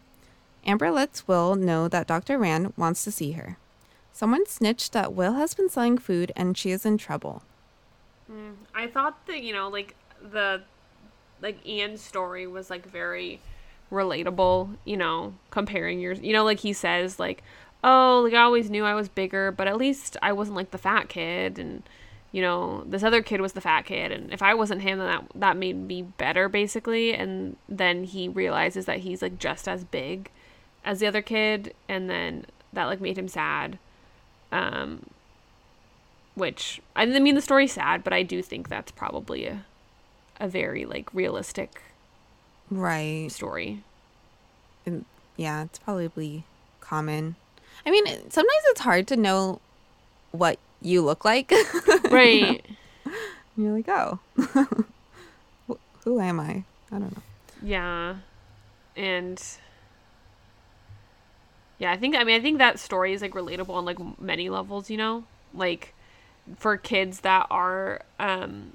Amber 0.67 0.91
lets 0.91 1.29
Will 1.29 1.57
know 1.57 1.89
that 1.89 2.07
Dr. 2.07 2.39
Rand 2.39 2.73
wants 2.77 3.05
to 3.05 3.13
see 3.13 3.33
her. 3.33 3.59
Someone 4.13 4.47
snitched 4.47 4.93
that 4.93 5.13
Will 5.13 5.35
has 5.35 5.55
been 5.55 5.69
selling 5.69 5.99
food 5.99 6.33
and 6.37 6.57
she 6.57 6.71
is 6.71 6.87
in 6.87 6.97
trouble. 6.97 7.43
Mm, 8.31 8.55
I 8.75 8.87
thought 8.87 9.27
that, 9.27 9.43
you 9.43 9.53
know, 9.53 9.69
like 9.69 9.95
the 10.23 10.63
like 11.43 11.67
Ian's 11.67 12.01
story 12.01 12.47
was 12.47 12.71
like 12.71 12.87
very 12.87 13.41
relatable, 13.95 14.77
you 14.85 14.97
know, 14.97 15.35
comparing 15.51 16.01
yours, 16.01 16.21
you 16.21 16.33
know, 16.33 16.45
like 16.45 16.61
he 16.61 16.73
says 16.73 17.19
like, 17.19 17.43
"Oh, 17.83 18.23
like 18.25 18.35
I 18.35 18.43
always 18.43 18.71
knew 18.71 18.85
I 18.85 18.95
was 18.95 19.09
bigger, 19.09 19.53
but 19.53 19.67
at 19.69 19.77
least 19.77 20.17
I 20.23 20.33
wasn't 20.33 20.57
like 20.57 20.71
the 20.71 20.79
fat 20.79 21.09
kid 21.09 21.59
and 21.59 21.83
you 22.33 22.43
know, 22.43 22.83
this 22.87 23.05
other 23.05 23.23
kid 23.23 23.41
was 23.41 23.53
the 23.53 23.61
fat 23.61 23.83
kid 23.83 24.11
and 24.11 24.33
if 24.33 24.43
I 24.43 24.55
wasn't 24.55 24.83
him 24.83 24.99
then 24.99 25.07
that 25.07 25.25
that 25.37 25.57
made 25.57 25.77
me 25.77 26.03
better 26.03 26.49
basically." 26.49 27.15
And 27.15 27.57
then 27.69 28.05
he 28.05 28.29
realizes 28.29 28.87
that 28.87 29.01
he's 29.01 29.23
like 29.23 29.39
just 29.39 29.69
as 29.69 29.85
big 29.85 30.31
as 30.85 31.01
the 31.01 31.07
other 31.07 31.23
kid 31.23 31.75
and 31.89 32.11
then 32.11 32.47
that 32.73 32.87
like 32.87 33.01
made 33.01 33.19
him 33.19 33.29
sad. 33.29 33.79
Um 34.53 35.07
which 36.35 36.81
I 36.97 37.07
didn't 37.07 37.23
mean 37.23 37.37
the 37.37 37.41
story's 37.41 37.73
sad, 37.73 38.03
but 38.03 38.13
I 38.13 38.25
do 38.25 38.43
think 38.43 38.69
that's 38.69 38.91
probably 38.93 39.47
a 39.47 39.65
a 40.41 40.49
very 40.49 40.85
like 40.85 41.13
realistic 41.15 41.83
right 42.71 43.31
story. 43.31 43.83
And 44.87 45.05
yeah, 45.37 45.65
it's 45.65 45.79
probably 45.79 46.45
common. 46.81 47.37
I 47.87 47.91
mean, 47.91 48.07
sometimes 48.07 48.63
it's 48.67 48.81
hard 48.81 49.07
to 49.09 49.17
know 49.17 49.61
what 50.33 50.59
you 50.81 51.03
look 51.03 51.25
like. 51.25 51.53
Right. 52.11 52.65
You're 53.57 53.73
like, 53.73 53.89
oh, 53.89 54.21
who 56.05 56.21
am 56.21 56.39
I? 56.39 56.65
I 56.93 56.99
don't 56.99 57.17
know. 57.17 57.23
Yeah. 57.63 58.17
And 58.97 59.43
yeah, 61.79 61.91
I 61.91 61.97
think, 61.97 62.15
I 62.15 62.23
mean, 62.25 62.37
I 62.37 62.41
think 62.41 62.59
that 62.59 62.79
story 62.79 63.13
is 63.13 63.23
like 63.23 63.33
relatable 63.33 63.71
on 63.71 63.85
like 63.85 63.99
many 64.21 64.49
levels, 64.49 64.91
you 64.91 64.97
know? 64.97 65.25
Like 65.53 65.95
for 66.57 66.77
kids 66.77 67.21
that 67.21 67.47
are, 67.51 68.03
um, 68.21 68.73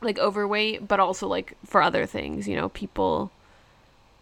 like 0.00 0.18
overweight, 0.18 0.86
but 0.86 1.00
also 1.00 1.26
like 1.26 1.56
for 1.64 1.82
other 1.82 2.06
things, 2.06 2.46
you 2.46 2.56
know, 2.56 2.68
people 2.68 3.30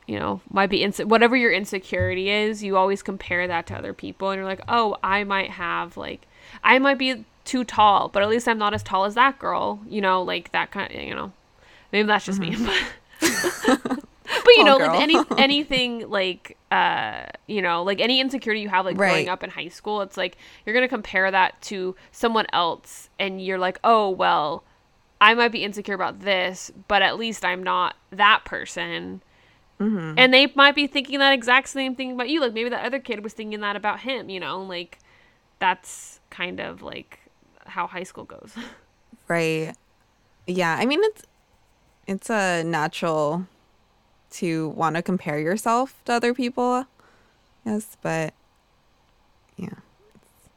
you 0.07 0.18
know, 0.18 0.41
might 0.51 0.70
be 0.70 0.81
inse- 0.81 1.05
whatever 1.05 1.37
your 1.37 1.53
insecurity 1.53 2.31
is, 2.31 2.62
you 2.62 2.77
always 2.77 3.03
compare 3.03 3.47
that 3.49 3.66
to 3.66 3.74
other 3.74 3.93
people 3.93 4.31
and 4.31 4.39
you're 4.39 4.47
like, 4.47 4.62
"Oh, 4.68 4.97
I 5.03 5.24
might 5.24 5.51
have 5.51 5.97
like 5.97 6.27
I 6.62 6.79
might 6.79 6.99
be 6.99 7.24
too 7.45 7.64
tall, 7.64 8.09
but 8.09 8.22
at 8.22 8.29
least 8.29 8.47
I'm 8.47 8.59
not 8.59 8.72
as 8.72 8.83
tall 8.83 9.05
as 9.05 9.14
that 9.14 9.39
girl." 9.39 9.81
You 9.89 10.01
know, 10.01 10.22
like 10.22 10.53
that 10.53 10.70
kind 10.70 10.95
of, 10.95 11.01
you 11.01 11.14
know. 11.14 11.33
Maybe 11.93 12.07
that's 12.07 12.24
just 12.24 12.41
mm-hmm. 12.41 12.64
me. 12.66 12.72
But, 13.20 13.89
but 14.29 14.57
you 14.57 14.64
know, 14.64 14.77
like 14.77 15.01
any 15.01 15.16
anything 15.39 16.09
like 16.09 16.57
uh, 16.70 17.27
you 17.49 17.61
know, 17.61 17.83
like 17.83 18.01
any 18.01 18.20
insecurity 18.20 18.61
you 18.61 18.68
have 18.68 18.85
like 18.85 18.97
right. 18.97 19.11
growing 19.11 19.29
up 19.29 19.43
in 19.43 19.51
high 19.51 19.68
school, 19.68 20.03
it's 20.03 20.16
like 20.16 20.39
you're 20.64 20.74
going 20.74 20.85
to 20.85 20.89
compare 20.89 21.31
that 21.33 21.61
to 21.62 21.97
someone 22.12 22.47
else 22.53 23.09
and 23.18 23.45
you're 23.45 23.59
like, 23.59 23.81
"Oh, 23.83 24.09
well, 24.09 24.62
I 25.20 25.34
might 25.34 25.52
be 25.52 25.64
insecure 25.64 25.94
about 25.94 26.20
this, 26.20 26.70
but 26.88 27.02
at 27.02 27.18
least 27.18 27.44
I'm 27.44 27.62
not 27.62 27.96
that 28.10 28.44
person. 28.44 29.22
Mm-hmm. 29.80 30.14
And 30.18 30.32
they 30.32 30.52
might 30.54 30.74
be 30.74 30.86
thinking 30.86 31.18
that 31.18 31.32
exact 31.32 31.68
same 31.68 31.94
thing 31.94 32.12
about 32.12 32.28
you. 32.28 32.40
Like 32.40 32.52
maybe 32.52 32.68
that 32.70 32.84
other 32.84 32.98
kid 32.98 33.22
was 33.22 33.32
thinking 33.32 33.60
that 33.60 33.76
about 33.76 34.00
him, 34.00 34.28
you 34.28 34.40
know? 34.40 34.62
Like 34.62 34.98
that's 35.58 36.20
kind 36.30 36.60
of 36.60 36.82
like 36.82 37.20
how 37.64 37.86
high 37.86 38.04
school 38.04 38.24
goes. 38.24 38.52
Right. 39.28 39.74
Yeah. 40.46 40.76
I 40.78 40.86
mean, 40.86 41.00
it's, 41.02 41.24
it's 42.06 42.30
a 42.30 42.62
natural 42.62 43.48
to 44.30 44.68
want 44.68 44.94
to 44.94 45.02
compare 45.02 45.40
yourself 45.40 46.00
to 46.04 46.12
other 46.12 46.32
people. 46.32 46.86
Yes. 47.64 47.96
But 48.02 48.34
yeah, 49.56 49.70
it's 50.14 50.48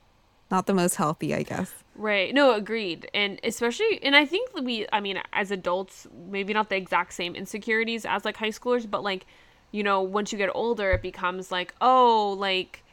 not 0.52 0.68
the 0.68 0.76
most 0.76 0.98
healthy, 0.98 1.34
I 1.34 1.42
guess. 1.42 1.74
Right. 2.00 2.34
No, 2.34 2.54
agreed. 2.54 3.10
And 3.14 3.42
especially, 3.44 4.02
and 4.02 4.16
I 4.16 4.26
think 4.26 4.52
we, 4.56 4.88
I 4.94 5.02
mean, 5.02 5.22
as 5.34 5.52
adults, 5.52 6.08
maybe 6.30 6.54
not 6.54 6.70
the 6.70 6.78
exact 6.78 7.12
same 7.12 7.36
insecurities 7.36 8.06
as 8.06 8.24
like 8.24 8.38
high 8.38 8.52
schoolers, 8.52 8.90
but 8.90 9.04
like, 9.04 9.26
you 9.74 9.84
know, 9.84 10.02
once 10.02 10.32
you 10.32 10.38
get 10.38 10.50
older, 10.56 10.92
it 10.92 11.02
becomes 11.02 11.52
like, 11.52 11.76
oh, 11.82 12.38
like, 12.40 12.84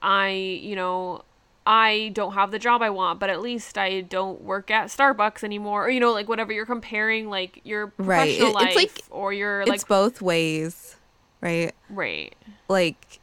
I, 0.00 0.30
you 0.30 0.76
know, 0.76 1.24
I 1.66 2.10
don't 2.14 2.32
have 2.32 2.52
the 2.52 2.58
job 2.58 2.80
I 2.80 2.88
want, 2.88 3.20
but 3.20 3.28
at 3.28 3.42
least 3.42 3.76
I 3.76 4.00
don't 4.00 4.40
work 4.40 4.70
at 4.70 4.86
Starbucks 4.86 5.44
anymore, 5.44 5.84
or 5.84 5.90
you 5.90 6.00
know, 6.00 6.12
like 6.12 6.26
whatever 6.26 6.54
you're 6.54 6.64
comparing, 6.64 7.28
like 7.28 7.60
your 7.64 7.88
professional 7.88 8.54
right. 8.54 8.64
life 8.64 8.76
like, 8.76 9.04
or 9.10 9.34
your 9.34 9.66
like 9.66 9.74
it's 9.74 9.84
both 9.84 10.22
ways, 10.22 10.96
right? 11.42 11.74
Right. 11.90 12.34
Like, 12.68 13.20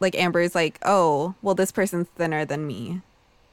like 0.00 0.16
Amber's 0.16 0.56
like, 0.56 0.80
oh, 0.84 1.36
well, 1.42 1.54
this 1.54 1.70
person's 1.70 2.08
thinner 2.16 2.44
than 2.44 2.66
me, 2.66 3.02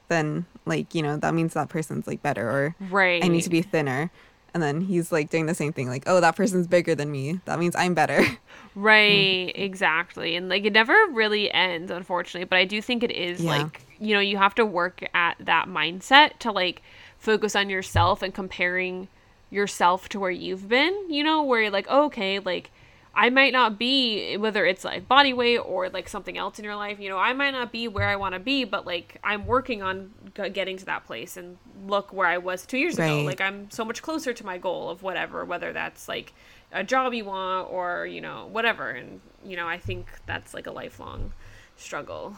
then 0.08 0.46
like 0.64 0.94
you 0.94 1.02
know 1.02 1.16
that 1.16 1.34
means 1.34 1.54
that 1.54 1.68
person's 1.68 2.06
like 2.06 2.22
better 2.22 2.48
or 2.48 2.74
right 2.90 3.24
i 3.24 3.28
need 3.28 3.42
to 3.42 3.50
be 3.50 3.62
thinner. 3.62 4.10
And 4.54 4.62
then 4.62 4.80
he's 4.80 5.12
like 5.12 5.28
doing 5.28 5.44
the 5.44 5.54
same 5.54 5.74
thing 5.74 5.86
like 5.86 6.04
oh 6.06 6.18
that 6.22 6.34
person's 6.34 6.66
bigger 6.66 6.94
than 6.94 7.10
me. 7.10 7.40
That 7.44 7.58
means 7.58 7.76
i'm 7.76 7.94
better. 7.94 8.24
Right 8.74 9.52
exactly. 9.54 10.36
And 10.36 10.48
like 10.48 10.64
it 10.64 10.72
never 10.72 10.94
really 11.10 11.50
ends 11.50 11.90
unfortunately 11.90 12.44
but 12.44 12.56
i 12.56 12.64
do 12.64 12.80
think 12.80 13.02
it 13.02 13.10
is 13.10 13.40
yeah. 13.40 13.50
like 13.50 13.82
you 13.98 14.14
know 14.14 14.20
you 14.20 14.38
have 14.38 14.54
to 14.56 14.64
work 14.64 15.02
at 15.14 15.36
that 15.40 15.66
mindset 15.68 16.38
to 16.40 16.52
like 16.52 16.82
focus 17.18 17.54
on 17.54 17.68
yourself 17.68 18.22
and 18.22 18.34
comparing 18.34 19.08
yourself 19.50 20.08
to 20.10 20.18
where 20.18 20.30
you've 20.30 20.68
been 20.68 20.94
you 21.10 21.22
know 21.22 21.42
where 21.42 21.62
you're 21.62 21.70
like 21.70 21.86
oh, 21.88 22.04
okay 22.04 22.38
like 22.38 22.70
I 23.16 23.30
might 23.30 23.54
not 23.54 23.78
be 23.78 24.36
whether 24.36 24.66
it's 24.66 24.84
like 24.84 25.08
body 25.08 25.32
weight 25.32 25.56
or 25.58 25.88
like 25.88 26.06
something 26.06 26.36
else 26.36 26.58
in 26.58 26.64
your 26.66 26.76
life, 26.76 27.00
you 27.00 27.08
know, 27.08 27.16
I 27.16 27.32
might 27.32 27.52
not 27.52 27.72
be 27.72 27.88
where 27.88 28.06
I 28.06 28.16
want 28.16 28.34
to 28.34 28.38
be, 28.38 28.64
but 28.64 28.84
like 28.84 29.18
I'm 29.24 29.46
working 29.46 29.82
on 29.82 30.12
g- 30.36 30.50
getting 30.50 30.76
to 30.76 30.84
that 30.84 31.06
place 31.06 31.38
and 31.38 31.56
look 31.86 32.12
where 32.12 32.26
I 32.26 32.36
was 32.36 32.66
2 32.66 32.76
years 32.76 32.98
right. 32.98 33.06
ago. 33.06 33.22
Like 33.22 33.40
I'm 33.40 33.70
so 33.70 33.86
much 33.86 34.02
closer 34.02 34.34
to 34.34 34.44
my 34.44 34.58
goal 34.58 34.90
of 34.90 35.02
whatever, 35.02 35.46
whether 35.46 35.72
that's 35.72 36.08
like 36.08 36.34
a 36.72 36.84
job 36.84 37.14
you 37.14 37.24
want 37.24 37.70
or, 37.70 38.04
you 38.04 38.20
know, 38.20 38.48
whatever. 38.52 38.90
And 38.90 39.22
you 39.42 39.56
know, 39.56 39.66
I 39.66 39.78
think 39.78 40.08
that's 40.26 40.52
like 40.52 40.66
a 40.66 40.72
lifelong 40.72 41.32
struggle. 41.78 42.36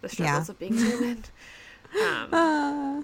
The 0.00 0.08
struggles 0.08 0.48
yeah. 0.48 0.52
of 0.52 0.58
being 0.58 0.76
human. 0.76 1.24
um, 2.02 2.34
uh. 2.34 3.02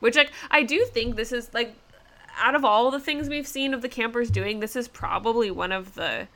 Which 0.00 0.16
like 0.16 0.32
I 0.50 0.62
do 0.62 0.86
think 0.86 1.16
this 1.16 1.32
is 1.32 1.52
like 1.52 1.74
out 2.38 2.54
of 2.54 2.64
all 2.64 2.90
the 2.90 3.00
things 3.00 3.28
we've 3.28 3.46
seen 3.46 3.74
of 3.74 3.82
the 3.82 3.88
campers 3.88 4.30
doing, 4.30 4.60
this 4.60 4.76
is 4.76 4.88
probably 4.88 5.50
one 5.50 5.72
of 5.72 5.94
the 5.94 6.28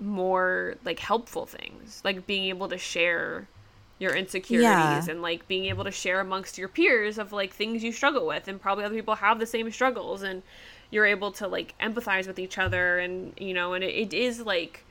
more 0.00 0.74
like 0.84 0.98
helpful 0.98 1.46
things. 1.46 2.02
Like 2.04 2.26
being 2.26 2.44
able 2.44 2.68
to 2.68 2.78
share 2.78 3.48
your 3.98 4.14
insecurities 4.14 4.62
yeah. 4.62 5.06
and 5.08 5.22
like 5.22 5.48
being 5.48 5.66
able 5.66 5.84
to 5.84 5.90
share 5.90 6.20
amongst 6.20 6.58
your 6.58 6.68
peers 6.68 7.18
of 7.18 7.32
like 7.32 7.52
things 7.52 7.82
you 7.82 7.92
struggle 7.92 8.26
with 8.26 8.46
and 8.46 8.60
probably 8.60 8.84
other 8.84 8.94
people 8.94 9.14
have 9.14 9.38
the 9.38 9.46
same 9.46 9.70
struggles 9.70 10.22
and 10.22 10.42
you're 10.90 11.06
able 11.06 11.32
to 11.32 11.48
like 11.48 11.74
empathize 11.80 12.26
with 12.26 12.38
each 12.38 12.58
other 12.58 12.98
and 12.98 13.32
you 13.38 13.54
know 13.54 13.72
and 13.72 13.82
it, 13.82 13.94
it 13.94 14.14
is 14.14 14.40
like 14.40 14.84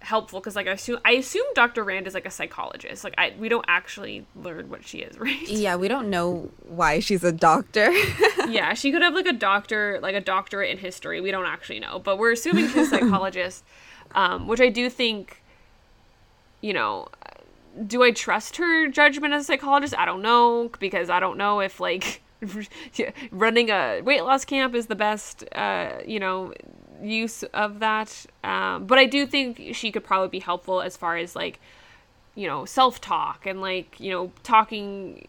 helpful 0.00 0.40
because 0.40 0.56
like 0.56 0.66
I 0.66 0.72
assume 0.72 0.98
I 1.04 1.12
assume 1.12 1.44
Dr. 1.54 1.82
Rand 1.82 2.06
is 2.06 2.14
like 2.14 2.26
a 2.26 2.30
psychologist. 2.30 3.04
Like 3.04 3.14
I 3.18 3.34
we 3.38 3.48
don't 3.48 3.64
actually 3.68 4.26
learn 4.36 4.70
what 4.70 4.86
she 4.86 4.98
is, 4.98 5.18
right? 5.20 5.48
Yeah, 5.48 5.76
we 5.76 5.88
don't 5.88 6.10
know 6.10 6.50
why 6.66 7.00
she's 7.00 7.24
a 7.24 7.32
doctor. 7.32 7.90
yeah, 8.48 8.74
she 8.74 8.92
could 8.92 9.02
have 9.02 9.14
like 9.14 9.26
a 9.26 9.32
doctor, 9.32 9.98
like 10.02 10.14
a 10.14 10.20
doctorate 10.20 10.70
in 10.70 10.78
history. 10.78 11.20
We 11.20 11.30
don't 11.30 11.46
actually 11.46 11.80
know, 11.80 11.98
but 11.98 12.18
we're 12.18 12.32
assuming 12.32 12.68
she's 12.68 12.88
a 12.88 12.90
psychologist, 12.98 13.64
um, 14.14 14.46
which 14.46 14.60
I 14.60 14.68
do 14.68 14.88
think. 14.90 15.42
You 16.60 16.72
know, 16.72 17.06
do 17.86 18.02
I 18.02 18.10
trust 18.10 18.56
her 18.56 18.88
judgment 18.88 19.32
as 19.32 19.42
a 19.42 19.44
psychologist? 19.44 19.94
I 19.96 20.04
don't 20.04 20.22
know 20.22 20.72
because 20.80 21.08
I 21.08 21.20
don't 21.20 21.38
know 21.38 21.60
if 21.60 21.78
like 21.78 22.20
running 23.30 23.70
a 23.70 24.00
weight 24.00 24.24
loss 24.24 24.44
camp 24.44 24.74
is 24.74 24.86
the 24.86 24.96
best. 24.96 25.44
Uh, 25.52 25.98
you 26.04 26.18
know 26.18 26.52
use 27.02 27.42
of 27.44 27.80
that. 27.80 28.26
Um, 28.44 28.86
but 28.86 28.98
I 28.98 29.06
do 29.06 29.26
think 29.26 29.70
she 29.72 29.90
could 29.90 30.04
probably 30.04 30.28
be 30.28 30.40
helpful 30.40 30.80
as 30.80 30.96
far 30.96 31.16
as 31.16 31.36
like, 31.36 31.60
you 32.34 32.46
know, 32.46 32.64
self 32.64 33.00
talk 33.00 33.46
and 33.46 33.60
like, 33.60 33.98
you 33.98 34.10
know, 34.10 34.32
talking, 34.42 35.26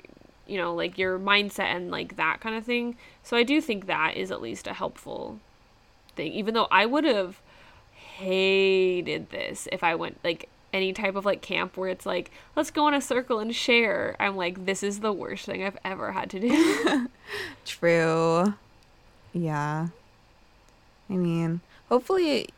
you 0.48 0.58
know, 0.58 0.74
like 0.74 0.98
your 0.98 1.20
mindset 1.20 1.76
and 1.76 1.92
like 1.92 2.16
that 2.16 2.40
kind 2.42 2.56
of 2.56 2.64
thing. 2.64 2.96
So 3.24 3.38
I 3.38 3.44
do 3.44 3.62
think 3.62 3.88
that 3.88 4.16
is 4.16 4.32
at 4.32 4.42
least 4.42 4.68
a 4.68 4.74
helpful 4.74 5.40
thing, 6.16 6.32
even 6.34 6.54
though 6.54 6.68
I 6.72 6.86
would 6.86 7.04
have 7.04 7.42
hated 7.94 9.30
this 9.30 9.68
if 9.72 9.84
I 9.84 9.96
went 9.96 10.20
like 10.24 10.50
any 10.74 10.94
type 10.94 11.16
of 11.16 11.26
like 11.26 11.42
camp 11.42 11.78
where 11.78 11.90
it's 11.90 12.06
like 12.06 12.32
let's 12.56 12.72
go 12.72 12.88
in 12.88 12.94
a 12.94 13.02
circle 13.02 13.40
and 13.40 13.56
share 13.56 14.16
i'm 14.20 14.36
like 14.36 14.66
this 14.66 14.84
is 14.84 15.00
the 15.00 15.12
worst 15.12 15.46
thing 15.46 15.64
i've 15.64 15.78
ever 15.84 16.12
had 16.12 16.30
to 16.30 16.40
do 16.40 17.08
true 17.66 18.54
yeah 19.34 19.88
I 21.10 21.14
mean, 21.14 21.62
hopefully 21.90 22.50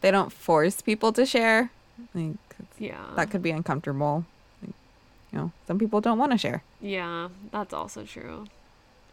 they 0.00 0.10
don't 0.10 0.32
force 0.32 0.80
people 0.80 1.12
to 1.12 1.24
share. 1.24 1.70
Like, 2.14 2.36
yeah, 2.78 3.04
that 3.16 3.30
could 3.30 3.42
be 3.42 3.50
uncomfortable. 3.50 4.24
Like, 4.62 4.74
you 5.32 5.38
know, 5.38 5.52
some 5.66 5.78
people 5.78 6.00
don't 6.00 6.18
want 6.18 6.32
to 6.32 6.38
share. 6.38 6.62
Yeah, 6.80 7.28
that's 7.52 7.72
also 7.72 8.04
true. 8.04 8.46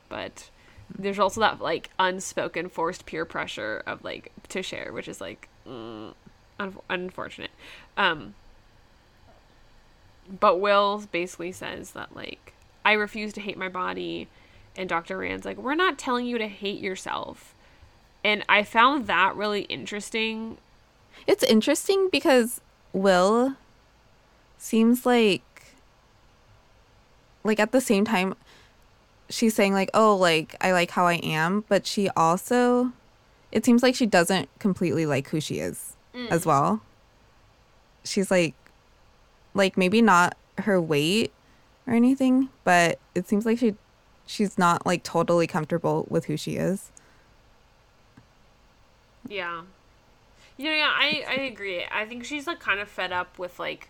But 0.10 0.50
there's 0.98 1.20
also 1.20 1.42
that 1.42 1.62
like 1.62 1.90
unspoken 2.00 2.70
forced 2.70 3.06
peer 3.06 3.26
pressure 3.26 3.84
of 3.86 4.04
like 4.04 4.32
to 4.50 4.64
share, 4.64 4.94
which 4.94 5.08
is 5.08 5.20
like 5.20 5.50
mm, 5.68 6.14
un- 6.60 6.78
unfortunate. 6.90 7.52
Um, 7.98 8.36
but 10.40 10.60
Will 10.60 11.04
basically 11.12 11.52
says 11.52 11.92
that 11.92 12.16
like 12.16 12.54
I 12.86 12.94
refuse 12.94 13.34
to 13.34 13.42
hate 13.42 13.58
my 13.58 13.70
body, 13.70 14.28
and 14.76 14.88
Dr. 14.88 15.18
Rand's 15.18 15.46
like 15.46 15.58
we're 15.58 15.76
not 15.76 15.98
telling 15.98 16.26
you 16.26 16.38
to 16.38 16.48
hate 16.48 16.80
yourself, 16.80 17.54
and 18.28 18.44
I 18.50 18.64
found 18.64 19.08
that 19.08 19.38
really 19.38 19.62
interesting. 19.62 20.58
It's 21.28 21.44
interesting 21.44 22.10
because 22.12 22.60
Will 22.92 23.56
seems 24.58 25.06
like 25.06 25.44
like 27.46 27.62
at 27.62 27.72
the 27.72 27.80
same 27.80 28.04
time 28.04 28.36
she's 29.30 29.56
saying 29.56 29.72
like 29.72 29.90
oh 29.94 30.14
like 30.18 30.58
I 30.60 30.74
like 30.74 30.92
how 30.92 31.08
I 31.08 31.16
am, 31.16 31.64
but 31.70 31.88
she 31.88 32.10
also 32.18 32.92
it 33.54 33.64
seems 33.64 33.82
like 33.82 33.96
she 33.96 34.06
doesn't 34.06 34.50
completely 34.60 35.06
like 35.06 35.30
who 35.30 35.40
she 35.40 35.60
is 35.60 35.96
mm. 36.14 36.30
as 36.30 36.46
well. 36.46 36.82
She's 38.04 38.30
like 38.30 38.56
like 39.54 39.78
maybe 39.78 40.02
not 40.02 40.36
her 40.58 40.82
weight 40.82 41.32
or 41.88 41.94
anything, 41.94 42.50
but 42.66 43.00
it 43.16 43.30
seems 43.30 43.46
like 43.46 43.58
she 43.58 43.76
she's 44.26 44.58
not 44.58 44.86
like 44.86 45.04
totally 45.04 45.48
comfortable 45.48 46.06
with 46.10 46.26
who 46.26 46.36
she 46.36 46.58
is. 46.58 46.92
Yeah. 49.30 49.62
You 50.58 50.66
know, 50.66 50.72
yeah, 50.72 50.92
I, 50.92 51.24
I 51.28 51.34
agree. 51.42 51.86
I 51.92 52.06
think 52.06 52.24
she's 52.24 52.48
like 52.48 52.60
kind 52.60 52.80
of 52.80 52.90
fed 52.90 53.12
up 53.12 53.38
with 53.38 53.60
like 53.60 53.90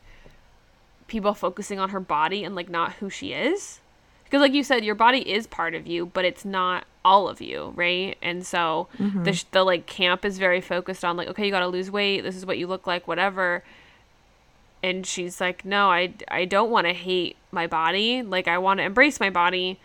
people 1.07 1.33
focusing 1.33 1.79
on 1.79 1.89
her 1.89 1.99
body 1.99 2.43
and 2.43 2.55
like 2.55 2.69
not 2.69 2.93
who 2.93 3.09
she 3.09 3.33
is. 3.33 3.79
Because 4.25 4.41
like 4.41 4.53
you 4.53 4.63
said, 4.63 4.83
your 4.83 4.95
body 4.95 5.19
is 5.19 5.47
part 5.47 5.73
of 5.73 5.87
you, 5.87 6.05
but 6.05 6.25
it's 6.25 6.43
not 6.43 6.85
all 7.05 7.29
of 7.29 7.39
you, 7.39 7.71
right? 7.75 8.17
And 8.21 8.45
so 8.45 8.89
mm-hmm. 8.99 9.23
the 9.23 9.31
sh- 9.31 9.45
the 9.51 9.63
like 9.63 9.85
camp 9.85 10.25
is 10.25 10.37
very 10.37 10.59
focused 10.59 11.05
on 11.05 11.15
like 11.15 11.29
okay, 11.29 11.45
you 11.45 11.51
got 11.51 11.61
to 11.61 11.67
lose 11.67 11.89
weight. 11.89 12.21
This 12.21 12.35
is 12.35 12.45
what 12.45 12.57
you 12.57 12.67
look 12.67 12.85
like, 12.85 13.07
whatever. 13.07 13.63
And 14.83 15.05
she's 15.07 15.39
like, 15.39 15.63
"No, 15.63 15.89
I 15.89 16.13
I 16.27 16.43
don't 16.43 16.69
want 16.69 16.87
to 16.87 16.93
hate 16.93 17.37
my 17.51 17.67
body. 17.67 18.21
Like 18.21 18.49
I 18.49 18.57
want 18.57 18.79
to 18.79 18.83
embrace 18.83 19.21
my 19.21 19.29
body." 19.29 19.79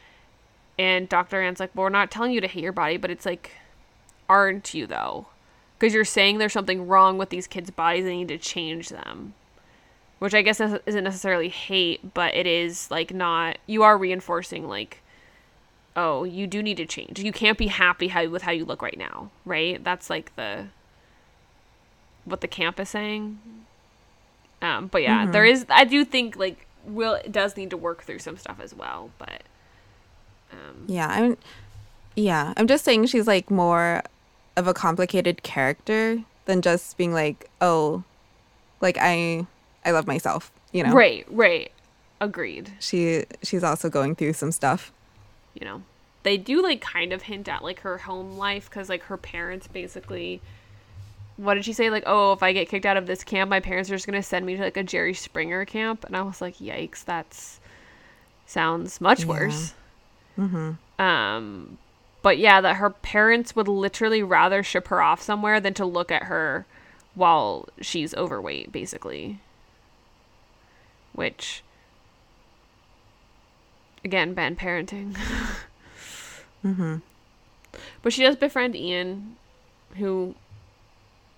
And 0.78 1.08
Dr. 1.08 1.38
Rand's 1.38 1.60
like, 1.60 1.70
well, 1.76 1.84
"We're 1.84 1.90
not 1.90 2.10
telling 2.10 2.32
you 2.32 2.40
to 2.40 2.48
hate 2.48 2.64
your 2.64 2.72
body, 2.72 2.96
but 2.96 3.10
it's 3.12 3.24
like 3.24 3.52
aren't 4.28 4.74
you 4.74 4.88
though?" 4.88 5.26
Because 5.82 5.94
you're 5.94 6.04
saying 6.04 6.38
there's 6.38 6.52
something 6.52 6.86
wrong 6.86 7.18
with 7.18 7.30
these 7.30 7.48
kids' 7.48 7.68
bodies 7.72 8.04
and 8.04 8.12
you 8.12 8.18
need 8.20 8.28
to 8.28 8.38
change 8.38 8.88
them. 8.88 9.34
Which 10.20 10.32
I 10.32 10.40
guess 10.42 10.60
is- 10.60 10.78
isn't 10.86 11.02
necessarily 11.02 11.48
hate, 11.48 12.14
but 12.14 12.36
it 12.36 12.46
is 12.46 12.88
like 12.88 13.12
not. 13.12 13.58
You 13.66 13.82
are 13.82 13.98
reinforcing 13.98 14.68
like, 14.68 15.02
oh, 15.96 16.22
you 16.22 16.46
do 16.46 16.62
need 16.62 16.76
to 16.76 16.86
change. 16.86 17.18
You 17.18 17.32
can't 17.32 17.58
be 17.58 17.66
happy 17.66 18.06
how 18.06 18.28
with 18.28 18.42
how 18.42 18.52
you 18.52 18.64
look 18.64 18.80
right 18.80 18.96
now, 18.96 19.32
right? 19.44 19.82
That's 19.82 20.08
like 20.08 20.36
the 20.36 20.66
what 22.26 22.42
the 22.42 22.46
camp 22.48 22.78
is 22.78 22.88
saying. 22.90 23.40
Um, 24.62 24.86
but 24.86 25.02
yeah, 25.02 25.26
there 25.32 25.44
is. 25.44 25.66
I 25.68 25.84
do 25.84 26.04
think 26.04 26.36
like 26.36 26.68
Will 26.84 27.20
does 27.28 27.56
need 27.56 27.70
to 27.70 27.76
work 27.76 28.04
through 28.04 28.20
some 28.20 28.36
stuff 28.36 28.60
as 28.62 28.72
well, 28.72 29.10
but 29.18 29.42
um, 30.52 30.84
Yeah, 30.86 31.08
I'm 31.08 31.36
yeah, 32.14 32.54
I'm 32.56 32.68
just 32.68 32.84
saying 32.84 33.06
she's 33.06 33.26
like 33.26 33.50
more 33.50 34.04
of 34.56 34.66
a 34.66 34.74
complicated 34.74 35.42
character 35.42 36.22
than 36.44 36.62
just 36.62 36.96
being 36.96 37.12
like, 37.12 37.50
"Oh, 37.60 38.04
like 38.80 38.96
I 39.00 39.46
I 39.84 39.90
love 39.92 40.06
myself," 40.06 40.50
you 40.72 40.82
know. 40.84 40.92
right, 40.92 41.24
right, 41.30 41.70
agreed. 42.20 42.72
She 42.80 43.24
she's 43.42 43.64
also 43.64 43.88
going 43.88 44.14
through 44.16 44.32
some 44.34 44.52
stuff. 44.52 44.92
you 45.54 45.64
know 45.66 45.82
they 46.24 46.36
do 46.38 46.62
like 46.62 46.80
kind 46.80 47.12
of 47.12 47.22
hint 47.22 47.48
at 47.48 47.62
like 47.64 47.80
her 47.80 47.98
home 47.98 48.38
life 48.38 48.70
because 48.70 48.88
like 48.88 49.02
her 49.04 49.16
parents 49.16 49.66
basically 49.66 50.40
what 51.36 51.54
did 51.54 51.64
she 51.64 51.72
say 51.72 51.90
like 51.90 52.04
oh 52.06 52.32
if 52.32 52.42
i 52.44 52.52
get 52.52 52.68
kicked 52.68 52.86
out 52.86 52.96
of 52.96 53.06
this 53.06 53.24
camp 53.24 53.50
my 53.50 53.58
parents 53.58 53.90
are 53.90 53.94
just 53.96 54.06
going 54.06 54.14
to 54.14 54.22
send 54.22 54.46
me 54.46 54.54
to 54.56 54.62
like 54.62 54.76
a 54.76 54.84
jerry 54.84 55.12
springer 55.14 55.64
camp 55.64 56.04
and 56.04 56.16
i 56.16 56.22
was 56.22 56.40
like 56.40 56.56
yikes 56.58 57.04
that's 57.04 57.58
sounds 58.46 59.00
much 59.00 59.24
worse. 59.24 59.74
Yeah. 60.38 60.44
worse 60.46 60.76
um 61.00 61.76
but 62.22 62.38
yeah 62.38 62.60
that 62.60 62.76
her 62.76 62.90
parents 62.90 63.54
would 63.54 63.68
literally 63.68 64.22
rather 64.22 64.62
ship 64.62 64.88
her 64.88 65.02
off 65.02 65.20
somewhere 65.20 65.60
than 65.60 65.74
to 65.74 65.84
look 65.84 66.10
at 66.10 66.24
her 66.24 66.66
while 67.14 67.68
she's 67.80 68.14
overweight 68.14 68.72
basically 68.72 69.38
which 71.12 71.62
again 74.04 74.32
bad 74.34 74.58
parenting 74.58 75.14
mm-hmm. 76.64 76.96
But 78.02 78.12
she 78.12 78.22
does 78.22 78.36
befriend 78.36 78.76
Ian, 78.76 79.36
who 79.96 80.34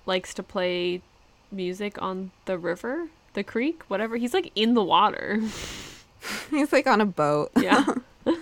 likes 0.06 0.34
to 0.34 0.42
play 0.42 1.02
music 1.50 2.00
on 2.00 2.30
the 2.46 2.58
river, 2.58 3.08
the 3.34 3.44
creek, 3.44 3.82
whatever. 3.88 4.16
He's 4.16 4.34
like 4.34 4.50
in 4.54 4.74
the 4.74 4.82
water. 4.82 5.40
He's 6.50 6.72
like 6.72 6.86
on 6.86 7.00
a 7.00 7.06
boat. 7.06 7.50
Yeah. 7.56 7.84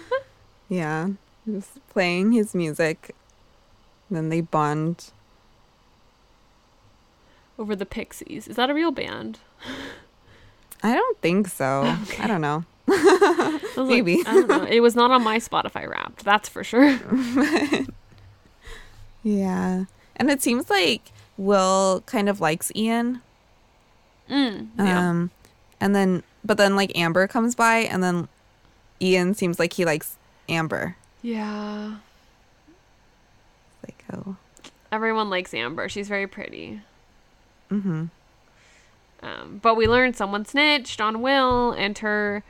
Yeah, 0.69 1.09
just 1.51 1.87
playing 1.89 2.33
his 2.33 2.55
music. 2.55 3.15
Then 4.11 4.29
they 4.29 4.41
bond. 4.41 5.11
Over 7.59 7.77
the 7.77 7.87
Pixies. 7.87 8.49
Is 8.49 8.57
that 8.57 8.71
a 8.71 8.75
real 8.75 8.91
band? 8.91 9.39
I 10.83 10.95
don't 10.95 11.19
think 11.21 11.49
so. 11.49 11.83
I 12.19 12.27
don't 12.27 12.41
know. 12.41 12.65
Was 12.87 13.77
like, 13.77 13.89
Maybe. 13.89 14.21
I 14.27 14.33
don't 14.35 14.49
know. 14.49 14.65
It 14.65 14.81
was 14.81 14.97
not 14.97 15.11
on 15.11 15.23
my 15.23 15.39
Spotify 15.39 15.89
Wrapped. 15.89 16.25
That's 16.25 16.49
for 16.49 16.65
sure. 16.65 16.99
Yeah. 19.23 19.85
And 20.17 20.31
it 20.31 20.43
seems 20.43 20.69
like 20.69 21.13
Will 21.37 22.03
kind 22.07 22.29
of 22.29 22.41
likes 22.41 22.73
Ian. 22.75 23.23
Mm, 24.29 24.69
yeah. 24.79 25.11
Um 25.11 25.31
and 25.81 25.95
then 25.95 26.23
but 26.45 26.59
then 26.59 26.77
like 26.77 26.97
Amber 26.97 27.27
comes 27.27 27.55
by 27.55 27.79
and 27.79 28.03
then 28.03 28.29
Ian 29.01 29.35
seems 29.35 29.59
like 29.59 29.75
he 29.75 29.85
likes 29.85 30.17
Amber. 30.49 30.97
Yeah. 31.23 31.97
Like 33.87 34.05
oh. 34.13 34.37
Everyone 34.91 35.31
likes 35.31 35.55
Amber. 35.55 35.89
She's 35.89 36.09
very 36.09 36.27
pretty. 36.27 36.81
Mhm. 37.71 38.11
Um, 39.23 39.61
but 39.63 39.77
we 39.77 39.87
learned 39.87 40.17
someone 40.17 40.45
snitched 40.45 41.01
on 41.01 41.23
Will 41.23 41.73
and 41.73 41.97
her 41.99 42.43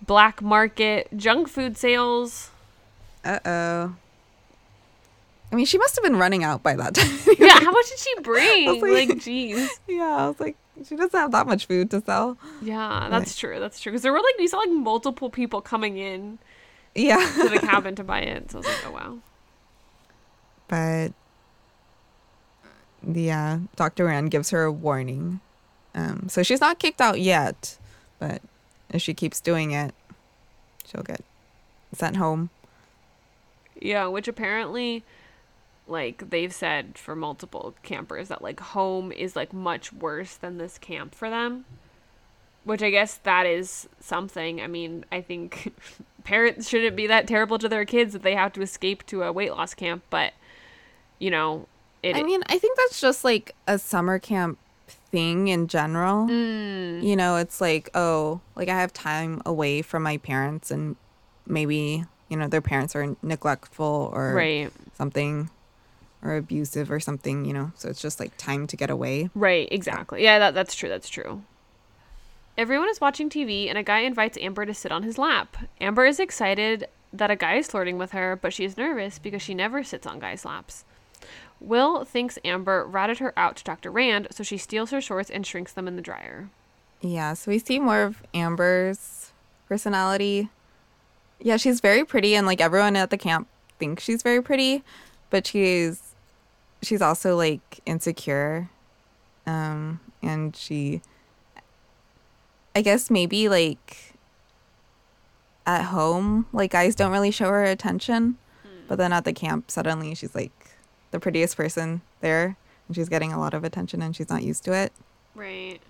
black 0.00 0.40
market 0.40 1.08
junk 1.16 1.48
food 1.48 1.76
sales. 1.76 2.50
Uh-oh. 3.24 3.94
I 5.52 5.56
mean, 5.56 5.66
she 5.66 5.76
must 5.76 5.96
have 5.96 6.04
been 6.04 6.16
running 6.16 6.44
out 6.44 6.62
by 6.62 6.76
that 6.76 6.94
time. 6.94 7.10
Yeah, 7.38 7.58
how 7.60 7.70
much 7.72 7.88
did 7.90 7.98
she 7.98 8.14
bring? 8.22 8.80
like- 8.80 9.08
like, 9.08 9.18
jeez. 9.18 9.68
yeah, 9.88 10.04
I 10.16 10.28
was 10.28 10.38
like, 10.40 10.56
she 10.86 10.94
doesn't 10.96 11.18
have 11.18 11.32
that 11.32 11.46
much 11.46 11.66
food 11.66 11.90
to 11.90 12.00
sell. 12.00 12.38
Yeah, 12.62 13.08
that's 13.10 13.36
true. 13.36 13.58
That's 13.60 13.80
true. 13.80 13.90
Because 13.92 14.02
there 14.02 14.12
were 14.12 14.20
like 14.20 14.38
we 14.38 14.46
saw 14.46 14.58
like 14.58 14.70
multiple 14.70 15.28
people 15.28 15.60
coming 15.60 15.98
in 15.98 16.38
Yeah. 16.94 17.16
to 17.36 17.48
the 17.48 17.58
cabin 17.66 17.94
to 17.96 18.04
buy 18.04 18.20
it. 18.20 18.50
So 18.50 18.58
I 18.58 18.60
was 18.60 18.66
like, 18.66 18.86
oh 18.86 18.90
wow. 18.92 19.18
but 20.68 21.12
yeah, 23.06 23.60
Dr. 23.76 24.06
Rand 24.06 24.30
gives 24.30 24.50
her 24.50 24.64
a 24.64 24.72
warning. 24.72 25.40
Um, 25.94 26.28
so 26.28 26.42
she's 26.42 26.60
not 26.60 26.78
kicked 26.78 27.00
out 27.00 27.20
yet, 27.20 27.78
but 28.18 28.42
if 28.90 29.02
she 29.02 29.14
keeps 29.14 29.40
doing 29.40 29.72
it, 29.72 29.94
she'll 30.84 31.02
get 31.02 31.22
sent 31.92 32.16
home. 32.16 32.50
Yeah, 33.80 34.06
which 34.06 34.28
apparently, 34.28 35.02
like 35.88 36.30
they've 36.30 36.52
said 36.52 36.98
for 36.98 37.16
multiple 37.16 37.74
campers 37.82 38.28
that 38.28 38.42
like 38.42 38.60
home 38.60 39.10
is 39.10 39.34
like 39.34 39.52
much 39.52 39.92
worse 39.92 40.36
than 40.36 40.58
this 40.58 40.78
camp 40.78 41.14
for 41.14 41.30
them. 41.30 41.64
Which 42.64 42.82
I 42.82 42.90
guess 42.90 43.16
that 43.18 43.46
is 43.46 43.88
something. 44.00 44.60
I 44.60 44.66
mean, 44.66 45.04
I 45.10 45.22
think 45.22 45.74
parents 46.24 46.68
shouldn't 46.68 46.96
be 46.96 47.06
that 47.06 47.26
terrible 47.26 47.58
to 47.58 47.68
their 47.68 47.84
kids 47.84 48.12
that 48.12 48.22
they 48.22 48.34
have 48.34 48.52
to 48.54 48.62
escape 48.62 49.06
to 49.06 49.22
a 49.22 49.32
weight 49.32 49.52
loss 49.52 49.74
camp, 49.74 50.02
but 50.10 50.34
you 51.18 51.30
know, 51.30 51.66
it 52.02 52.16
I 52.16 52.22
mean, 52.22 52.42
I 52.48 52.58
think 52.58 52.76
that's 52.76 53.00
just 53.00 53.24
like 53.24 53.54
a 53.66 53.78
summer 53.78 54.18
camp 54.18 54.58
thing 55.10 55.48
in 55.48 55.66
general. 55.66 56.26
Mm. 56.26 57.02
You 57.02 57.16
know, 57.16 57.36
it's 57.36 57.60
like, 57.60 57.90
oh, 57.94 58.40
like 58.56 58.68
I 58.68 58.80
have 58.80 58.92
time 58.92 59.42
away 59.44 59.82
from 59.82 60.02
my 60.02 60.16
parents 60.16 60.70
and 60.70 60.96
maybe, 61.46 62.04
you 62.28 62.36
know, 62.36 62.48
their 62.48 62.60
parents 62.60 62.96
are 62.96 63.16
neglectful 63.22 64.10
or 64.12 64.34
right. 64.34 64.72
something 64.94 65.50
or 66.22 66.36
abusive 66.36 66.90
or 66.90 67.00
something, 67.00 67.44
you 67.44 67.52
know. 67.52 67.72
So 67.76 67.88
it's 67.88 68.00
just 68.00 68.20
like 68.20 68.36
time 68.36 68.66
to 68.68 68.76
get 68.76 68.90
away. 68.90 69.30
Right, 69.34 69.68
exactly. 69.70 70.22
Yeah, 70.22 70.38
that, 70.38 70.54
that's 70.54 70.74
true. 70.74 70.88
That's 70.88 71.08
true. 71.08 71.42
Everyone 72.60 72.90
is 72.90 73.00
watching 73.00 73.30
TV, 73.30 73.70
and 73.70 73.78
a 73.78 73.82
guy 73.82 74.00
invites 74.00 74.36
Amber 74.36 74.66
to 74.66 74.74
sit 74.74 74.92
on 74.92 75.02
his 75.02 75.16
lap. 75.16 75.56
Amber 75.80 76.04
is 76.04 76.20
excited 76.20 76.88
that 77.10 77.30
a 77.30 77.34
guy 77.34 77.54
is 77.54 77.68
flirting 77.68 77.96
with 77.96 78.12
her, 78.12 78.36
but 78.36 78.52
she 78.52 78.66
is 78.66 78.76
nervous 78.76 79.18
because 79.18 79.40
she 79.40 79.54
never 79.54 79.82
sits 79.82 80.06
on 80.06 80.18
guys' 80.18 80.44
laps. 80.44 80.84
Will 81.58 82.04
thinks 82.04 82.38
Amber 82.44 82.84
ratted 82.84 83.18
her 83.18 83.32
out 83.34 83.56
to 83.56 83.64
Dr. 83.64 83.90
Rand, 83.90 84.28
so 84.30 84.42
she 84.42 84.58
steals 84.58 84.90
her 84.90 85.00
shorts 85.00 85.30
and 85.30 85.46
shrinks 85.46 85.72
them 85.72 85.88
in 85.88 85.96
the 85.96 86.02
dryer. 86.02 86.50
Yeah, 87.00 87.32
so 87.32 87.50
we 87.50 87.60
see 87.60 87.78
more 87.78 88.02
of 88.02 88.22
Amber's 88.34 89.32
personality. 89.66 90.50
Yeah, 91.40 91.56
she's 91.56 91.80
very 91.80 92.04
pretty 92.04 92.34
and 92.34 92.46
like 92.46 92.60
everyone 92.60 92.94
at 92.94 93.08
the 93.08 93.16
camp 93.16 93.48
thinks 93.78 94.04
she's 94.04 94.22
very 94.22 94.42
pretty, 94.42 94.84
but 95.30 95.46
she's 95.46 96.14
she's 96.82 97.00
also 97.00 97.38
like 97.38 97.80
insecure. 97.86 98.68
Um 99.46 100.00
and 100.20 100.54
she 100.54 101.00
I 102.74 102.82
guess 102.82 103.10
maybe 103.10 103.48
like 103.48 104.14
at 105.66 105.84
home, 105.84 106.46
like 106.52 106.72
guys 106.72 106.94
don't 106.94 107.12
really 107.12 107.30
show 107.30 107.48
her 107.48 107.64
attention, 107.64 108.38
but 108.88 108.96
then 108.96 109.12
at 109.12 109.24
the 109.24 109.32
camp 109.32 109.70
suddenly 109.70 110.14
she's 110.14 110.34
like 110.34 110.52
the 111.10 111.20
prettiest 111.20 111.56
person 111.56 112.02
there 112.20 112.56
and 112.86 112.96
she's 112.96 113.08
getting 113.08 113.32
a 113.32 113.38
lot 113.38 113.54
of 113.54 113.64
attention 113.64 114.02
and 114.02 114.14
she's 114.14 114.28
not 114.28 114.42
used 114.42 114.64
to 114.64 114.72
it. 114.72 114.92
Right. 115.34 115.80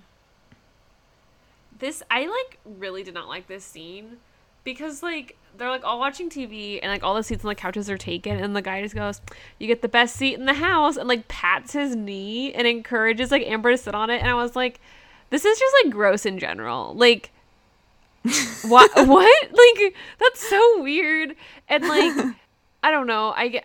This 1.79 2.03
I 2.11 2.27
like 2.27 2.59
really 2.65 3.03
did 3.03 3.15
not 3.15 3.29
like 3.29 3.47
this 3.47 3.65
scene 3.65 4.19
because 4.65 5.03
like 5.03 5.37
they're 5.57 5.71
like 5.71 5.85
all 5.85 5.99
watching 5.99 6.29
TV 6.29 6.79
and 6.83 6.93
like 6.93 7.03
all 7.03 7.15
the 7.15 7.23
seats 7.23 7.45
on 7.45 7.49
the 7.49 7.55
couches 7.55 7.89
are 7.89 7.99
taken 7.99 8.39
and 8.39 8.55
the 8.55 8.63
guy 8.63 8.83
just 8.83 8.95
goes, 8.95 9.21
"You 9.59 9.67
get 9.67 9.83
the 9.83 9.89
best 9.89 10.17
seat 10.17 10.35
in 10.35 10.45
the 10.45 10.55
house," 10.55 10.97
and 10.97 11.09
like 11.09 11.27
pats 11.29 11.73
his 11.73 11.97
knee 11.97 12.53
and 12.53 12.67
encourages 12.67 13.31
like 13.31 13.43
Amber 13.43 13.71
to 13.71 13.79
sit 13.79 13.95
on 13.95 14.11
it 14.11 14.21
and 14.21 14.29
I 14.29 14.35
was 14.35 14.55
like, 14.55 14.81
this 15.31 15.45
is 15.45 15.59
just 15.59 15.75
like 15.83 15.93
gross 15.93 16.27
in 16.27 16.39
general. 16.39 16.95
Like 16.95 17.31
what 18.63 18.91
what? 19.09 19.51
Like 19.51 19.95
that's 20.19 20.49
so 20.49 20.83
weird. 20.83 21.35
And 21.69 21.89
like 21.89 22.35
I 22.83 22.91
don't 22.91 23.07
know. 23.07 23.33
I 23.37 23.63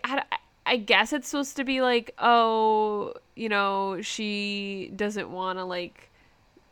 I 0.65 0.77
guess 0.77 1.13
it's 1.13 1.27
supposed 1.27 1.57
to 1.57 1.63
be 1.63 1.81
like, 1.81 2.13
oh, 2.17 3.13
you 3.35 3.49
know, 3.49 4.01
she 4.01 4.91
doesn't 4.95 5.29
want 5.29 5.59
to 5.59 5.65
like 5.65 6.09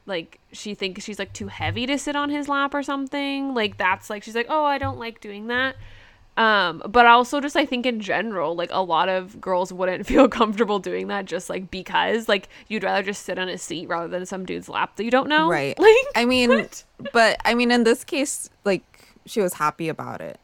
like 0.05 0.39
she 0.51 0.75
thinks 0.75 1.03
she's 1.03 1.19
like 1.19 1.33
too 1.33 1.47
heavy 1.47 1.85
to 1.85 1.97
sit 1.97 2.15
on 2.15 2.29
his 2.29 2.47
lap 2.49 2.73
or 2.73 2.83
something. 2.83 3.53
Like 3.53 3.77
that's 3.77 4.09
like 4.09 4.23
she's 4.23 4.35
like, 4.35 4.47
"Oh, 4.49 4.65
I 4.65 4.77
don't 4.77 4.99
like 4.99 5.21
doing 5.21 5.47
that." 5.47 5.75
Um, 6.35 6.81
but 6.87 7.05
also 7.05 7.39
just 7.39 7.55
I 7.55 7.65
think 7.65 7.85
in 7.85 7.99
general, 7.99 8.55
like 8.55 8.69
a 8.71 8.81
lot 8.81 9.07
of 9.07 9.39
girls 9.39 9.71
wouldn't 9.71 10.05
feel 10.07 10.27
comfortable 10.27 10.79
doing 10.79 11.07
that 11.07 11.25
just 11.25 11.49
like 11.49 11.69
because 11.69 12.27
like 12.27 12.49
you'd 12.67 12.83
rather 12.83 13.03
just 13.03 13.23
sit 13.23 13.37
on 13.37 13.49
a 13.49 13.57
seat 13.57 13.87
rather 13.87 14.07
than 14.07 14.25
some 14.25 14.45
dude's 14.45 14.67
lap 14.67 14.95
that 14.95 15.03
you 15.03 15.11
don't 15.11 15.29
know. 15.29 15.49
Right. 15.49 15.77
Like 15.83 15.95
I 16.15 16.25
mean, 16.25 16.49
what? 16.49 16.83
but 17.11 17.37
I 17.45 17.53
mean 17.53 17.69
in 17.71 17.83
this 17.83 18.03
case 18.03 18.49
like 18.63 18.83
she 19.25 19.41
was 19.41 19.53
happy 19.53 19.89
about 19.89 20.21
it. 20.21 20.39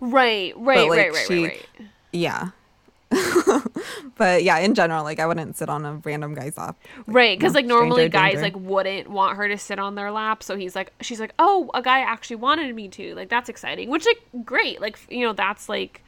Right, 0.00 0.52
right, 0.56 0.88
like, 0.88 0.98
right, 0.98 1.12
right, 1.12 1.26
she- 1.26 1.44
right, 1.44 1.66
right. 1.78 1.88
Yeah. 2.12 2.48
but 4.16 4.44
yeah, 4.44 4.58
in 4.58 4.74
general, 4.74 5.02
like 5.02 5.18
I 5.18 5.26
wouldn't 5.26 5.56
sit 5.56 5.68
on 5.68 5.84
a 5.84 5.94
random 5.94 6.34
guy's 6.34 6.56
lap. 6.56 6.80
Right, 7.06 7.38
because 7.38 7.54
like 7.54 7.66
normally 7.66 8.08
guys 8.08 8.34
danger. 8.34 8.42
like 8.42 8.56
wouldn't 8.56 9.10
want 9.10 9.36
her 9.36 9.48
to 9.48 9.58
sit 9.58 9.78
on 9.78 9.96
their 9.96 10.10
lap, 10.10 10.42
so 10.42 10.56
he's 10.56 10.76
like, 10.76 10.92
she's 11.00 11.20
like, 11.20 11.34
oh, 11.38 11.70
a 11.74 11.82
guy 11.82 12.00
actually 12.00 12.36
wanted 12.36 12.74
me 12.74 12.88
to, 12.88 13.14
like 13.14 13.28
that's 13.28 13.48
exciting, 13.48 13.90
which 13.90 14.06
like 14.06 14.44
great, 14.44 14.80
like 14.80 14.98
you 15.10 15.20
know 15.20 15.32
that's 15.32 15.68
like, 15.68 16.04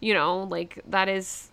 you 0.00 0.12
know, 0.12 0.44
like 0.44 0.80
that 0.88 1.08
is, 1.08 1.50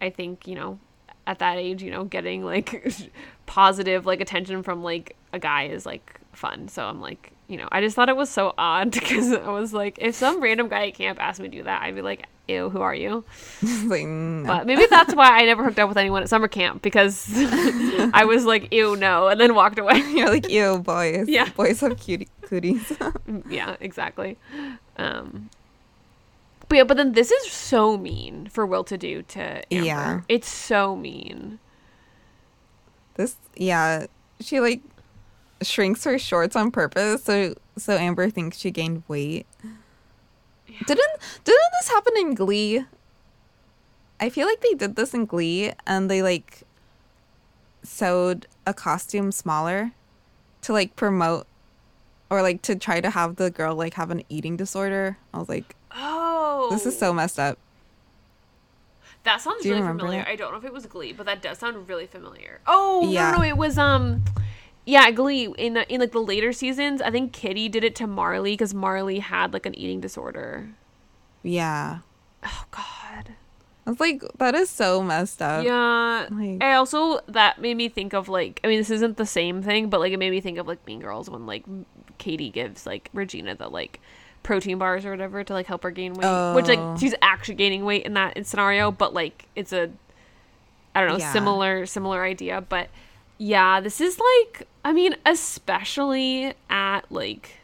I 0.00 0.10
think 0.10 0.46
you 0.46 0.54
know, 0.54 0.78
at 1.26 1.40
that 1.40 1.58
age, 1.58 1.82
you 1.82 1.90
know, 1.90 2.04
getting 2.04 2.44
like 2.44 2.92
positive 3.46 4.06
like 4.06 4.20
attention 4.20 4.62
from 4.62 4.82
like 4.82 5.16
a 5.32 5.38
guy 5.38 5.64
is 5.64 5.84
like 5.84 6.20
fun. 6.32 6.68
So 6.68 6.84
I'm 6.84 7.00
like, 7.00 7.32
you 7.50 7.56
know, 7.56 7.68
I 7.72 7.80
just 7.80 7.96
thought 7.96 8.08
it 8.08 8.16
was 8.16 8.30
so 8.30 8.54
odd 8.56 8.90
because 8.92 9.32
I 9.32 9.48
was 9.48 9.74
like, 9.74 9.98
if 10.00 10.14
some 10.14 10.40
random 10.40 10.68
guy 10.68 10.88
at 10.88 10.94
camp 10.94 11.20
asked 11.20 11.40
me 11.40 11.48
to 11.48 11.56
do 11.58 11.64
that, 11.64 11.82
I'd 11.82 11.96
be 11.96 12.02
like, 12.02 12.26
ew, 12.46 12.70
who 12.70 12.80
are 12.80 12.94
you? 12.94 13.24
like, 13.86 14.06
no. 14.06 14.46
But 14.46 14.66
maybe 14.66 14.86
that's 14.86 15.14
why 15.14 15.40
I 15.40 15.44
never 15.44 15.64
hooked 15.64 15.80
up 15.80 15.88
with 15.88 15.98
anyone 15.98 16.22
at 16.22 16.28
summer 16.28 16.46
camp 16.46 16.80
because 16.80 17.28
I 17.34 18.24
was 18.24 18.44
like, 18.44 18.72
ew, 18.72 18.94
no, 18.94 19.26
and 19.26 19.40
then 19.40 19.56
walked 19.56 19.80
away. 19.80 19.98
You're 19.98 20.30
like, 20.30 20.48
ew, 20.48 20.78
boys. 20.78 21.28
Yeah. 21.28 21.48
Boys 21.50 21.80
have 21.80 21.98
cutie 21.98 22.28
cooties. 22.42 22.92
yeah, 23.48 23.76
exactly. 23.80 24.38
Um, 24.96 25.50
but 26.68 26.76
yeah, 26.76 26.84
but 26.84 26.96
then 26.96 27.12
this 27.12 27.32
is 27.32 27.50
so 27.50 27.98
mean 27.98 28.46
for 28.46 28.64
Will 28.64 28.84
to 28.84 28.96
do 28.96 29.22
to 29.22 29.74
Amber. 29.74 29.86
Yeah. 29.86 30.20
It's 30.28 30.48
so 30.48 30.94
mean. 30.94 31.58
this 33.14 33.34
yeah. 33.56 34.06
She 34.40 34.60
like 34.60 34.80
shrinks 35.62 36.04
her 36.04 36.18
shorts 36.18 36.56
on 36.56 36.70
purpose 36.70 37.24
so 37.24 37.54
so 37.76 37.96
Amber 37.96 38.30
thinks 38.30 38.58
she 38.58 38.70
gained 38.70 39.02
weight. 39.08 39.46
Didn't 40.86 41.10
didn't 41.44 41.70
this 41.80 41.88
happen 41.88 42.12
in 42.16 42.34
Glee? 42.34 42.84
I 44.18 44.28
feel 44.30 44.46
like 44.46 44.60
they 44.60 44.74
did 44.74 44.96
this 44.96 45.14
in 45.14 45.26
Glee 45.26 45.72
and 45.86 46.10
they 46.10 46.22
like 46.22 46.62
sewed 47.82 48.46
a 48.66 48.74
costume 48.74 49.32
smaller 49.32 49.92
to 50.62 50.72
like 50.72 50.94
promote 50.96 51.46
or 52.30 52.42
like 52.42 52.62
to 52.62 52.76
try 52.76 53.00
to 53.00 53.10
have 53.10 53.36
the 53.36 53.50
girl 53.50 53.74
like 53.74 53.94
have 53.94 54.10
an 54.10 54.22
eating 54.28 54.56
disorder. 54.56 55.16
I 55.34 55.38
was 55.38 55.48
like, 55.48 55.74
Oh, 55.92 56.68
this 56.70 56.86
is 56.86 56.98
so 56.98 57.12
messed 57.12 57.38
up. 57.38 57.58
That 59.24 59.40
sounds 59.40 59.64
really 59.66 59.82
familiar. 59.82 60.20
that? 60.20 60.28
I 60.28 60.36
don't 60.36 60.52
know 60.52 60.58
if 60.58 60.64
it 60.64 60.72
was 60.72 60.86
Glee, 60.86 61.12
but 61.12 61.26
that 61.26 61.42
does 61.42 61.58
sound 61.58 61.88
really 61.88 62.06
familiar. 62.06 62.60
Oh 62.66 63.08
Yeah. 63.10 63.32
no, 63.32 63.38
no, 63.38 63.44
it 63.44 63.56
was 63.56 63.76
um, 63.76 64.24
yeah, 64.90 65.10
Glee 65.12 65.52
in 65.56 65.74
the, 65.74 65.92
in 65.92 66.00
like 66.00 66.12
the 66.12 66.18
later 66.20 66.52
seasons. 66.52 67.00
I 67.00 67.10
think 67.10 67.32
Kitty 67.32 67.68
did 67.68 67.84
it 67.84 67.94
to 67.96 68.06
Marley 68.06 68.52
because 68.54 68.74
Marley 68.74 69.20
had 69.20 69.52
like 69.52 69.66
an 69.66 69.74
eating 69.78 70.00
disorder. 70.00 70.70
Yeah. 71.42 71.98
Oh 72.44 72.64
God. 72.70 73.34
I 73.86 73.90
was 73.90 74.00
like, 74.00 74.22
that 74.38 74.54
is 74.54 74.68
so 74.68 75.02
messed 75.02 75.40
up. 75.40 75.64
Yeah. 75.64 76.26
like- 76.30 76.62
I 76.62 76.74
also 76.74 77.20
that 77.28 77.60
made 77.60 77.76
me 77.76 77.88
think 77.88 78.12
of 78.14 78.28
like 78.28 78.60
I 78.64 78.68
mean 78.68 78.78
this 78.78 78.90
isn't 78.90 79.16
the 79.16 79.26
same 79.26 79.62
thing, 79.62 79.88
but 79.90 80.00
like 80.00 80.12
it 80.12 80.18
made 80.18 80.30
me 80.30 80.40
think 80.40 80.58
of 80.58 80.66
like 80.66 80.84
Mean 80.86 81.00
Girls 81.00 81.30
when 81.30 81.46
like 81.46 81.64
Cady 82.18 82.50
gives 82.50 82.84
like 82.86 83.08
Regina 83.12 83.54
the 83.54 83.68
like 83.68 84.00
protein 84.42 84.78
bars 84.78 85.04
or 85.04 85.10
whatever 85.10 85.44
to 85.44 85.52
like 85.52 85.66
help 85.66 85.82
her 85.82 85.90
gain 85.90 86.14
weight, 86.14 86.54
which 86.54 86.68
Oh. 86.68 86.74
like 86.74 86.98
she's 87.00 87.14
actually 87.22 87.54
gaining 87.56 87.84
weight 87.84 88.04
in 88.04 88.14
that 88.14 88.46
scenario, 88.46 88.90
but 88.90 89.14
like 89.14 89.46
it's 89.54 89.72
a 89.72 89.90
I 90.94 91.00
don't 91.00 91.10
know 91.10 91.18
Yeah. 91.18 91.32
similar 91.32 91.86
similar 91.86 92.22
idea, 92.24 92.60
but 92.60 92.88
yeah, 93.38 93.80
this 93.80 94.00
is 94.00 94.18
like 94.18 94.66
I 94.84 94.92
mean 94.92 95.16
especially 95.26 96.54
at 96.68 97.00
like 97.10 97.56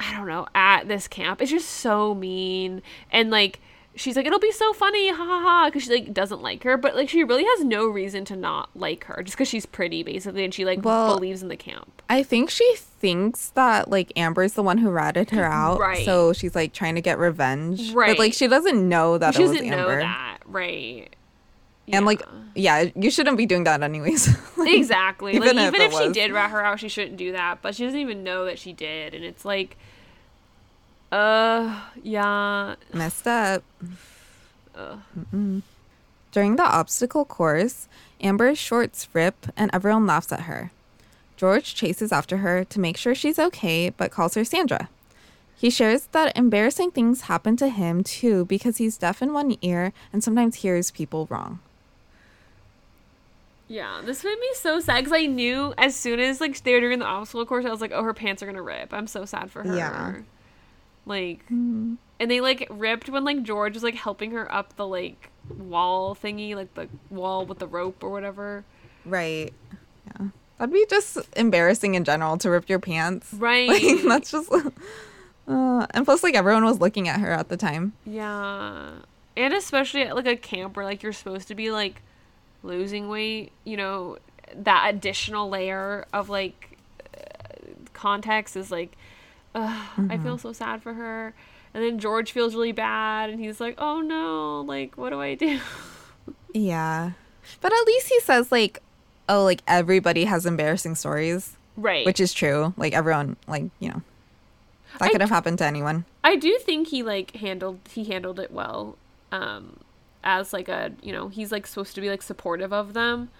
I 0.00 0.16
don't 0.16 0.28
know, 0.28 0.46
at 0.54 0.86
this 0.86 1.08
camp. 1.08 1.42
It's 1.42 1.50
just 1.50 1.68
so 1.68 2.14
mean. 2.14 2.82
And 3.10 3.30
like 3.30 3.60
she's 3.96 4.14
like, 4.16 4.26
it'll 4.26 4.38
be 4.38 4.52
so 4.52 4.72
funny, 4.72 5.08
ha 5.10 5.16
ha 5.16 5.40
ha, 5.40 5.64
because 5.66 5.82
she 5.84 5.90
like 5.90 6.14
doesn't 6.14 6.40
like 6.40 6.62
her, 6.62 6.76
but 6.76 6.94
like 6.94 7.08
she 7.08 7.24
really 7.24 7.44
has 7.44 7.64
no 7.64 7.86
reason 7.88 8.24
to 8.26 8.36
not 8.36 8.70
like 8.76 9.04
her, 9.04 9.22
just 9.24 9.36
because 9.36 9.48
she's 9.48 9.66
pretty, 9.66 10.04
basically, 10.04 10.44
and 10.44 10.54
she 10.54 10.64
like 10.64 10.84
Well- 10.84 11.16
believes 11.16 11.42
in 11.42 11.48
the 11.48 11.56
camp. 11.56 12.00
I 12.08 12.22
think 12.22 12.48
she 12.48 12.76
thinks 12.76 13.50
that 13.50 13.90
like 13.90 14.12
Amber's 14.16 14.52
the 14.52 14.62
one 14.62 14.78
who 14.78 14.88
ratted 14.90 15.30
her 15.30 15.44
out. 15.44 15.80
Right. 15.80 16.04
So 16.04 16.32
she's 16.32 16.54
like 16.54 16.72
trying 16.72 16.94
to 16.94 17.00
get 17.02 17.18
revenge. 17.18 17.92
Right. 17.92 18.10
But 18.10 18.18
like 18.20 18.34
she 18.34 18.46
doesn't 18.46 18.88
know 18.88 19.18
that 19.18 19.34
she 19.34 19.42
it 19.42 19.46
doesn't 19.48 19.64
Amber. 19.66 19.76
know 19.76 20.00
that, 20.00 20.38
right? 20.46 21.14
And 21.92 22.06
like 22.06 22.22
Yeah. 22.54 22.90
you 22.94 23.10
shouldn't 23.10 23.36
be 23.36 23.46
doing 23.46 23.64
that 23.64 23.82
anyways. 23.82 24.28
Like, 24.58 24.74
exactly. 24.74 25.34
even 25.36 25.56
like 25.56 25.68
if 25.68 25.74
even 25.74 25.80
if, 25.86 25.92
she 25.94 26.08
did 26.12 26.32
rat 26.32 26.50
her 26.50 26.64
out, 26.64 26.80
she 26.80 26.88
shouldn't 26.88 27.16
do 27.16 27.32
that, 27.32 27.62
but 27.62 27.74
she 27.76 27.84
doesn't 27.84 28.00
even 28.00 28.24
know 28.24 28.44
that 28.46 28.58
she 28.58 28.72
did, 28.72 29.14
and 29.14 29.24
it's 29.24 29.44
like, 29.44 29.76
uh, 31.12 31.80
yeah, 32.02 32.74
Messed 32.92 33.26
up. 33.28 33.62
During 36.32 36.56
the 36.56 36.62
obstacle 36.64 37.24
course, 37.24 37.88
Amber's 38.20 38.58
shorts 38.58 39.08
rip 39.12 39.46
and 39.56 39.70
everyone 39.72 40.06
laughs 40.06 40.30
at 40.32 40.42
her. 40.42 40.70
George 41.36 41.74
chases 41.74 42.12
after 42.12 42.38
her 42.38 42.64
to 42.64 42.80
make 42.80 42.96
sure 42.96 43.14
she's 43.14 43.38
okay, 43.38 43.90
but 43.90 44.10
calls 44.10 44.34
her 44.34 44.44
Sandra. 44.44 44.88
He 45.56 45.70
shares 45.70 46.06
that 46.12 46.36
embarrassing 46.36 46.90
things 46.92 47.22
happen 47.22 47.56
to 47.56 47.68
him 47.68 48.04
too 48.04 48.44
because 48.44 48.76
he's 48.76 48.98
deaf 48.98 49.22
in 49.22 49.32
one 49.32 49.56
ear 49.62 49.92
and 50.12 50.22
sometimes 50.22 50.56
hears 50.56 50.90
people 50.90 51.26
wrong. 51.30 51.60
Yeah, 53.68 54.00
this 54.02 54.24
made 54.24 54.38
me 54.38 54.48
so 54.54 54.80
sad 54.80 55.04
because 55.04 55.12
I 55.12 55.26
knew 55.26 55.74
as 55.76 55.94
soon 55.94 56.20
as 56.20 56.40
like 56.40 56.58
they 56.62 56.72
were 56.72 56.80
doing 56.80 56.98
the 56.98 57.04
obstacle 57.04 57.44
course, 57.44 57.66
I 57.66 57.70
was 57.70 57.82
like, 57.82 57.92
oh, 57.94 58.02
her 58.02 58.14
pants 58.14 58.42
are 58.42 58.46
gonna 58.46 58.62
rip. 58.62 58.94
I'm 58.94 59.06
so 59.06 59.26
sad 59.26 59.50
for 59.50 59.62
her. 59.62 59.76
Yeah. 59.76 60.16
Like, 61.04 61.44
and 61.50 61.98
they 62.18 62.40
like 62.40 62.66
ripped 62.70 63.08
when 63.08 63.24
like 63.24 63.42
George 63.42 63.74
was 63.74 63.82
like 63.82 63.94
helping 63.94 64.30
her 64.32 64.50
up 64.52 64.74
the 64.76 64.86
like 64.86 65.30
wall 65.56 66.14
thingy, 66.14 66.54
like 66.54 66.72
the 66.74 66.88
wall 67.10 67.44
with 67.44 67.58
the 67.58 67.66
rope 67.66 68.02
or 68.02 68.10
whatever. 68.10 68.64
Right. 69.04 69.52
Yeah. 70.06 70.28
That'd 70.58 70.72
be 70.72 70.86
just 70.88 71.18
embarrassing 71.36 71.94
in 71.94 72.04
general 72.04 72.36
to 72.38 72.50
rip 72.50 72.68
your 72.68 72.78
pants. 72.78 73.32
Right. 73.38 73.68
Like 73.68 74.02
that's 74.02 74.30
just 74.30 74.50
uh, 75.48 75.86
and 75.90 76.04
plus 76.04 76.22
like 76.22 76.34
everyone 76.34 76.64
was 76.64 76.80
looking 76.80 77.08
at 77.08 77.20
her 77.20 77.30
at 77.30 77.48
the 77.48 77.56
time. 77.56 77.92
Yeah. 78.06 78.90
And 79.36 79.54
especially 79.54 80.02
at 80.02 80.16
like 80.16 80.26
a 80.26 80.36
camp 80.36 80.76
where 80.76 80.84
like 80.84 81.02
you're 81.02 81.12
supposed 81.12 81.48
to 81.48 81.54
be 81.54 81.70
like 81.70 82.02
losing 82.62 83.08
weight, 83.08 83.52
you 83.64 83.76
know, 83.76 84.18
that 84.54 84.94
additional 84.94 85.48
layer 85.48 86.06
of 86.12 86.28
like 86.28 86.78
uh, 87.14 87.20
context 87.92 88.56
is 88.56 88.70
like 88.70 88.96
uh, 89.54 89.86
I 90.08 90.18
feel 90.18 90.38
so 90.38 90.52
sad 90.52 90.82
for 90.82 90.94
her. 90.94 91.34
And 91.74 91.84
then 91.84 91.98
George 91.98 92.32
feels 92.32 92.54
really 92.54 92.72
bad 92.72 93.30
and 93.30 93.40
he's 93.40 93.60
like, 93.60 93.74
"Oh 93.78 94.00
no, 94.00 94.62
like 94.62 94.96
what 94.96 95.10
do 95.10 95.20
I 95.20 95.34
do?" 95.34 95.60
Yeah. 96.54 97.12
But 97.60 97.72
at 97.72 97.86
least 97.86 98.08
he 98.08 98.20
says 98.20 98.50
like 98.50 98.82
oh 99.28 99.44
like 99.44 99.62
everybody 99.66 100.24
has 100.24 100.46
embarrassing 100.46 100.94
stories, 100.94 101.56
right. 101.76 102.06
which 102.06 102.20
is 102.20 102.32
true. 102.32 102.74
Like 102.76 102.94
everyone 102.94 103.36
like, 103.46 103.64
you 103.80 103.90
know. 103.90 104.02
That 104.98 105.06
I 105.06 105.08
could 105.10 105.20
have 105.20 105.30
happened 105.30 105.58
to 105.58 105.66
anyone. 105.66 106.06
I 106.24 106.36
do 106.36 106.58
think 106.58 106.88
he 106.88 107.02
like 107.02 107.36
handled 107.36 107.80
he 107.90 108.04
handled 108.04 108.40
it 108.40 108.50
well. 108.50 108.96
Um 109.30 109.80
as 110.24 110.52
like 110.52 110.68
a, 110.68 110.92
you 111.02 111.12
know, 111.12 111.28
he's 111.28 111.52
like 111.52 111.66
supposed 111.66 111.94
to 111.94 112.00
be 112.00 112.08
like 112.10 112.22
supportive 112.22 112.72
of 112.72 112.92
them. 112.94 113.30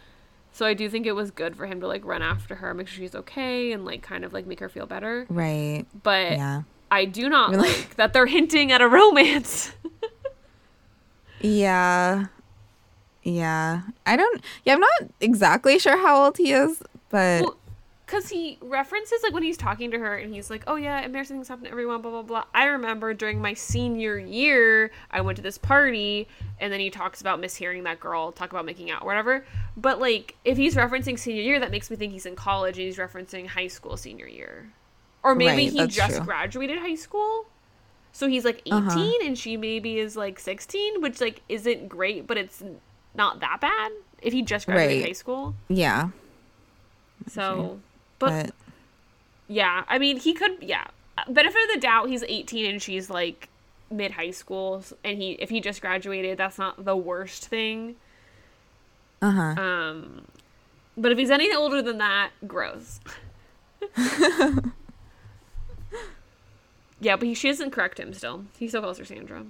So 0.53 0.64
I 0.66 0.74
do 0.74 0.89
think 0.89 1.07
it 1.07 1.12
was 1.12 1.31
good 1.31 1.55
for 1.57 1.66
him 1.66 1.81
to 1.81 1.87
like 1.87 2.05
run 2.05 2.22
after 2.22 2.57
her, 2.57 2.72
make 2.74 2.89
sure 2.89 3.03
she's 3.05 3.14
okay 3.14 3.70
and 3.72 3.85
like 3.85 4.03
kind 4.03 4.24
of 4.24 4.33
like 4.33 4.47
make 4.47 4.61
her 4.61 4.68
feel 4.68 4.87
better. 4.87 5.26
Right. 5.29 5.85
But 6.03 6.33
Yeah. 6.33 6.62
I 6.91 7.05
do 7.05 7.29
not 7.29 7.51
Really? 7.55 7.68
like 7.68 7.97
that 7.97 8.12
they're 8.12 8.26
hinting 8.26 8.72
at 8.72 8.81
a 8.81 8.89
romance. 8.89 9.72
Yeah. 11.41 12.26
Yeah. 13.22 13.83
I 14.07 14.16
don't 14.16 14.41
yeah, 14.64 14.74
I'm 14.74 14.81
not 14.81 15.11
exactly 15.20 15.79
sure 15.79 15.97
how 15.99 16.24
old 16.24 16.39
he 16.39 16.53
is, 16.53 16.83
but 17.11 17.43
Well, 17.43 17.57
because 18.09 18.30
he 18.30 18.56
references 18.62 19.20
like 19.22 19.34
when 19.34 19.42
he's 19.42 19.59
talking 19.59 19.90
to 19.90 19.98
her 19.98 20.16
and 20.16 20.32
he's 20.34 20.48
like, 20.48 20.64
"Oh 20.66 20.76
yeah, 20.76 21.02
embarrassing 21.02 21.36
things 21.36 21.48
happen 21.48 21.64
to 21.64 21.70
everyone." 21.70 22.00
Blah 22.00 22.11
blah 22.11 22.22
blah. 22.22 22.44
I 22.54 22.64
remember 22.64 23.12
during 23.12 23.40
my 23.40 23.52
senior 23.52 24.18
year, 24.18 24.90
I 25.11 25.20
went 25.20 25.36
to 25.36 25.42
this 25.42 25.59
party, 25.59 26.26
and 26.59 26.72
then 26.72 26.80
he 26.80 26.88
talks 26.88 27.20
about 27.20 27.38
mishearing 27.40 27.84
that 27.84 28.00
girl 28.00 28.32
talk 28.32 28.50
about 28.50 28.64
making 28.64 28.90
out, 28.90 29.04
whatever. 29.04 29.44
But 29.76 30.00
like, 30.00 30.36
if 30.44 30.56
he's 30.56 30.74
referencing 30.74 31.18
senior 31.18 31.42
year, 31.42 31.61
that 31.61 31.70
makes 31.70 31.90
me 31.90 31.96
think 31.96 32.12
he's 32.14 32.24
in 32.26 32.34
college 32.34 32.78
and 32.78 32.86
he's 32.86 32.96
referencing 32.96 33.46
high 33.46 33.68
school 33.68 33.96
senior 33.98 34.26
year, 34.26 34.70
or 35.22 35.34
maybe 35.34 35.64
Right, 35.64 35.72
he 35.72 35.86
just 35.86 36.16
true. 36.16 36.24
graduated 36.24 36.78
high 36.78 36.94
school. 36.94 37.44
So 38.12 38.26
he's 38.26 38.44
like 38.44 38.62
18 38.64 38.74
Uh-huh. 38.86 39.12
and 39.22 39.38
she 39.38 39.56
maybe 39.59 39.98
is 39.98 40.16
like 40.16 40.40
16, 40.40 41.02
which 41.02 41.20
like 41.20 41.42
isn't 41.50 41.88
great, 41.88 42.26
but 42.26 42.38
it's 42.38 42.62
not 43.14 43.40
that 43.40 43.61
bad 43.61 43.92
if 44.22 44.32
he 44.32 44.40
just 44.42 44.66
graduated 44.66 45.02
Right. 45.02 45.09
high 45.11 45.12
school. 45.12 45.54
yeah. 45.68 46.09
So, 47.28 47.80
but 48.18 48.46
But 48.46 48.54
yeah, 49.48 49.84
I 49.88 49.98
mean, 49.98 50.18
he 50.18 50.34
could. 50.34 50.58
Yeah, 50.60 50.86
benefit 51.28 51.60
of 51.68 51.74
the 51.74 51.80
doubt. 51.80 52.08
He's 52.08 52.22
18 52.22 52.70
and 52.70 52.82
she's 52.82 53.10
like 53.10 53.48
mid 53.90 54.12
high 54.12 54.30
school, 54.30 54.84
and 55.04 55.18
he 55.18 55.32
if 55.32 55.50
he 55.50 55.60
just 55.60 55.80
graduated, 55.80 56.38
that's 56.38 56.58
not 56.58 56.84
the 56.84 56.96
worst 56.96 57.46
thing. 57.46 57.96
uh-huh. 59.22 59.60
Um, 59.60 60.26
but 60.96 61.12
if 61.12 61.18
he's 61.18 61.30
anything 61.30 61.56
older 61.56 61.80
than 61.80 61.98
that, 61.98 62.30
gross. 62.46 63.00
yeah, 67.00 67.16
but 67.16 67.22
he, 67.22 67.34
she 67.34 67.48
doesn't 67.48 67.70
correct 67.70 68.00
him. 68.00 68.12
Still, 68.12 68.44
he 68.58 68.68
still 68.68 68.82
calls 68.82 68.98
her 68.98 69.04
Sandra. 69.04 69.44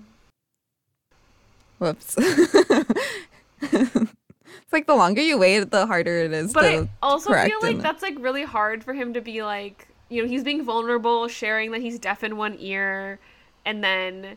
Whoops. 1.79 2.17
it's 4.63 4.73
like 4.73 4.87
the 4.87 4.95
longer 4.97 5.21
you 5.21 5.39
wait, 5.39 5.71
the 5.71 5.87
harder 5.87 6.19
it 6.19 6.33
is 6.33 6.53
But 6.53 6.65
I 6.65 6.89
also 7.03 7.33
feel 7.33 7.59
like 7.63 7.77
him. 7.77 7.81
that's 7.81 8.03
like 8.03 8.17
really 8.19 8.45
hard 8.45 8.85
for 8.85 8.95
him 8.95 9.15
to 9.15 9.21
be 9.21 9.43
like, 9.43 9.89
you 10.09 10.23
know, 10.23 10.29
he's 10.29 10.45
being 10.45 10.65
vulnerable, 10.65 11.29
sharing 11.29 11.71
that 11.73 11.81
he's 11.81 11.99
deaf 11.99 12.25
in 12.25 12.37
one 12.37 12.57
ear, 12.59 13.19
and 13.65 13.83
then 13.85 14.37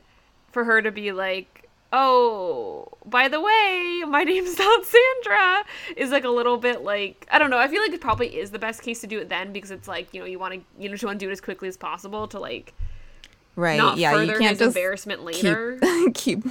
for 0.51 0.64
her 0.66 0.82
to 0.82 0.91
be 0.91 1.12
like, 1.12 1.70
oh, 1.93 2.88
by 3.05 3.28
the 3.28 3.39
way, 3.41 4.03
my 4.07 4.24
name's 4.28 4.57
not 4.57 4.86
Sandra, 4.86 5.64
is 5.95 6.12
like 6.12 6.24
a 6.24 6.30
little 6.30 6.57
bit 6.57 6.82
like, 6.84 7.28
I 7.32 7.39
don't 7.39 7.49
know. 7.49 7.57
I 7.57 7.68
feel 7.68 7.82
like 7.82 7.93
it 7.93 8.01
probably 8.01 8.38
is 8.38 8.51
the 8.51 8.59
best 8.59 8.82
case 8.82 9.01
to 9.01 9.07
do 9.07 9.20
it 9.20 9.30
then 9.30 9.51
because 9.53 9.72
it's 9.72 9.88
like, 9.88 10.14
you 10.14 10.20
know, 10.20 10.26
you 10.26 10.39
want 10.39 10.53
to, 10.53 10.62
you 10.80 10.89
know, 10.89 10.95
you 10.99 11.07
want 11.07 11.20
to 11.20 11.26
do 11.26 11.30
it 11.30 11.34
as 11.34 11.41
quickly 11.41 11.68
as 11.68 11.78
possible 11.78 12.28
to 12.30 12.39
like 12.39 12.74
right. 13.56 13.78
not 13.78 13.97
yeah, 13.97 14.12
further 14.12 14.34
you 14.34 14.39
can't 14.39 14.52
his 14.52 14.60
just 14.60 14.76
embarrassment 14.76 15.24
later. 15.24 15.80
keep 16.14 16.43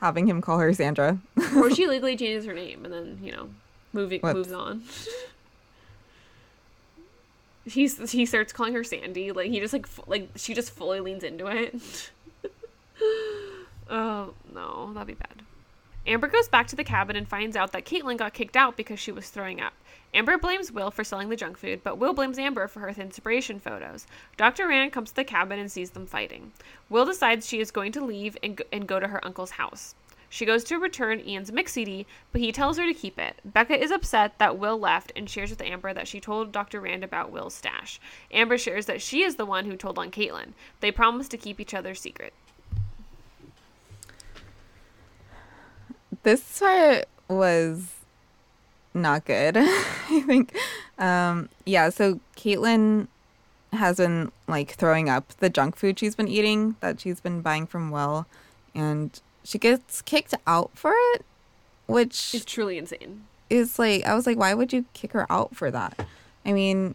having 0.00 0.28
him 0.28 0.40
call 0.40 0.58
her 0.58 0.72
Sandra. 0.72 1.18
or 1.56 1.70
she 1.74 1.86
legally 1.86 2.16
changes 2.16 2.44
her 2.46 2.54
name 2.54 2.84
and 2.84 2.94
then 2.94 3.18
you 3.22 3.32
know 3.32 3.48
moving 3.92 4.20
Whoops. 4.20 4.34
moves 4.34 4.52
on 4.52 4.82
he's 7.64 8.12
he 8.12 8.24
starts 8.24 8.52
calling 8.52 8.72
her 8.74 8.84
sandy 8.84 9.32
like 9.32 9.50
he 9.50 9.60
just 9.60 9.72
like 9.72 9.86
fu- 9.86 10.04
like 10.06 10.28
she 10.36 10.54
just 10.54 10.70
fully 10.70 11.00
leans 11.00 11.24
into 11.24 11.46
it 11.46 12.10
oh 13.90 14.32
no 14.54 14.92
that'd 14.94 15.06
be 15.06 15.14
bad 15.14 15.42
amber 16.06 16.28
goes 16.28 16.48
back 16.48 16.66
to 16.68 16.76
the 16.76 16.84
cabin 16.84 17.16
and 17.16 17.28
finds 17.28 17.56
out 17.56 17.72
that 17.72 17.84
caitlin 17.84 18.16
got 18.16 18.32
kicked 18.32 18.56
out 18.56 18.76
because 18.76 18.98
she 18.98 19.12
was 19.12 19.28
throwing 19.28 19.60
up 19.60 19.74
amber 20.14 20.38
blames 20.38 20.72
will 20.72 20.90
for 20.90 21.04
selling 21.04 21.28
the 21.28 21.36
junk 21.36 21.56
food 21.56 21.80
but 21.82 21.98
will 21.98 22.12
blames 22.12 22.38
amber 22.38 22.66
for 22.66 22.80
her 22.80 22.92
thinspiration 22.92 23.60
photos 23.60 24.06
dr 24.36 24.66
rand 24.66 24.92
comes 24.92 25.10
to 25.10 25.16
the 25.16 25.24
cabin 25.24 25.58
and 25.58 25.70
sees 25.70 25.90
them 25.90 26.06
fighting 26.06 26.52
will 26.88 27.04
decides 27.04 27.46
she 27.46 27.60
is 27.60 27.70
going 27.70 27.92
to 27.92 28.04
leave 28.04 28.36
and 28.42 28.56
go, 28.56 28.64
and 28.72 28.86
go 28.86 28.98
to 29.00 29.08
her 29.08 29.24
uncle's 29.24 29.52
house 29.52 29.94
she 30.30 30.44
goes 30.44 30.62
to 30.64 30.76
return 30.76 31.26
Ian's 31.26 31.50
mix 31.50 31.72
CD, 31.72 32.06
but 32.32 32.42
he 32.42 32.52
tells 32.52 32.76
her 32.76 32.84
to 32.84 32.92
keep 32.92 33.18
it. 33.18 33.40
Becca 33.46 33.82
is 33.82 33.90
upset 33.90 34.38
that 34.38 34.58
Will 34.58 34.78
left 34.78 35.10
and 35.16 35.28
shares 35.28 35.48
with 35.48 35.62
Amber 35.62 35.94
that 35.94 36.06
she 36.06 36.20
told 36.20 36.52
Dr. 36.52 36.82
Rand 36.82 37.02
about 37.02 37.32
Will's 37.32 37.54
stash. 37.54 37.98
Amber 38.30 38.58
shares 38.58 38.84
that 38.84 39.00
she 39.00 39.22
is 39.22 39.36
the 39.36 39.46
one 39.46 39.64
who 39.64 39.74
told 39.74 39.98
on 39.98 40.10
Caitlin. 40.10 40.52
They 40.80 40.92
promise 40.92 41.28
to 41.28 41.38
keep 41.38 41.58
each 41.60 41.72
other's 41.72 41.98
secret. 41.98 42.34
this 46.22 46.58
part 46.58 47.08
was 47.28 47.94
not 48.98 49.24
good. 49.24 49.56
I 49.56 50.22
think. 50.26 50.54
Um, 50.98 51.48
yeah, 51.64 51.90
so 51.90 52.20
Caitlin 52.36 53.08
has 53.72 53.98
been 53.98 54.32
like 54.46 54.72
throwing 54.72 55.08
up 55.08 55.28
the 55.38 55.50
junk 55.50 55.76
food 55.76 55.98
she's 55.98 56.16
been 56.16 56.28
eating 56.28 56.76
that 56.80 57.00
she's 57.00 57.20
been 57.20 57.40
buying 57.40 57.66
from 57.66 57.90
Will, 57.90 58.26
and 58.74 59.20
she 59.44 59.58
gets 59.58 60.02
kicked 60.02 60.34
out 60.46 60.70
for 60.74 60.92
it, 61.14 61.24
which 61.86 62.34
is 62.34 62.44
truly 62.44 62.78
insane. 62.78 63.24
is 63.50 63.78
like 63.78 64.04
I 64.04 64.14
was 64.14 64.26
like, 64.26 64.38
why 64.38 64.54
would 64.54 64.72
you 64.72 64.84
kick 64.92 65.12
her 65.12 65.30
out 65.30 65.54
for 65.54 65.70
that? 65.70 66.06
I 66.44 66.52
mean, 66.52 66.94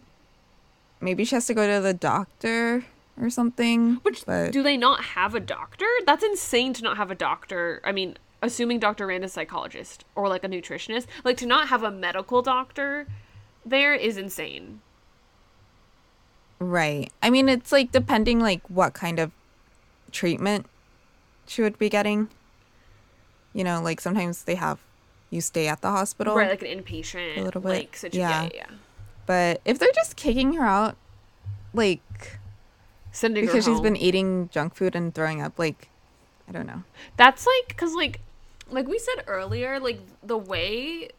maybe 1.00 1.26
she 1.26 1.36
has 1.36 1.46
to 1.48 1.54
go 1.54 1.68
to 1.68 1.82
the 1.82 1.94
doctor 1.94 2.86
or 3.20 3.30
something. 3.30 3.96
Which 3.98 4.26
but 4.26 4.52
do 4.52 4.64
they 4.64 4.78
not 4.78 5.04
have 5.04 5.36
a 5.36 5.40
doctor? 5.40 5.88
That's 6.06 6.24
insane 6.24 6.74
to 6.74 6.84
not 6.84 6.98
have 6.98 7.12
a 7.12 7.16
doctor. 7.16 7.82
I 7.84 7.92
mean, 7.92 8.18
assuming 8.44 8.80
Dr. 8.80 9.08
Rand 9.08 9.24
is 9.24 9.32
a 9.32 9.34
psychologist 9.34 10.06
or 10.16 10.28
like 10.28 10.44
a 10.44 10.48
nutritionist, 10.48 11.08
like 11.24 11.38
to 11.38 11.48
not 11.48 11.70
have 11.70 11.82
a 11.82 11.90
medical 11.90 12.42
doctor 12.44 13.08
there 13.66 13.96
is 13.96 14.18
insane. 14.18 14.82
right. 16.60 17.12
I 17.22 17.30
mean, 17.30 17.50
it's 17.50 17.72
like 17.72 17.92
depending 17.92 18.40
like 18.40 18.62
what 18.70 18.94
kind 18.94 19.20
of 19.20 19.32
treatment 20.12 20.66
she 21.48 21.62
would 21.62 21.78
be 21.80 21.90
getting. 21.90 22.30
You 23.54 23.64
know, 23.64 23.82
like 23.82 24.02
sometimes 24.02 24.44
they 24.44 24.56
have 24.56 24.80
you 25.30 25.42
stay 25.42 25.68
at 25.68 25.82
the 25.82 25.90
hospital. 25.90 26.36
Right, 26.36 26.50
like 26.50 26.62
an 26.62 26.84
inpatient 26.84 27.38
A 27.38 27.42
little 27.42 27.62
bit, 27.62 27.68
like 27.70 27.96
situation. 27.96 28.20
yeah. 28.20 28.44
Yeah, 28.44 28.50
yeah. 28.54 28.70
But 29.26 29.62
if 29.66 29.80
they're 29.80 29.92
just 29.96 30.16
kicking 30.16 30.54
her 30.54 30.66
out, 30.66 30.98
like 31.74 32.40
Sending 33.12 33.46
because 33.46 33.64
she's 33.66 33.80
been 33.80 33.96
eating 33.96 34.50
junk 34.52 34.76
food 34.76 34.96
and 34.96 35.14
throwing 35.14 35.42
up, 35.42 35.58
like 35.58 35.88
I 36.50 36.52
don't 36.52 36.68
know. 36.68 36.84
That's 37.16 37.46
like 37.46 37.68
because 37.70 37.94
like 37.94 38.20
like 38.70 38.88
we 38.88 39.00
said 39.00 39.24
earlier, 39.28 39.80
like 39.80 40.00
the 40.22 40.38
way 40.38 41.10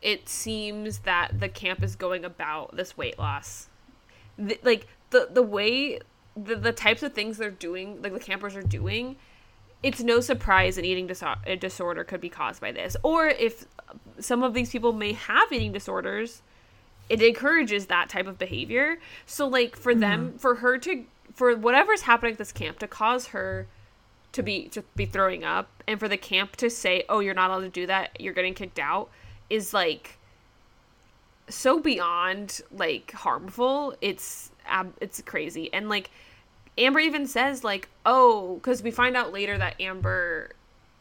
it 0.00 0.28
seems 0.28 1.00
that 1.00 1.40
the 1.40 1.48
camp 1.48 1.82
is 1.82 1.96
going 1.96 2.24
about 2.24 2.76
this 2.76 2.96
weight 2.96 3.18
loss, 3.18 3.68
the, 4.36 4.58
like 4.62 4.86
the 5.10 5.28
the 5.30 5.42
way 5.42 6.00
the 6.36 6.56
the 6.56 6.72
types 6.72 7.02
of 7.02 7.12
things 7.12 7.38
they're 7.38 7.50
doing, 7.50 8.02
like 8.02 8.12
the 8.12 8.20
campers 8.20 8.56
are 8.56 8.62
doing. 8.62 9.16
It's 9.82 10.00
no 10.00 10.20
surprise 10.20 10.78
an 10.78 10.84
eating 10.84 11.08
diso- 11.08 11.58
disorder 11.58 12.04
could 12.04 12.20
be 12.20 12.28
caused 12.28 12.60
by 12.60 12.70
this, 12.70 12.96
or 13.02 13.26
if 13.26 13.66
some 14.20 14.42
of 14.42 14.54
these 14.54 14.70
people 14.70 14.92
may 14.92 15.12
have 15.12 15.50
eating 15.50 15.72
disorders, 15.72 16.42
it 17.08 17.20
encourages 17.20 17.86
that 17.86 18.08
type 18.08 18.26
of 18.26 18.38
behavior. 18.38 18.98
So 19.26 19.48
like 19.48 19.76
for 19.76 19.94
them, 19.94 20.28
mm-hmm. 20.28 20.36
for 20.38 20.56
her 20.56 20.78
to 20.78 21.04
for 21.34 21.56
whatever's 21.56 22.02
happening 22.02 22.32
at 22.32 22.38
this 22.38 22.52
camp 22.52 22.78
to 22.80 22.88
cause 22.88 23.28
her 23.28 23.66
to 24.32 24.42
be 24.42 24.68
to 24.68 24.82
be 24.96 25.06
throwing 25.06 25.44
up 25.44 25.68
and 25.86 26.00
for 26.00 26.08
the 26.08 26.16
camp 26.16 26.56
to 26.56 26.70
say 26.70 27.04
oh 27.08 27.20
you're 27.20 27.34
not 27.34 27.50
allowed 27.50 27.60
to 27.60 27.68
do 27.68 27.86
that. 27.86 28.20
You're 28.20 28.32
getting 28.32 28.54
kicked 28.54 28.78
out 28.78 29.10
is 29.50 29.74
like 29.74 30.18
so 31.48 31.78
beyond 31.78 32.60
like 32.72 33.12
harmful. 33.12 33.94
It's 34.00 34.50
ab- 34.66 34.96
it's 35.00 35.20
crazy. 35.22 35.72
And 35.72 35.88
like 35.88 36.10
amber 36.78 37.00
even 37.00 37.26
says 37.26 37.62
like 37.62 37.88
oh 38.06 38.54
because 38.56 38.82
we 38.82 38.90
find 38.90 39.16
out 39.16 39.32
later 39.32 39.58
that 39.58 39.78
amber 39.80 40.50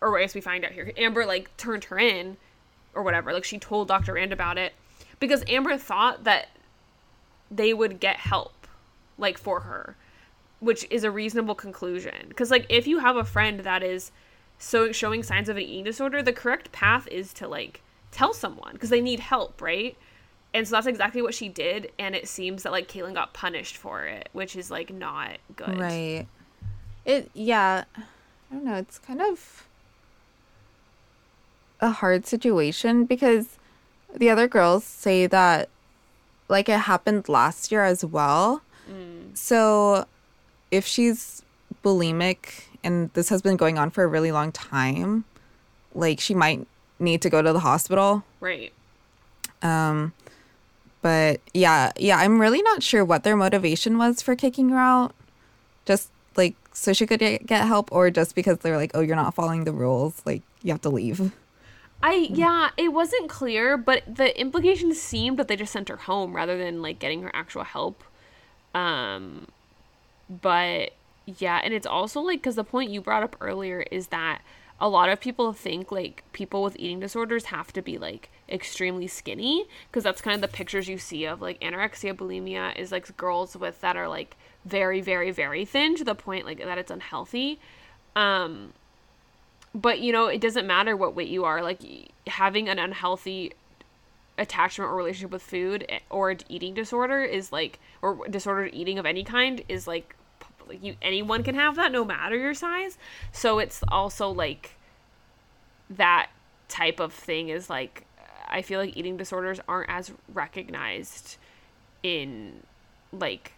or 0.01 0.19
guess 0.19 0.35
we 0.35 0.41
find 0.41 0.65
out 0.65 0.71
here 0.71 0.91
amber 0.97 1.25
like 1.25 1.55
turned 1.57 1.85
her 1.85 1.97
in 1.97 2.37
or 2.93 3.03
whatever. 3.03 3.33
Like 3.33 3.45
she 3.45 3.57
told 3.57 3.87
dr 3.87 4.11
rand 4.11 4.33
about 4.33 4.57
it 4.57 4.73
because 5.19 5.43
amber 5.47 5.77
thought 5.77 6.25
that 6.25 6.49
they 7.49 7.73
would 7.73 7.99
get 7.99 8.17
help 8.17 8.67
like 9.17 9.37
for 9.37 9.61
her 9.61 9.95
which 10.61 10.87
is 10.89 11.03
a 11.03 11.11
reasonable 11.11 11.55
conclusion 11.55 12.25
because 12.29 12.49
like 12.49 12.65
if 12.69 12.87
you 12.87 12.99
have 12.99 13.17
a 13.17 13.25
friend 13.25 13.59
that 13.61 13.83
is 13.83 14.11
so 14.57 14.91
showing 14.91 15.23
signs 15.23 15.49
of 15.49 15.57
an 15.57 15.63
eating 15.63 15.83
disorder 15.83 16.23
the 16.23 16.31
correct 16.31 16.71
path 16.71 17.07
is 17.09 17.33
to 17.33 17.47
like 17.47 17.81
tell 18.11 18.33
someone 18.33 18.71
because 18.71 18.89
they 18.89 19.01
need 19.01 19.19
help 19.19 19.61
right 19.61 19.97
and 20.53 20.67
so 20.67 20.75
that's 20.75 20.87
exactly 20.87 21.21
what 21.21 21.33
she 21.33 21.49
did 21.49 21.91
and 21.97 22.15
it 22.15 22.27
seems 22.27 22.63
that 22.63 22.71
like 22.71 22.87
Caitlin 22.87 23.13
got 23.13 23.33
punished 23.33 23.75
for 23.75 24.05
it 24.05 24.29
which 24.33 24.55
is 24.55 24.71
like 24.71 24.93
not 24.93 25.37
good 25.55 25.77
Right. 25.79 26.27
It 27.05 27.31
yeah. 27.33 27.85
I 27.97 28.53
don't 28.53 28.65
know, 28.65 28.75
it's 28.75 28.99
kind 28.99 29.21
of 29.21 29.67
a 31.79 31.89
hard 31.89 32.27
situation 32.27 33.05
because 33.05 33.57
the 34.13 34.29
other 34.29 34.47
girls 34.47 34.83
say 34.83 35.25
that 35.27 35.69
like 36.47 36.67
it 36.69 36.81
happened 36.81 37.29
last 37.29 37.71
year 37.71 37.83
as 37.83 38.03
well. 38.03 38.61
Mm. 38.91 39.35
So 39.37 40.05
if 40.71 40.85
she's 40.85 41.43
bulimic 41.83 42.63
and 42.83 43.11
this 43.13 43.29
has 43.29 43.41
been 43.41 43.57
going 43.57 43.77
on 43.77 43.91
for 43.91 44.03
a 44.03 44.07
really 44.07 44.31
long 44.31 44.51
time, 44.51 45.25
like 45.93 46.19
she 46.19 46.33
might 46.33 46.65
need 46.99 47.21
to 47.21 47.29
go 47.29 47.41
to 47.41 47.53
the 47.53 47.59
hospital. 47.59 48.23
Right. 48.39 48.71
Um, 49.61 50.13
but 51.01 51.41
yeah, 51.53 51.91
yeah, 51.97 52.17
I'm 52.17 52.39
really 52.39 52.61
not 52.61 52.83
sure 52.83 53.03
what 53.03 53.23
their 53.23 53.35
motivation 53.35 53.97
was 53.97 54.21
for 54.21 54.35
kicking 54.35 54.69
her 54.69 54.79
out. 54.79 55.13
Just 55.85 56.09
like 56.35 56.55
so 56.73 56.93
she 56.93 57.05
could 57.05 57.19
get, 57.19 57.45
get 57.45 57.67
help, 57.67 57.91
or 57.91 58.09
just 58.09 58.35
because 58.35 58.59
they're 58.59 58.77
like, 58.77 58.91
oh, 58.93 59.01
you're 59.01 59.15
not 59.15 59.35
following 59.35 59.65
the 59.65 59.73
rules, 59.73 60.21
like 60.25 60.41
you 60.63 60.71
have 60.71 60.81
to 60.81 60.89
leave. 60.89 61.31
I 62.03 62.13
yeah, 62.31 62.69
it 62.77 62.93
wasn't 62.93 63.29
clear, 63.29 63.77
but 63.77 64.03
the 64.07 64.39
implication 64.39 64.93
seemed 64.93 65.37
that 65.37 65.47
they 65.47 65.55
just 65.55 65.73
sent 65.73 65.89
her 65.89 65.97
home 65.97 66.35
rather 66.35 66.57
than 66.57 66.81
like 66.81 66.99
getting 66.99 67.21
her 67.23 67.31
actual 67.33 67.63
help. 67.63 68.03
Um, 68.73 69.47
but 70.41 70.93
yeah, 71.25 71.59
and 71.63 71.73
it's 71.73 71.85
also 71.85 72.21
like 72.21 72.39
because 72.39 72.55
the 72.55 72.63
point 72.63 72.89
you 72.89 73.01
brought 73.01 73.23
up 73.23 73.35
earlier 73.41 73.81
is 73.91 74.07
that 74.07 74.41
a 74.79 74.89
lot 74.89 75.09
of 75.09 75.19
people 75.19 75.53
think 75.53 75.91
like 75.91 76.23
people 76.33 76.63
with 76.63 76.75
eating 76.79 76.99
disorders 76.99 77.45
have 77.45 77.71
to 77.73 77.81
be 77.81 77.97
like 77.97 78.29
extremely 78.49 79.07
skinny 79.07 79.65
because 79.87 80.03
that's 80.03 80.21
kind 80.21 80.35
of 80.35 80.41
the 80.41 80.55
pictures 80.55 80.87
you 80.87 80.97
see 80.97 81.25
of 81.25 81.41
like 81.41 81.59
anorexia 81.61 82.13
bulimia 82.13 82.75
is 82.77 82.91
like 82.91 83.15
girls 83.15 83.55
with 83.55 83.79
that 83.81 83.95
are 83.95 84.07
like 84.07 84.35
very 84.65 85.01
very 85.01 85.31
very 85.31 85.65
thin 85.65 85.95
to 85.95 86.03
the 86.03 86.15
point 86.15 86.45
like 86.45 86.57
that 86.57 86.77
it's 86.77 86.91
unhealthy. 86.91 87.59
Um 88.15 88.73
but 89.75 89.99
you 89.99 90.11
know 90.11 90.27
it 90.27 90.41
doesn't 90.41 90.65
matter 90.65 90.95
what 90.95 91.15
weight 91.15 91.29
you 91.29 91.43
are 91.43 91.61
like 91.61 91.81
having 92.27 92.67
an 92.69 92.79
unhealthy 92.79 93.53
attachment 94.37 94.89
or 94.89 94.95
relationship 94.95 95.31
with 95.31 95.43
food 95.43 95.85
eh, 95.89 95.99
or 96.09 96.35
eating 96.49 96.73
disorder 96.73 97.23
is 97.23 97.51
like 97.51 97.79
or 98.01 98.27
disordered 98.27 98.73
eating 98.73 98.97
of 98.97 99.05
any 99.05 99.23
kind 99.23 99.61
is 99.69 99.87
like 99.87 100.15
like 100.71 100.83
you 100.83 100.95
anyone 101.01 101.43
can 101.43 101.55
have 101.55 101.75
that 101.75 101.91
no 101.91 102.03
matter 102.05 102.35
your 102.37 102.53
size 102.53 102.97
so 103.31 103.59
it's 103.59 103.83
also 103.89 104.29
like 104.29 104.71
that 105.89 106.29
type 106.67 106.99
of 106.99 107.13
thing 107.13 107.49
is 107.49 107.69
like 107.69 108.05
i 108.47 108.61
feel 108.61 108.79
like 108.79 108.95
eating 108.95 109.17
disorders 109.17 109.59
aren't 109.67 109.89
as 109.89 110.11
recognized 110.33 111.37
in 112.03 112.61
like 113.11 113.51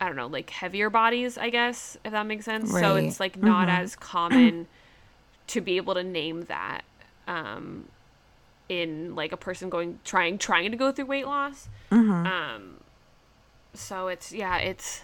i 0.00 0.06
don't 0.06 0.16
know 0.16 0.26
like 0.26 0.50
heavier 0.50 0.90
bodies 0.90 1.38
i 1.38 1.48
guess 1.50 1.96
if 2.04 2.12
that 2.12 2.26
makes 2.26 2.44
sense 2.44 2.70
so 2.70 2.96
it's 2.96 3.20
like 3.20 3.40
not 3.40 3.68
Mhm. 3.68 3.78
as 3.82 3.96
common 3.96 4.66
to 5.46 5.60
be 5.60 5.76
able 5.76 5.94
to 5.94 6.02
name 6.04 6.42
that 6.42 6.82
um 7.26 7.88
in 8.68 9.14
like 9.14 9.32
a 9.32 9.36
person 9.36 9.68
going 9.70 9.98
trying 10.04 10.36
trying 10.38 10.70
to 10.70 10.76
go 10.76 10.92
through 10.92 11.06
weight 11.06 11.26
loss 11.26 11.68
Mhm. 11.90 12.26
um 12.26 12.80
so 13.72 14.08
it's 14.08 14.32
yeah 14.32 14.56
it's 14.58 15.02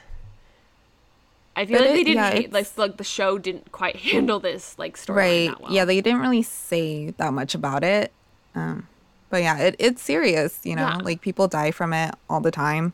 I 1.61 1.67
feel 1.67 1.79
But 1.79 1.87
like 1.87 1.95
they 1.95 2.05
didn't 2.05 2.45
yeah, 2.45 2.49
like 2.51 2.79
like 2.79 2.97
the 2.97 3.05
show 3.05 3.39
didn't 3.39 3.71
quite 3.73 3.97
handle 4.11 4.41
this 4.41 4.79
like 4.79 4.97
storyline 4.97 5.49
right? 5.49 5.61
well. 5.61 5.73
Yeah, 5.73 5.85
they 5.85 6.01
didn't 6.01 6.21
really 6.21 6.43
say 6.43 7.11
that 7.11 7.33
much 7.33 7.55
about 7.55 7.85
it. 7.85 8.13
Um, 8.55 8.89
but 9.29 9.43
yeah, 9.43 9.59
it, 9.59 9.77
it's 9.79 10.03
serious. 10.03 10.61
You 10.65 10.77
know, 10.77 10.89
Yeah. 10.89 10.97
like 10.97 11.21
people 11.21 11.49
die 11.49 11.71
from 11.71 11.93
it 11.93 12.15
all 12.29 12.41
the 12.41 12.51
time. 12.51 12.93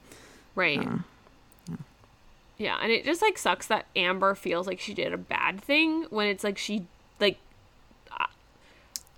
right. 0.55 0.79
Um, 0.79 1.05
Yeah, 2.59 2.79
and 2.83 2.91
it 2.91 3.05
just 3.05 3.21
like 3.23 3.37
sucks 3.39 3.67
that 3.67 3.87
Amber 3.95 4.35
feels 4.35 4.67
like 4.67 4.81
she 4.81 4.95
did 4.95 5.13
a 5.13 5.19
bad 5.19 5.61
thing 5.61 6.05
when 6.11 6.27
it's 6.29 6.43
like 6.43 6.57
she 6.59 6.87
like 7.21 7.39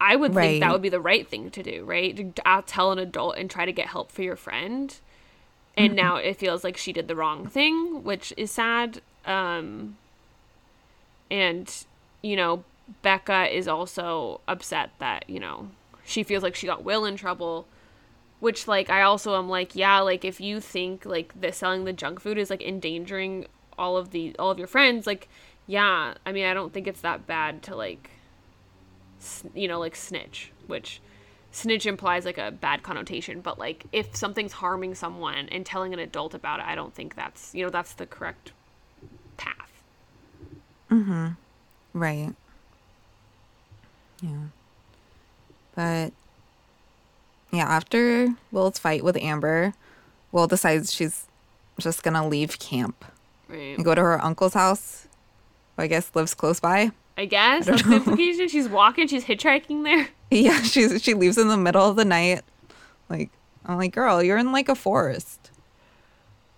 I- 0.01 0.16
would 0.16 0.34
think 0.34 0.61
that 0.61 0.72
would 0.72 0.82
be 0.82 0.88
the 0.88 1.01
right 1.01 1.26
thing 1.26 1.51
to 1.51 1.62
do, 1.62 1.84
right? 1.84 2.16
To 2.16 2.32
uh, 2.49 2.62
tell 2.66 2.92
an 2.92 2.99
adult 2.99 3.36
and 3.36 3.51
try 3.51 3.64
to 3.64 3.72
get 3.72 3.88
help 3.88 4.12
for 4.12 4.22
your 4.22 4.36
friend. 4.36 4.94
And 5.76 5.94
now 5.94 6.16
it 6.16 6.36
feels 6.36 6.64
like 6.64 6.76
she 6.76 6.92
did 6.92 7.07
the 7.07 7.14
wrong 7.14 7.46
thing, 7.46 8.03
which 8.03 8.32
is 8.36 8.51
sad. 8.51 9.01
Um 9.28 9.96
and 11.30 11.72
you 12.22 12.34
know, 12.34 12.64
Becca 13.02 13.54
is 13.56 13.68
also 13.68 14.40
upset 14.48 14.90
that, 14.98 15.28
you 15.30 15.38
know, 15.38 15.68
she 16.04 16.24
feels 16.24 16.42
like 16.42 16.56
she 16.56 16.66
got 16.66 16.82
Will 16.82 17.04
in 17.04 17.16
trouble 17.16 17.68
which 18.40 18.68
like 18.68 18.90
i 18.90 19.02
also 19.02 19.36
am 19.36 19.48
like 19.48 19.74
yeah 19.74 20.00
like 20.00 20.24
if 20.24 20.40
you 20.40 20.60
think 20.60 21.04
like 21.04 21.38
the 21.40 21.52
selling 21.52 21.84
the 21.84 21.92
junk 21.92 22.20
food 22.20 22.38
is 22.38 22.50
like 22.50 22.62
endangering 22.62 23.46
all 23.78 23.96
of 23.96 24.10
the 24.10 24.34
all 24.38 24.50
of 24.50 24.58
your 24.58 24.68
friends 24.68 25.06
like 25.06 25.28
yeah 25.66 26.14
i 26.24 26.32
mean 26.32 26.44
i 26.44 26.54
don't 26.54 26.72
think 26.72 26.86
it's 26.86 27.00
that 27.00 27.26
bad 27.26 27.62
to 27.62 27.74
like 27.74 28.10
you 29.54 29.66
know 29.66 29.80
like 29.80 29.96
snitch 29.96 30.52
which 30.66 31.00
snitch 31.50 31.86
implies 31.86 32.24
like 32.24 32.38
a 32.38 32.50
bad 32.50 32.82
connotation 32.82 33.40
but 33.40 33.58
like 33.58 33.86
if 33.92 34.14
something's 34.14 34.52
harming 34.52 34.94
someone 34.94 35.48
and 35.48 35.66
telling 35.66 35.92
an 35.92 35.98
adult 35.98 36.34
about 36.34 36.60
it 36.60 36.66
i 36.66 36.74
don't 36.74 36.94
think 36.94 37.14
that's 37.14 37.54
you 37.54 37.64
know 37.64 37.70
that's 37.70 37.94
the 37.94 38.06
correct 38.06 38.52
Mm-hmm. 40.91 41.28
Right. 41.95 42.34
Yeah. 44.22 44.30
But 45.74 46.12
yeah, 47.53 47.64
after 47.66 48.34
Will's 48.53 48.78
fight 48.78 49.05
with 49.05 49.16
Amber, 49.16 49.74
Will 50.32 50.47
decides 50.47 50.93
she's 50.93 51.26
just 51.78 52.03
gonna 52.03 52.26
leave 52.26 52.59
camp 52.59 53.05
right 53.49 53.76
and 53.76 53.84
go 53.84 53.95
to 53.95 54.01
her 54.03 54.22
uncle's 54.24 54.55
house. 54.55 55.07
Who 55.76 55.82
I 55.84 55.86
guess 55.86 56.11
lives 56.14 56.34
close 56.34 56.59
by. 56.61 56.91
i 57.16 57.24
guess 57.24 57.66
that's 57.66 57.82
the 57.82 57.97
implication 57.97 58.49
she's 58.49 58.68
walking 58.68 59.07
she's 59.09 59.24
hitchhiking 59.24 59.84
there 59.84 60.09
Yeah, 60.30 60.61
she's 60.62 61.03
she 61.03 61.14
leaves 61.14 61.39
in 61.39 61.49
the 61.49 61.57
middle 61.57 61.89
of 61.89 61.97
the 61.97 62.05
night. 62.05 62.43
Like 63.09 63.30
I'm 63.64 63.78
like, 63.78 63.93
girl, 63.95 64.22
you're 64.22 64.36
in 64.39 64.53
like 64.53 64.68
a 64.68 64.74
forest. 64.74 65.38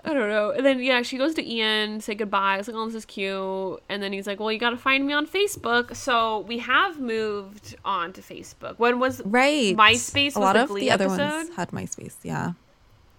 I 0.05 0.15
don't 0.15 0.29
know. 0.31 0.51
And 0.51 0.65
then 0.65 0.83
yeah, 0.83 1.03
she 1.03 1.19
goes 1.19 1.35
to 1.35 1.47
Ian, 1.47 2.01
say 2.01 2.15
goodbye. 2.15 2.59
It's 2.59 2.69
like, 2.69 2.77
oh, 2.77 2.87
this 2.87 2.95
is 2.95 3.05
cute. 3.05 3.83
And 3.89 4.03
then 4.03 4.13
he's 4.13 4.27
like, 4.27 4.41
well, 4.41 4.51
you 4.51 4.59
got 4.59 4.71
to 4.71 4.77
find 4.79 5.07
me 5.07 5.13
on 5.13 5.27
Facebook. 5.27 5.95
So 5.95 6.41
we 6.41 6.59
have 6.59 6.99
moved 6.99 7.77
on 7.85 8.13
to 8.15 8.23
Facebook. 8.23 8.79
When 8.79 8.99
was 8.99 9.21
Right. 9.25 9.77
MySpace 9.77 10.37
A 10.37 10.39
was 10.41 10.45
lot 10.45 10.53
the 10.55 10.63
of 10.63 10.69
Glee 10.71 10.81
the 10.81 10.91
other 10.93 11.05
episode? 11.05 11.23
ones 11.31 11.51
had 11.57 11.71
MySpace. 11.71 12.15
Yeah. 12.23 12.53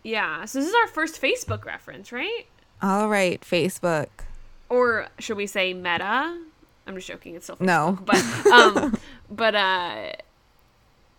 yeah? 0.03 0.45
So 0.45 0.59
this 0.59 0.67
is 0.69 0.73
our 0.73 0.87
first 0.87 1.21
Facebook 1.21 1.65
reference, 1.65 2.11
right? 2.11 2.45
All 2.81 3.09
right, 3.09 3.39
Facebook. 3.41 4.07
Or 4.67 5.07
should 5.19 5.37
we 5.37 5.45
say 5.45 5.73
Meta? 5.75 6.41
I'm 6.87 6.95
just 6.95 7.07
joking. 7.07 7.35
It's 7.35 7.45
still 7.45 7.57
Facebook. 7.57 7.61
No. 7.61 7.99
But 8.03 8.17
um, 8.51 8.97
but 9.29 9.53
uh, 9.53 10.13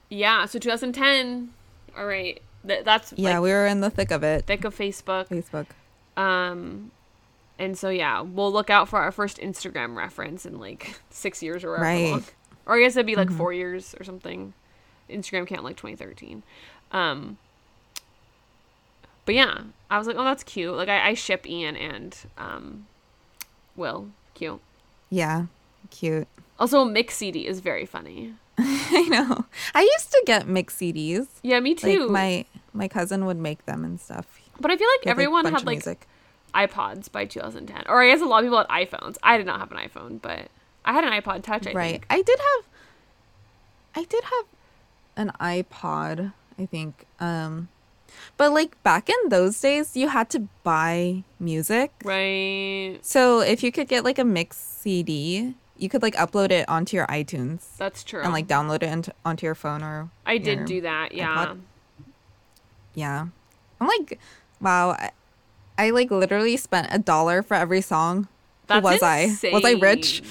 yeah. 0.09 0.45
So 0.47 0.59
2010. 0.59 1.53
All 1.97 2.07
right. 2.07 2.43
Th- 2.67 2.85
that's 2.85 3.13
Yeah, 3.17 3.35
like 3.35 3.43
we 3.43 3.51
were 3.51 3.67
in 3.67 3.81
the 3.81 3.91
thick 3.91 4.11
of 4.11 4.23
it. 4.23 4.47
thick 4.47 4.65
of 4.65 4.77
Facebook. 4.77 5.29
Facebook. 5.29 5.67
Um, 6.21 6.91
and 7.59 7.77
so 7.77 7.89
yeah, 7.89 8.21
we'll 8.21 8.53
look 8.53 8.71
out 8.71 8.89
for 8.89 8.99
our 9.01 9.11
first 9.13 9.39
Instagram 9.39 9.97
reference 9.97 10.47
in 10.47 10.59
like 10.61 11.01
six 11.11 11.43
years 11.43 11.65
or 11.65 11.71
whatever 11.71 11.85
Right. 11.87 12.11
long. 12.11 12.25
Or 12.67 12.77
I 12.77 12.81
guess 12.81 12.95
it'd 12.97 13.07
be 13.07 13.17
like 13.17 13.31
four 13.31 13.53
years 13.53 13.95
or 13.99 14.05
something. 14.05 14.53
Instagram 15.11 15.47
count 15.47 15.65
like 15.65 15.77
2013. 15.77 16.43
Um, 16.93 17.39
but 19.25 19.35
yeah, 19.35 19.63
I 19.91 19.99
was 19.99 20.07
like, 20.07 20.17
oh, 20.17 20.25
that's 20.25 20.43
cute. 20.45 20.75
Like 20.75 20.89
I, 20.89 21.09
I 21.11 21.15
ship 21.15 21.47
Ian 21.47 21.77
and 21.77 22.17
um, 22.39 22.87
Will. 23.77 24.09
Cute. 24.35 24.61
Yeah. 25.11 25.47
Cute. 25.91 26.29
Also, 26.59 26.85
Mix 26.85 27.17
CD 27.17 27.47
is 27.47 27.61
very 27.61 27.87
funny. 27.87 28.35
I 28.59 29.07
know. 29.11 29.47
I 29.75 29.83
used 29.83 30.11
to 30.13 30.23
get 30.27 30.47
mixed 30.47 30.79
CDs. 30.79 31.27
Yeah, 31.43 31.61
me 31.61 31.75
too. 31.75 32.07
Like 32.07 32.11
my 32.11 32.45
my 32.73 32.89
cousin 32.89 33.27
would 33.27 33.37
make 33.37 33.67
them 33.67 33.85
and 33.85 34.01
stuff. 34.01 34.41
but 34.61 34.71
I 34.71 34.77
feel 34.77 34.89
like 34.99 35.07
everyone 35.07 35.45
had 35.45 35.65
like 35.65 35.77
music. 35.77 36.07
iPods 36.55 37.11
by 37.11 37.25
2010. 37.25 37.85
Or 37.89 38.03
I 38.03 38.09
guess 38.09 38.21
a 38.21 38.25
lot 38.27 38.45
of 38.45 38.47
people 38.47 38.59
had 38.59 38.69
iPhones. 38.69 39.17
I 39.23 39.37
did 39.37 39.47
not 39.47 39.61
have 39.61 39.73
an 39.73 39.79
iPhone, 39.79 40.21
but 40.21 40.49
I 40.85 40.93
had 40.93 41.05
an 41.05 41.13
iPod 41.13 41.43
Touch. 41.43 41.67
I 41.67 41.73
right. 41.73 41.91
think. 41.93 42.07
I 42.11 42.23
did 42.23 42.39
have 42.39 42.65
I 43.95 44.05
did 44.05 44.25
have 44.25 44.45
an 45.17 45.33
iPod, 45.41 46.33
I 46.59 46.67
think. 46.67 47.07
Um 47.21 47.69
but 48.37 48.53
like 48.53 48.81
back 48.83 49.09
in 49.09 49.29
those 49.29 49.59
days 49.61 49.97
you 49.97 50.09
had 50.09 50.29
to 50.31 50.49
buy 50.65 51.25
music. 51.41 51.93
Right. 52.05 52.99
So 53.03 53.41
if 53.41 53.63
you 53.63 53.73
could 53.73 53.89
get 53.89 54.05
like 54.05 54.19
a 54.19 54.25
mix 54.25 54.57
CD, 54.59 55.55
you 55.79 55.89
could 55.89 56.03
like 56.03 56.15
upload 56.17 56.51
it 56.51 56.69
onto 56.69 56.97
your 56.97 57.07
iTunes 57.07 57.77
That's 57.77 58.05
true. 58.05 58.23
and 58.23 58.33
like 58.33 58.47
download 58.47 58.77
it 58.77 58.85
into, 58.85 59.13
onto 59.25 59.47
your 59.47 59.55
phone 59.55 59.83
or 59.83 60.11
I 60.27 60.39
did 60.39 60.65
do 60.67 60.81
that. 60.83 61.13
Yeah. 61.15 61.47
iPod. 61.47 61.61
Yeah. 62.95 63.27
I'm 63.81 63.87
like, 63.89 64.19
wow. 64.61 64.91
I, 64.91 65.11
I 65.79 65.91
like 65.91 66.11
literally 66.11 66.57
spent 66.57 66.89
a 66.91 66.99
dollar 66.99 67.43
for 67.43 67.55
every 67.55 67.81
song. 67.81 68.29
Who 68.69 68.81
That's 68.81 68.85
was 68.85 69.03
I? 69.03 69.27
Was 69.53 69.65
I 69.65 69.73
rich? 69.73 70.23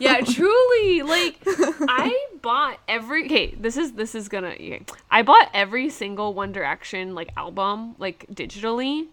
yeah, 0.00 0.20
truly. 0.24 1.02
Like 1.02 1.38
I 1.46 2.26
bought 2.40 2.78
every 2.88 3.26
Okay, 3.26 3.54
this 3.60 3.76
is 3.76 3.92
this 3.92 4.14
is 4.14 4.28
gonna 4.28 4.48
okay. 4.48 4.82
I 5.10 5.22
bought 5.22 5.50
every 5.52 5.90
single 5.90 6.32
One 6.32 6.52
Direction 6.52 7.14
like 7.14 7.30
album 7.36 7.94
like 7.98 8.26
digitally. 8.32 9.08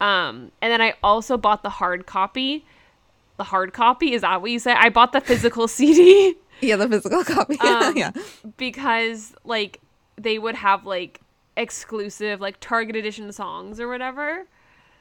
Um 0.00 0.52
and 0.60 0.70
then 0.70 0.82
I 0.82 0.94
also 1.02 1.36
bought 1.36 1.62
the 1.62 1.70
hard 1.70 2.06
copy. 2.06 2.66
The 3.38 3.44
hard 3.44 3.72
copy 3.72 4.12
is 4.12 4.20
that 4.22 4.42
what 4.42 4.50
you 4.50 4.58
say? 4.58 4.72
I 4.72 4.90
bought 4.90 5.12
the 5.12 5.20
physical 5.20 5.66
CD. 5.76 6.34
Yeah, 6.60 6.76
the 6.76 6.88
physical 6.88 7.24
copy. 7.24 7.56
Um, 7.60 7.96
yeah. 7.96 8.12
because 8.58 9.32
like 9.44 9.80
they 10.16 10.38
would 10.38 10.56
have 10.56 10.84
like 10.84 11.20
exclusive 11.58 12.40
like 12.40 12.58
target 12.60 12.96
edition 12.96 13.30
songs 13.32 13.78
or 13.80 13.88
whatever. 13.88 14.46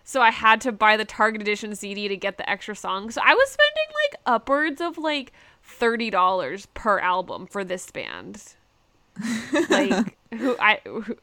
So 0.04 0.22
I 0.22 0.32
had 0.32 0.62
to 0.62 0.72
buy 0.72 0.96
the 0.96 1.04
Target 1.04 1.42
edition 1.42 1.76
CD 1.76 2.08
to 2.08 2.16
get 2.16 2.38
the 2.38 2.50
extra 2.50 2.76
songs. 2.76 3.16
So 3.16 3.22
I 3.24 3.34
was 3.34 3.50
spending 3.50 3.94
like 4.06 4.22
upwards 4.26 4.80
of 4.80 4.98
like 4.98 5.34
thirty 5.62 6.10
dollars 6.10 6.66
per 6.68 7.00
album 7.00 7.46
for 7.46 7.66
this 7.66 7.92
band. 7.92 8.42
like 9.70 10.18
who 10.34 10.56
I 10.60 10.80
who, 10.86 11.18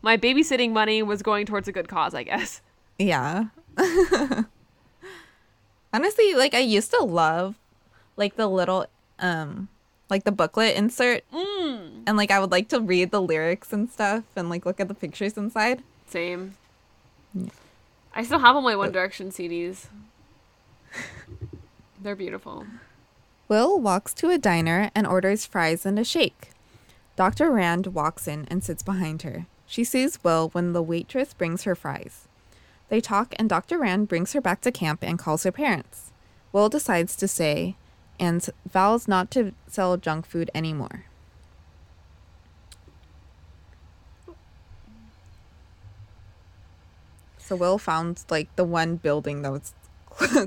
my 0.00 0.16
babysitting 0.16 0.72
money 0.72 1.02
was 1.02 1.20
going 1.22 1.44
towards 1.44 1.68
a 1.68 1.72
good 1.72 1.88
cause, 1.88 2.14
I 2.14 2.22
guess. 2.22 2.62
Yeah. 2.98 3.48
Honestly, 5.92 6.34
like 6.34 6.54
I 6.54 6.60
used 6.60 6.90
to 6.92 7.04
love 7.04 7.56
like 8.16 8.36
the 8.36 8.46
little 8.46 8.86
um 9.18 9.68
like 10.08 10.24
the 10.24 10.32
booklet 10.32 10.76
insert 10.76 11.24
Mm. 11.30 11.59
Mm-hmm. 11.90 12.02
and 12.06 12.16
like 12.16 12.30
I 12.30 12.38
would 12.38 12.50
like 12.50 12.68
to 12.68 12.80
read 12.80 13.10
the 13.10 13.20
lyrics 13.20 13.72
and 13.72 13.90
stuff 13.90 14.24
and 14.36 14.48
like 14.48 14.64
look 14.64 14.80
at 14.80 14.88
the 14.88 14.94
pictures 14.94 15.36
inside. 15.36 15.82
Same. 16.06 16.56
I 18.14 18.24
still 18.24 18.38
have 18.40 18.56
all 18.56 18.62
my 18.62 18.76
One 18.76 18.92
Direction 18.92 19.30
CDs. 19.30 19.86
They're 22.02 22.16
beautiful. 22.16 22.66
Will 23.48 23.78
walks 23.80 24.14
to 24.14 24.30
a 24.30 24.38
diner 24.38 24.90
and 24.94 25.06
orders 25.06 25.46
fries 25.46 25.84
and 25.84 25.98
a 25.98 26.04
shake. 26.04 26.50
Dr. 27.16 27.50
Rand 27.50 27.88
walks 27.88 28.26
in 28.26 28.46
and 28.48 28.64
sits 28.64 28.82
behind 28.82 29.22
her. 29.22 29.46
She 29.66 29.84
sees 29.84 30.22
Will 30.24 30.48
when 30.50 30.72
the 30.72 30.82
waitress 30.82 31.34
brings 31.34 31.64
her 31.64 31.74
fries. 31.74 32.26
They 32.88 33.00
talk, 33.00 33.34
and 33.38 33.48
Dr. 33.48 33.78
Rand 33.78 34.08
brings 34.08 34.32
her 34.32 34.40
back 34.40 34.60
to 34.62 34.72
camp 34.72 35.02
and 35.02 35.18
calls 35.18 35.44
her 35.44 35.52
parents. 35.52 36.10
Will 36.52 36.68
decides 36.68 37.14
to 37.16 37.28
stay 37.28 37.76
and 38.18 38.48
vows 38.68 39.06
not 39.06 39.30
to 39.32 39.52
sell 39.68 39.96
junk 39.96 40.26
food 40.26 40.50
anymore. 40.54 41.04
So 47.50 47.56
Will 47.56 47.78
found 47.78 48.22
like 48.30 48.54
the 48.54 48.62
one 48.62 48.94
building 48.94 49.42
that 49.42 49.50
was 49.50 49.74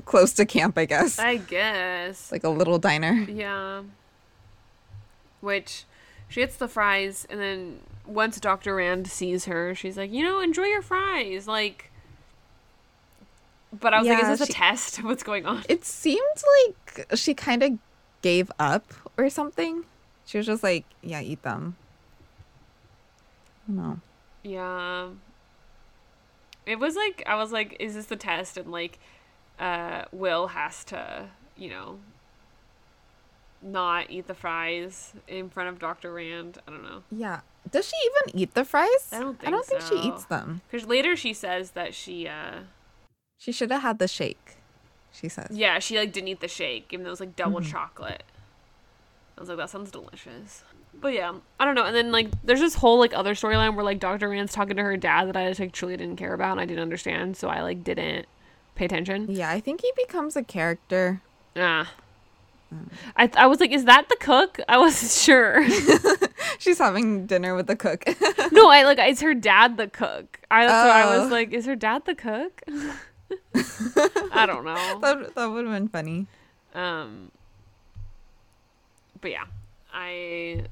close 0.06 0.32
to 0.32 0.46
camp, 0.46 0.78
I 0.78 0.86
guess. 0.86 1.18
I 1.18 1.36
guess. 1.36 2.32
like 2.32 2.44
a 2.44 2.48
little 2.48 2.78
diner. 2.78 3.12
Yeah. 3.12 3.82
Which 5.42 5.84
she 6.30 6.40
gets 6.40 6.56
the 6.56 6.66
fries, 6.66 7.26
and 7.28 7.38
then 7.38 7.80
once 8.06 8.40
Dr. 8.40 8.76
Rand 8.76 9.06
sees 9.06 9.44
her, 9.44 9.74
she's 9.74 9.98
like, 9.98 10.10
you 10.10 10.22
know, 10.22 10.40
enjoy 10.40 10.64
your 10.64 10.80
fries. 10.80 11.46
Like, 11.46 11.90
but 13.78 13.92
I 13.92 13.98
was 13.98 14.08
like, 14.08 14.22
is 14.22 14.38
this 14.38 14.48
a 14.48 14.50
test? 14.50 15.04
What's 15.04 15.22
going 15.22 15.44
on? 15.44 15.62
It 15.68 15.84
seemed 15.84 16.22
like 16.96 17.18
she 17.18 17.34
kind 17.34 17.62
of 17.62 17.78
gave 18.22 18.50
up 18.58 18.94
or 19.18 19.28
something. 19.28 19.84
She 20.24 20.38
was 20.38 20.46
just 20.46 20.62
like, 20.62 20.86
yeah, 21.02 21.20
eat 21.20 21.42
them. 21.42 21.76
I 23.68 23.72
don't 23.72 23.76
know. 23.76 24.00
Yeah. 24.42 25.08
It 26.66 26.78
was 26.78 26.96
like, 26.96 27.22
I 27.26 27.34
was 27.36 27.52
like, 27.52 27.76
is 27.78 27.94
this 27.94 28.06
the 28.06 28.16
test? 28.16 28.56
And 28.56 28.70
like, 28.72 28.98
uh, 29.58 30.04
Will 30.12 30.48
has 30.48 30.84
to, 30.84 31.28
you 31.56 31.68
know, 31.70 31.98
not 33.62 34.10
eat 34.10 34.26
the 34.26 34.34
fries 34.34 35.12
in 35.26 35.48
front 35.48 35.68
of 35.68 35.78
Dr. 35.78 36.12
Rand. 36.12 36.58
I 36.66 36.70
don't 36.70 36.82
know. 36.82 37.02
Yeah. 37.10 37.40
Does 37.70 37.88
she 37.88 37.96
even 38.06 38.40
eat 38.40 38.54
the 38.54 38.64
fries? 38.64 39.08
I 39.12 39.20
don't 39.20 39.38
I 39.46 39.50
don't 39.50 39.64
think 39.66 39.82
think 39.82 40.00
she 40.00 40.08
eats 40.08 40.24
them. 40.26 40.60
Because 40.70 40.86
later 40.86 41.16
she 41.16 41.32
says 41.32 41.70
that 41.72 41.94
she, 41.94 42.28
uh, 42.28 42.60
She 43.38 43.52
should 43.52 43.70
have 43.70 43.82
had 43.82 43.98
the 43.98 44.08
shake, 44.08 44.56
she 45.12 45.28
says. 45.28 45.48
Yeah, 45.50 45.78
she 45.78 45.98
like 45.98 46.12
didn't 46.12 46.28
eat 46.28 46.40
the 46.40 46.48
shake, 46.48 46.88
even 46.92 47.04
though 47.04 47.08
it 47.10 47.12
was 47.12 47.20
like 47.20 47.36
double 47.36 47.60
Mm-hmm. 47.60 47.70
chocolate. 47.70 48.22
I 49.36 49.40
was 49.40 49.48
like, 49.48 49.58
that 49.58 49.70
sounds 49.70 49.90
delicious. 49.90 50.62
But 51.00 51.12
yeah, 51.12 51.32
I 51.60 51.64
don't 51.64 51.74
know. 51.74 51.84
And 51.84 51.94
then 51.94 52.10
like, 52.12 52.28
there's 52.42 52.60
this 52.60 52.74
whole 52.74 52.98
like 52.98 53.12
other 53.14 53.34
storyline 53.34 53.74
where 53.74 53.84
like 53.84 54.00
Dr. 54.00 54.28
Rand's 54.30 54.52
talking 54.52 54.76
to 54.76 54.82
her 54.82 54.96
dad 54.96 55.26
that 55.28 55.36
I 55.36 55.48
just 55.48 55.60
like 55.60 55.72
truly 55.72 55.96
didn't 55.96 56.16
care 56.16 56.32
about 56.34 56.52
and 56.52 56.60
I 56.60 56.64
didn't 56.64 56.82
understand, 56.82 57.36
so 57.36 57.48
I 57.48 57.60
like 57.62 57.84
didn't 57.84 58.26
pay 58.74 58.86
attention. 58.86 59.26
Yeah, 59.30 59.50
I 59.50 59.60
think 59.60 59.82
he 59.82 59.92
becomes 59.96 60.34
a 60.36 60.42
character. 60.42 61.20
Ah. 61.56 61.92
Mm. 62.74 62.88
I, 63.16 63.30
I 63.36 63.46
was 63.46 63.60
like, 63.60 63.70
is 63.70 63.84
that 63.84 64.08
the 64.08 64.16
cook? 64.18 64.58
I 64.68 64.78
wasn't 64.78 65.12
sure. 65.24 65.62
She's 66.58 66.78
having 66.78 67.26
dinner 67.26 67.54
with 67.54 67.66
the 67.66 67.76
cook. 67.76 68.04
no, 68.52 68.68
I 68.70 68.84
like, 68.84 68.98
is 68.98 69.20
her 69.20 69.34
dad 69.34 69.76
the 69.76 69.86
cook? 69.88 70.40
I, 70.50 70.66
that's 70.66 70.86
what 70.88 70.96
I 70.96 71.16
was 71.18 71.26
Oh. 71.26 71.30
like, 71.34 71.52
is 71.52 71.66
her 71.66 71.76
dad 71.76 72.04
the 72.06 72.14
cook? 72.14 72.62
I 74.32 74.46
don't 74.46 74.64
know. 74.64 74.98
that 75.00 75.34
that 75.34 75.46
would 75.46 75.66
have 75.66 75.74
been 75.74 75.88
funny. 75.88 76.26
Um, 76.74 77.30
but 79.20 79.30
yeah, 79.30 79.44
I. 79.92 80.64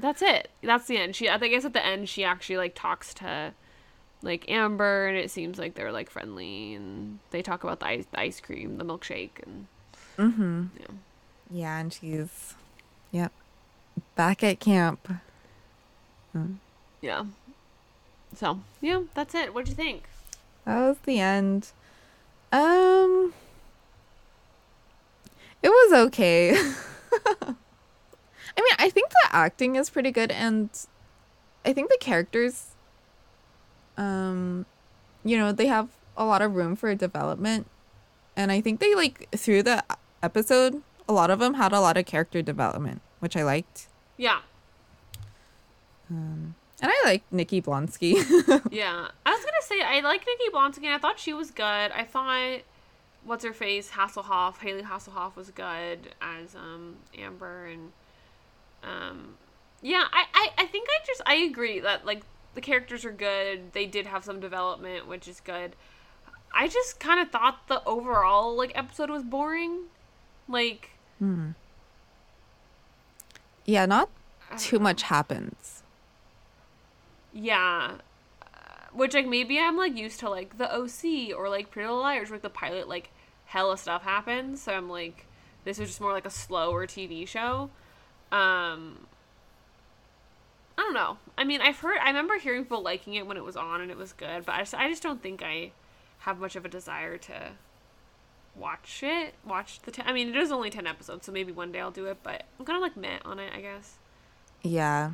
That's 0.00 0.22
it. 0.22 0.50
That's 0.62 0.86
the 0.86 0.96
end. 0.96 1.14
She, 1.16 1.28
I 1.28 1.36
guess 1.38 1.64
at 1.64 1.72
the 1.74 1.84
end 1.84 2.08
she 2.08 2.24
actually 2.24 2.56
like 2.56 2.74
talks 2.74 3.12
to, 3.14 3.52
like 4.22 4.50
Amber, 4.50 5.06
and 5.08 5.16
it 5.18 5.30
seems 5.30 5.58
like 5.58 5.74
they're 5.74 5.92
like 5.92 6.10
friendly, 6.10 6.74
and 6.74 7.18
they 7.30 7.42
talk 7.42 7.64
about 7.64 7.80
the 7.80 7.86
ice, 7.86 8.06
the 8.10 8.20
ice 8.20 8.40
cream, 8.40 8.78
the 8.78 8.84
milkshake, 8.84 9.42
and 9.44 9.66
Mm-hmm. 10.18 10.64
yeah. 10.78 10.86
Yeah, 11.52 11.78
and 11.78 11.92
she's, 11.92 12.54
yep, 13.10 13.32
back 14.16 14.44
at 14.44 14.60
camp. 14.60 15.08
yeah. 17.00 17.24
So 18.36 18.60
yeah, 18.80 19.02
that's 19.14 19.34
it. 19.34 19.52
What'd 19.54 19.68
you 19.68 19.74
think? 19.74 20.04
That 20.64 20.78
was 20.80 20.96
the 21.04 21.18
end. 21.18 21.72
Um, 22.52 23.32
it 25.62 25.68
was 25.68 25.92
okay. 26.06 26.56
I 28.56 28.60
mean, 28.62 28.74
I 28.78 28.90
think 28.90 29.10
the 29.10 29.28
acting 29.36 29.76
is 29.76 29.90
pretty 29.90 30.10
good, 30.10 30.30
and 30.30 30.70
I 31.64 31.72
think 31.72 31.88
the 31.90 31.98
characters, 32.00 32.68
um, 33.96 34.66
you 35.24 35.36
know, 35.38 35.52
they 35.52 35.66
have 35.66 35.88
a 36.16 36.24
lot 36.24 36.42
of 36.42 36.54
room 36.54 36.76
for 36.76 36.94
development, 36.94 37.66
and 38.36 38.50
I 38.52 38.60
think 38.60 38.80
they 38.80 38.94
like 38.94 39.28
through 39.32 39.62
the 39.62 39.84
episode, 40.22 40.82
a 41.08 41.12
lot 41.12 41.30
of 41.30 41.38
them 41.38 41.54
had 41.54 41.72
a 41.72 41.80
lot 41.80 41.96
of 41.96 42.06
character 42.06 42.42
development, 42.42 43.00
which 43.20 43.36
I 43.36 43.42
liked. 43.42 43.86
Yeah, 44.16 44.40
Um, 46.10 46.54
and 46.82 46.90
I 46.90 47.02
like 47.04 47.22
Nikki 47.30 47.62
Blonsky. 47.62 48.14
yeah. 48.70 49.08
I 49.26 49.30
was 49.30 49.40
gonna 49.44 49.62
say 49.62 49.80
I 49.82 50.00
like 50.00 50.26
Nikki 50.26 50.50
Blonsky. 50.52 50.84
and 50.84 50.94
I 50.94 50.98
thought 50.98 51.18
she 51.18 51.32
was 51.32 51.50
good. 51.50 51.64
I 51.64 52.04
thought 52.04 52.60
what's 53.24 53.44
her 53.44 53.52
face 53.52 53.90
Hasselhoff, 53.90 54.58
Hayley 54.58 54.82
Hasselhoff 54.82 55.36
was 55.36 55.50
good 55.50 56.14
as 56.20 56.54
um 56.54 56.96
Amber 57.16 57.66
and 57.66 57.92
um 58.82 59.34
yeah. 59.82 60.04
I, 60.12 60.24
I 60.34 60.48
I 60.58 60.66
think 60.66 60.88
I 60.90 61.04
just 61.06 61.22
I 61.26 61.34
agree 61.36 61.80
that 61.80 62.04
like 62.04 62.22
the 62.54 62.60
characters 62.60 63.04
are 63.04 63.12
good. 63.12 63.72
They 63.72 63.86
did 63.86 64.06
have 64.06 64.24
some 64.24 64.40
development, 64.40 65.06
which 65.06 65.26
is 65.28 65.40
good. 65.40 65.76
I 66.52 66.66
just 66.68 66.98
kind 66.98 67.20
of 67.20 67.30
thought 67.30 67.66
the 67.68 67.82
overall 67.84 68.56
like 68.56 68.72
episode 68.74 69.08
was 69.10 69.22
boring. 69.22 69.84
Like 70.48 70.90
Hmm. 71.18 71.50
yeah, 73.64 73.86
not 73.86 74.08
too 74.58 74.78
know. 74.78 74.82
much 74.84 75.02
happens. 75.02 75.82
Yeah. 77.32 77.92
Uh, 78.42 78.46
Which 78.92 79.14
like 79.14 79.26
maybe 79.26 79.58
I'm 79.58 79.76
like 79.76 79.96
used 79.96 80.18
to 80.20 80.30
like 80.30 80.58
the 80.58 80.72
OC 80.74 81.36
or 81.36 81.48
like 81.48 81.70
Pretty 81.70 81.86
Little 81.88 82.02
Liars 82.02 82.30
where 82.30 82.38
the 82.38 82.50
pilot 82.50 82.88
like 82.88 83.10
hella 83.46 83.76
stuff 83.78 84.02
happens. 84.02 84.62
So 84.62 84.72
I'm 84.72 84.88
like 84.90 85.26
this 85.64 85.78
was 85.78 85.88
just 85.90 86.00
more 86.00 86.12
like 86.12 86.26
a 86.26 86.30
slower 86.30 86.86
TV 86.86 87.26
show. 87.28 87.70
Um 88.32 89.06
I 90.78 90.82
don't 90.82 90.94
know. 90.94 91.18
I 91.36 91.44
mean, 91.44 91.60
I've 91.60 91.78
heard 91.78 91.98
I 92.02 92.06
remember 92.08 92.38
hearing 92.38 92.62
people 92.64 92.82
liking 92.82 93.14
it 93.14 93.26
when 93.26 93.36
it 93.36 93.44
was 93.44 93.56
on 93.56 93.80
and 93.80 93.90
it 93.90 93.96
was 93.96 94.12
good, 94.12 94.46
but 94.46 94.54
I 94.54 94.58
just 94.60 94.74
I 94.74 94.88
just 94.88 95.02
don't 95.02 95.22
think 95.22 95.42
I 95.42 95.72
have 96.20 96.38
much 96.38 96.56
of 96.56 96.64
a 96.64 96.68
desire 96.68 97.18
to 97.18 97.52
watch 98.54 99.02
it. 99.02 99.34
Watch 99.44 99.80
the 99.82 99.90
ten, 99.90 100.06
I 100.06 100.12
mean, 100.12 100.28
it 100.28 100.36
is 100.36 100.50
only 100.52 100.70
10 100.70 100.86
episodes, 100.86 101.26
so 101.26 101.32
maybe 101.32 101.52
one 101.52 101.72
day 101.72 101.80
I'll 101.80 101.90
do 101.90 102.06
it, 102.06 102.18
but 102.22 102.44
I'm 102.58 102.64
kind 102.64 102.76
of 102.76 102.82
like 102.82 102.96
meh 102.96 103.18
on 103.24 103.38
it, 103.38 103.52
I 103.54 103.60
guess. 103.60 103.98
Yeah. 104.62 105.12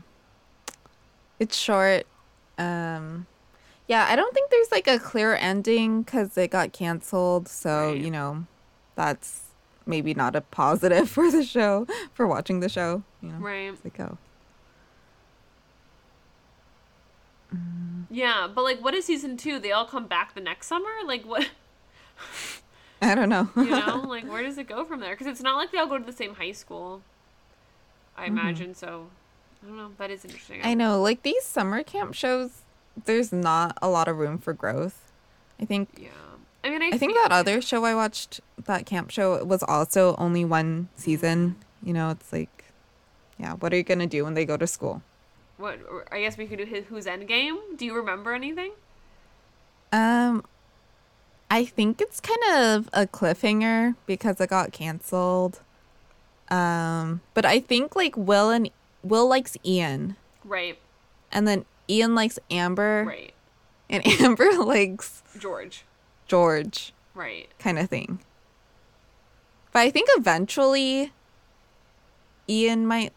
It's 1.39 1.57
short. 1.57 2.07
Um 2.59 3.27
yeah, 3.89 4.07
I 4.09 4.17
don't 4.17 4.35
think 4.35 4.51
there's 4.51 4.73
like 4.73 4.89
a 4.89 4.99
clear 4.99 5.35
ending 5.37 6.05
cuz 6.05 6.37
it 6.37 6.51
got 6.51 6.73
canceled, 6.73 7.49
so, 7.49 7.93
Right. 7.93 8.01
you 8.01 8.11
know, 8.11 8.47
that's 8.97 9.46
maybe 9.87 10.15
not 10.15 10.37
a 10.37 10.41
positive 10.41 11.09
for 11.17 11.31
the 11.31 11.45
show, 11.45 11.87
for 12.13 12.27
watching 12.27 12.61
the 12.61 12.69
show, 12.69 13.03
you 13.23 13.31
know. 13.31 13.39
Right. 13.39 13.73
It's 13.73 13.85
like, 13.85 13.99
oh. 14.01 14.19
Mm. 17.55 18.05
Yeah, 18.11 18.49
but 18.53 18.65
like, 18.65 18.83
what 18.83 18.95
is 18.95 19.05
season 19.05 19.37
two? 19.37 19.59
They 19.59 19.73
all 19.73 19.87
come 19.87 20.07
back 20.07 20.35
the 20.35 20.41
next 20.41 20.67
summer? 20.67 20.91
Like, 21.05 21.25
what? 21.25 21.49
I 23.03 23.15
don't 23.15 23.29
know. 23.29 23.49
You 23.57 23.65
know, 23.65 24.05
like, 24.09 24.29
where 24.31 24.43
does 24.43 24.59
it 24.59 24.67
go 24.67 24.85
from 24.85 25.01
there? 25.01 25.15
Because 25.15 25.27
it's 25.27 25.43
not 25.43 25.57
like 25.57 25.71
they 25.71 25.79
all 25.79 25.87
go 25.87 25.99
to 25.99 26.05
the 26.05 26.13
same 26.13 26.35
high 26.35 26.53
school. 26.53 27.03
I 28.17 28.27
mm-hmm. 28.27 28.39
imagine 28.39 28.75
so. 28.75 29.09
I 29.63 29.67
don't 29.67 29.77
know. 29.77 29.93
That 29.99 30.11
is 30.11 30.25
interesting. 30.25 30.61
I 30.63 30.75
know, 30.75 31.01
like 31.01 31.23
these 31.23 31.45
summer 31.45 31.83
camp 31.83 32.15
shows, 32.15 32.63
there's 33.05 33.33
not 33.33 33.77
a 33.83 33.89
lot 33.89 34.09
of 34.09 34.19
room 34.19 34.39
for 34.39 34.53
growth. 34.53 35.13
I 35.61 35.65
think 35.65 35.89
Yeah. 35.97 36.09
I 36.67 36.71
mean, 36.71 36.83
I, 36.83 36.89
I 36.89 36.99
think 36.99 37.15
that 37.15 37.31
other 37.31 37.61
show 37.63 37.85
I 37.85 37.95
watched, 37.95 38.41
that 38.65 38.87
camp 38.87 39.11
show, 39.11 39.43
was 39.45 39.63
also 39.63 40.17
only 40.19 40.45
one 40.45 40.89
season. 40.97 41.57
You 41.83 41.93
know, 41.93 42.11
it's 42.11 42.33
like, 42.33 42.65
yeah, 43.39 43.53
what 43.55 43.73
are 43.73 43.77
you 43.77 43.85
gonna 43.85 44.07
do 44.09 44.25
when 44.25 44.35
they 44.35 44.45
go 44.45 44.57
to 44.57 44.67
school? 44.67 45.03
What? 45.59 45.79
I 46.11 46.21
guess 46.21 46.37
we 46.37 46.47
could 46.47 46.59
do 46.59 46.65
his, 46.65 46.85
who's 46.87 47.07
Endgame. 47.07 47.57
Do 47.79 47.85
you 47.87 47.95
remember 47.95 48.35
anything? 48.35 48.73
Um, 49.93 50.45
I 51.51 51.65
think 51.65 52.01
it's 52.01 52.21
kind 52.21 52.43
of 52.57 52.91
a 52.93 53.07
cliffhanger 53.07 53.95
because 54.07 54.41
it 54.41 54.51
got 54.51 54.73
canceled. 54.73 55.61
Um, 56.51 57.23
but 57.33 57.47
I 57.47 57.61
think 57.61 57.97
like 57.97 58.17
Will 58.17 58.51
and 58.51 58.71
Will 59.03 59.29
likes 59.29 59.57
Ian, 59.65 60.17
Right. 60.45 60.79
and 61.33 61.47
then 61.49 61.65
Ian 61.89 62.15
likes 62.15 62.39
Amber, 62.51 63.05
Right. 63.07 63.33
and 63.89 64.07
Amber 64.21 64.53
likes 64.59 65.23
George. 65.39 65.85
George, 66.27 66.93
Right. 67.15 67.49
kind 67.59 67.79
of 67.79 67.89
thing. 67.89 68.21
But 69.73 69.81
I 69.81 69.91
think 69.91 70.09
eventually 70.17 71.13
Ian 72.49 72.87
might 72.87 73.13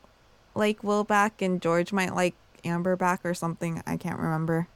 like 0.55 0.83
Will 0.83 1.03
back, 1.03 1.41
and 1.41 1.61
George 1.61 1.93
might 1.93 2.13
like 2.15 2.35
Amber 2.65 2.95
back 2.95 3.21
or 3.23 3.33
something. 3.33 3.81
I 3.85 3.95
can't 3.97 4.19
remember. 4.19 4.67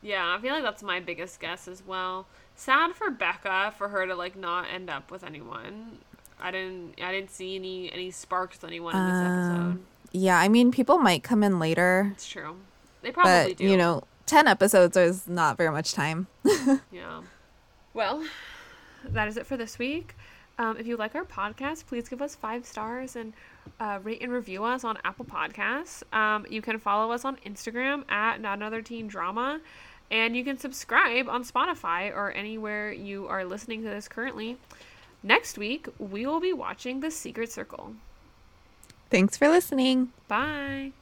Yeah, 0.00 0.34
I 0.36 0.40
feel 0.40 0.52
like 0.54 0.62
that's 0.62 0.82
my 0.82 1.00
biggest 1.00 1.40
guess 1.40 1.66
as 1.68 1.82
well. 1.86 2.26
Sad 2.56 2.92
for 2.94 3.10
Becca 3.10 3.74
for 3.76 3.88
her 3.88 4.06
to 4.06 4.14
like 4.14 4.36
not 4.36 4.66
end 4.72 4.88
up 4.90 5.10
with 5.10 5.24
anyone. 5.24 5.98
I 6.40 6.50
didn't 6.50 6.94
I 7.02 7.12
didn't 7.12 7.30
see 7.30 7.56
any 7.56 7.92
any 7.92 8.10
sparks 8.10 8.60
with 8.62 8.68
anyone 8.70 8.94
in 8.96 9.06
this 9.06 9.20
episode. 9.22 9.60
Um, 9.60 9.80
Yeah, 10.12 10.38
I 10.38 10.48
mean, 10.48 10.70
people 10.72 10.98
might 10.98 11.22
come 11.22 11.42
in 11.42 11.58
later, 11.58 12.10
It's 12.12 12.28
true. 12.28 12.56
They 13.02 13.10
probably 13.10 13.50
but 13.52 13.58
do. 13.58 13.64
you 13.64 13.76
know, 13.76 14.02
ten 14.26 14.46
episodes 14.48 14.96
is 14.96 15.26
not 15.28 15.56
very 15.56 15.70
much 15.70 15.92
time. 15.92 16.26
Yeah. 16.90 17.22
Well, 17.94 18.24
that 19.08 19.28
is 19.28 19.36
it 19.36 19.46
for 19.46 19.56
this 19.56 19.78
week. 19.78 20.14
Um, 20.58 20.76
if 20.76 20.86
you 20.86 20.96
like 20.96 21.14
our 21.14 21.24
podcast, 21.24 21.86
please 21.86 22.08
give 22.08 22.22
us 22.22 22.34
five 22.34 22.64
stars 22.64 23.16
and 23.16 23.32
uh, 23.80 23.98
rate 24.02 24.22
and 24.22 24.30
review 24.30 24.64
us 24.64 24.84
on 24.84 24.98
Apple 25.04 25.24
Podcasts. 25.24 26.02
Um, 26.14 26.46
you 26.48 26.62
can 26.62 26.78
follow 26.78 27.12
us 27.12 27.24
on 27.24 27.36
Instagram 27.46 28.08
at 28.10 28.40
Not 28.40 28.58
Another 28.58 28.82
Teen 28.82 29.08
Drama. 29.08 29.60
And 30.10 30.36
you 30.36 30.44
can 30.44 30.58
subscribe 30.58 31.28
on 31.28 31.44
Spotify 31.44 32.14
or 32.14 32.30
anywhere 32.32 32.92
you 32.92 33.26
are 33.26 33.44
listening 33.44 33.82
to 33.82 33.88
this 33.88 34.06
currently. 34.06 34.58
Next 35.22 35.56
week, 35.56 35.88
we 35.98 36.26
will 36.26 36.40
be 36.40 36.52
watching 36.52 37.00
The 37.00 37.10
Secret 37.10 37.50
Circle. 37.50 37.94
Thanks 39.10 39.36
for 39.36 39.48
listening. 39.48 40.12
Bye. 40.28 40.92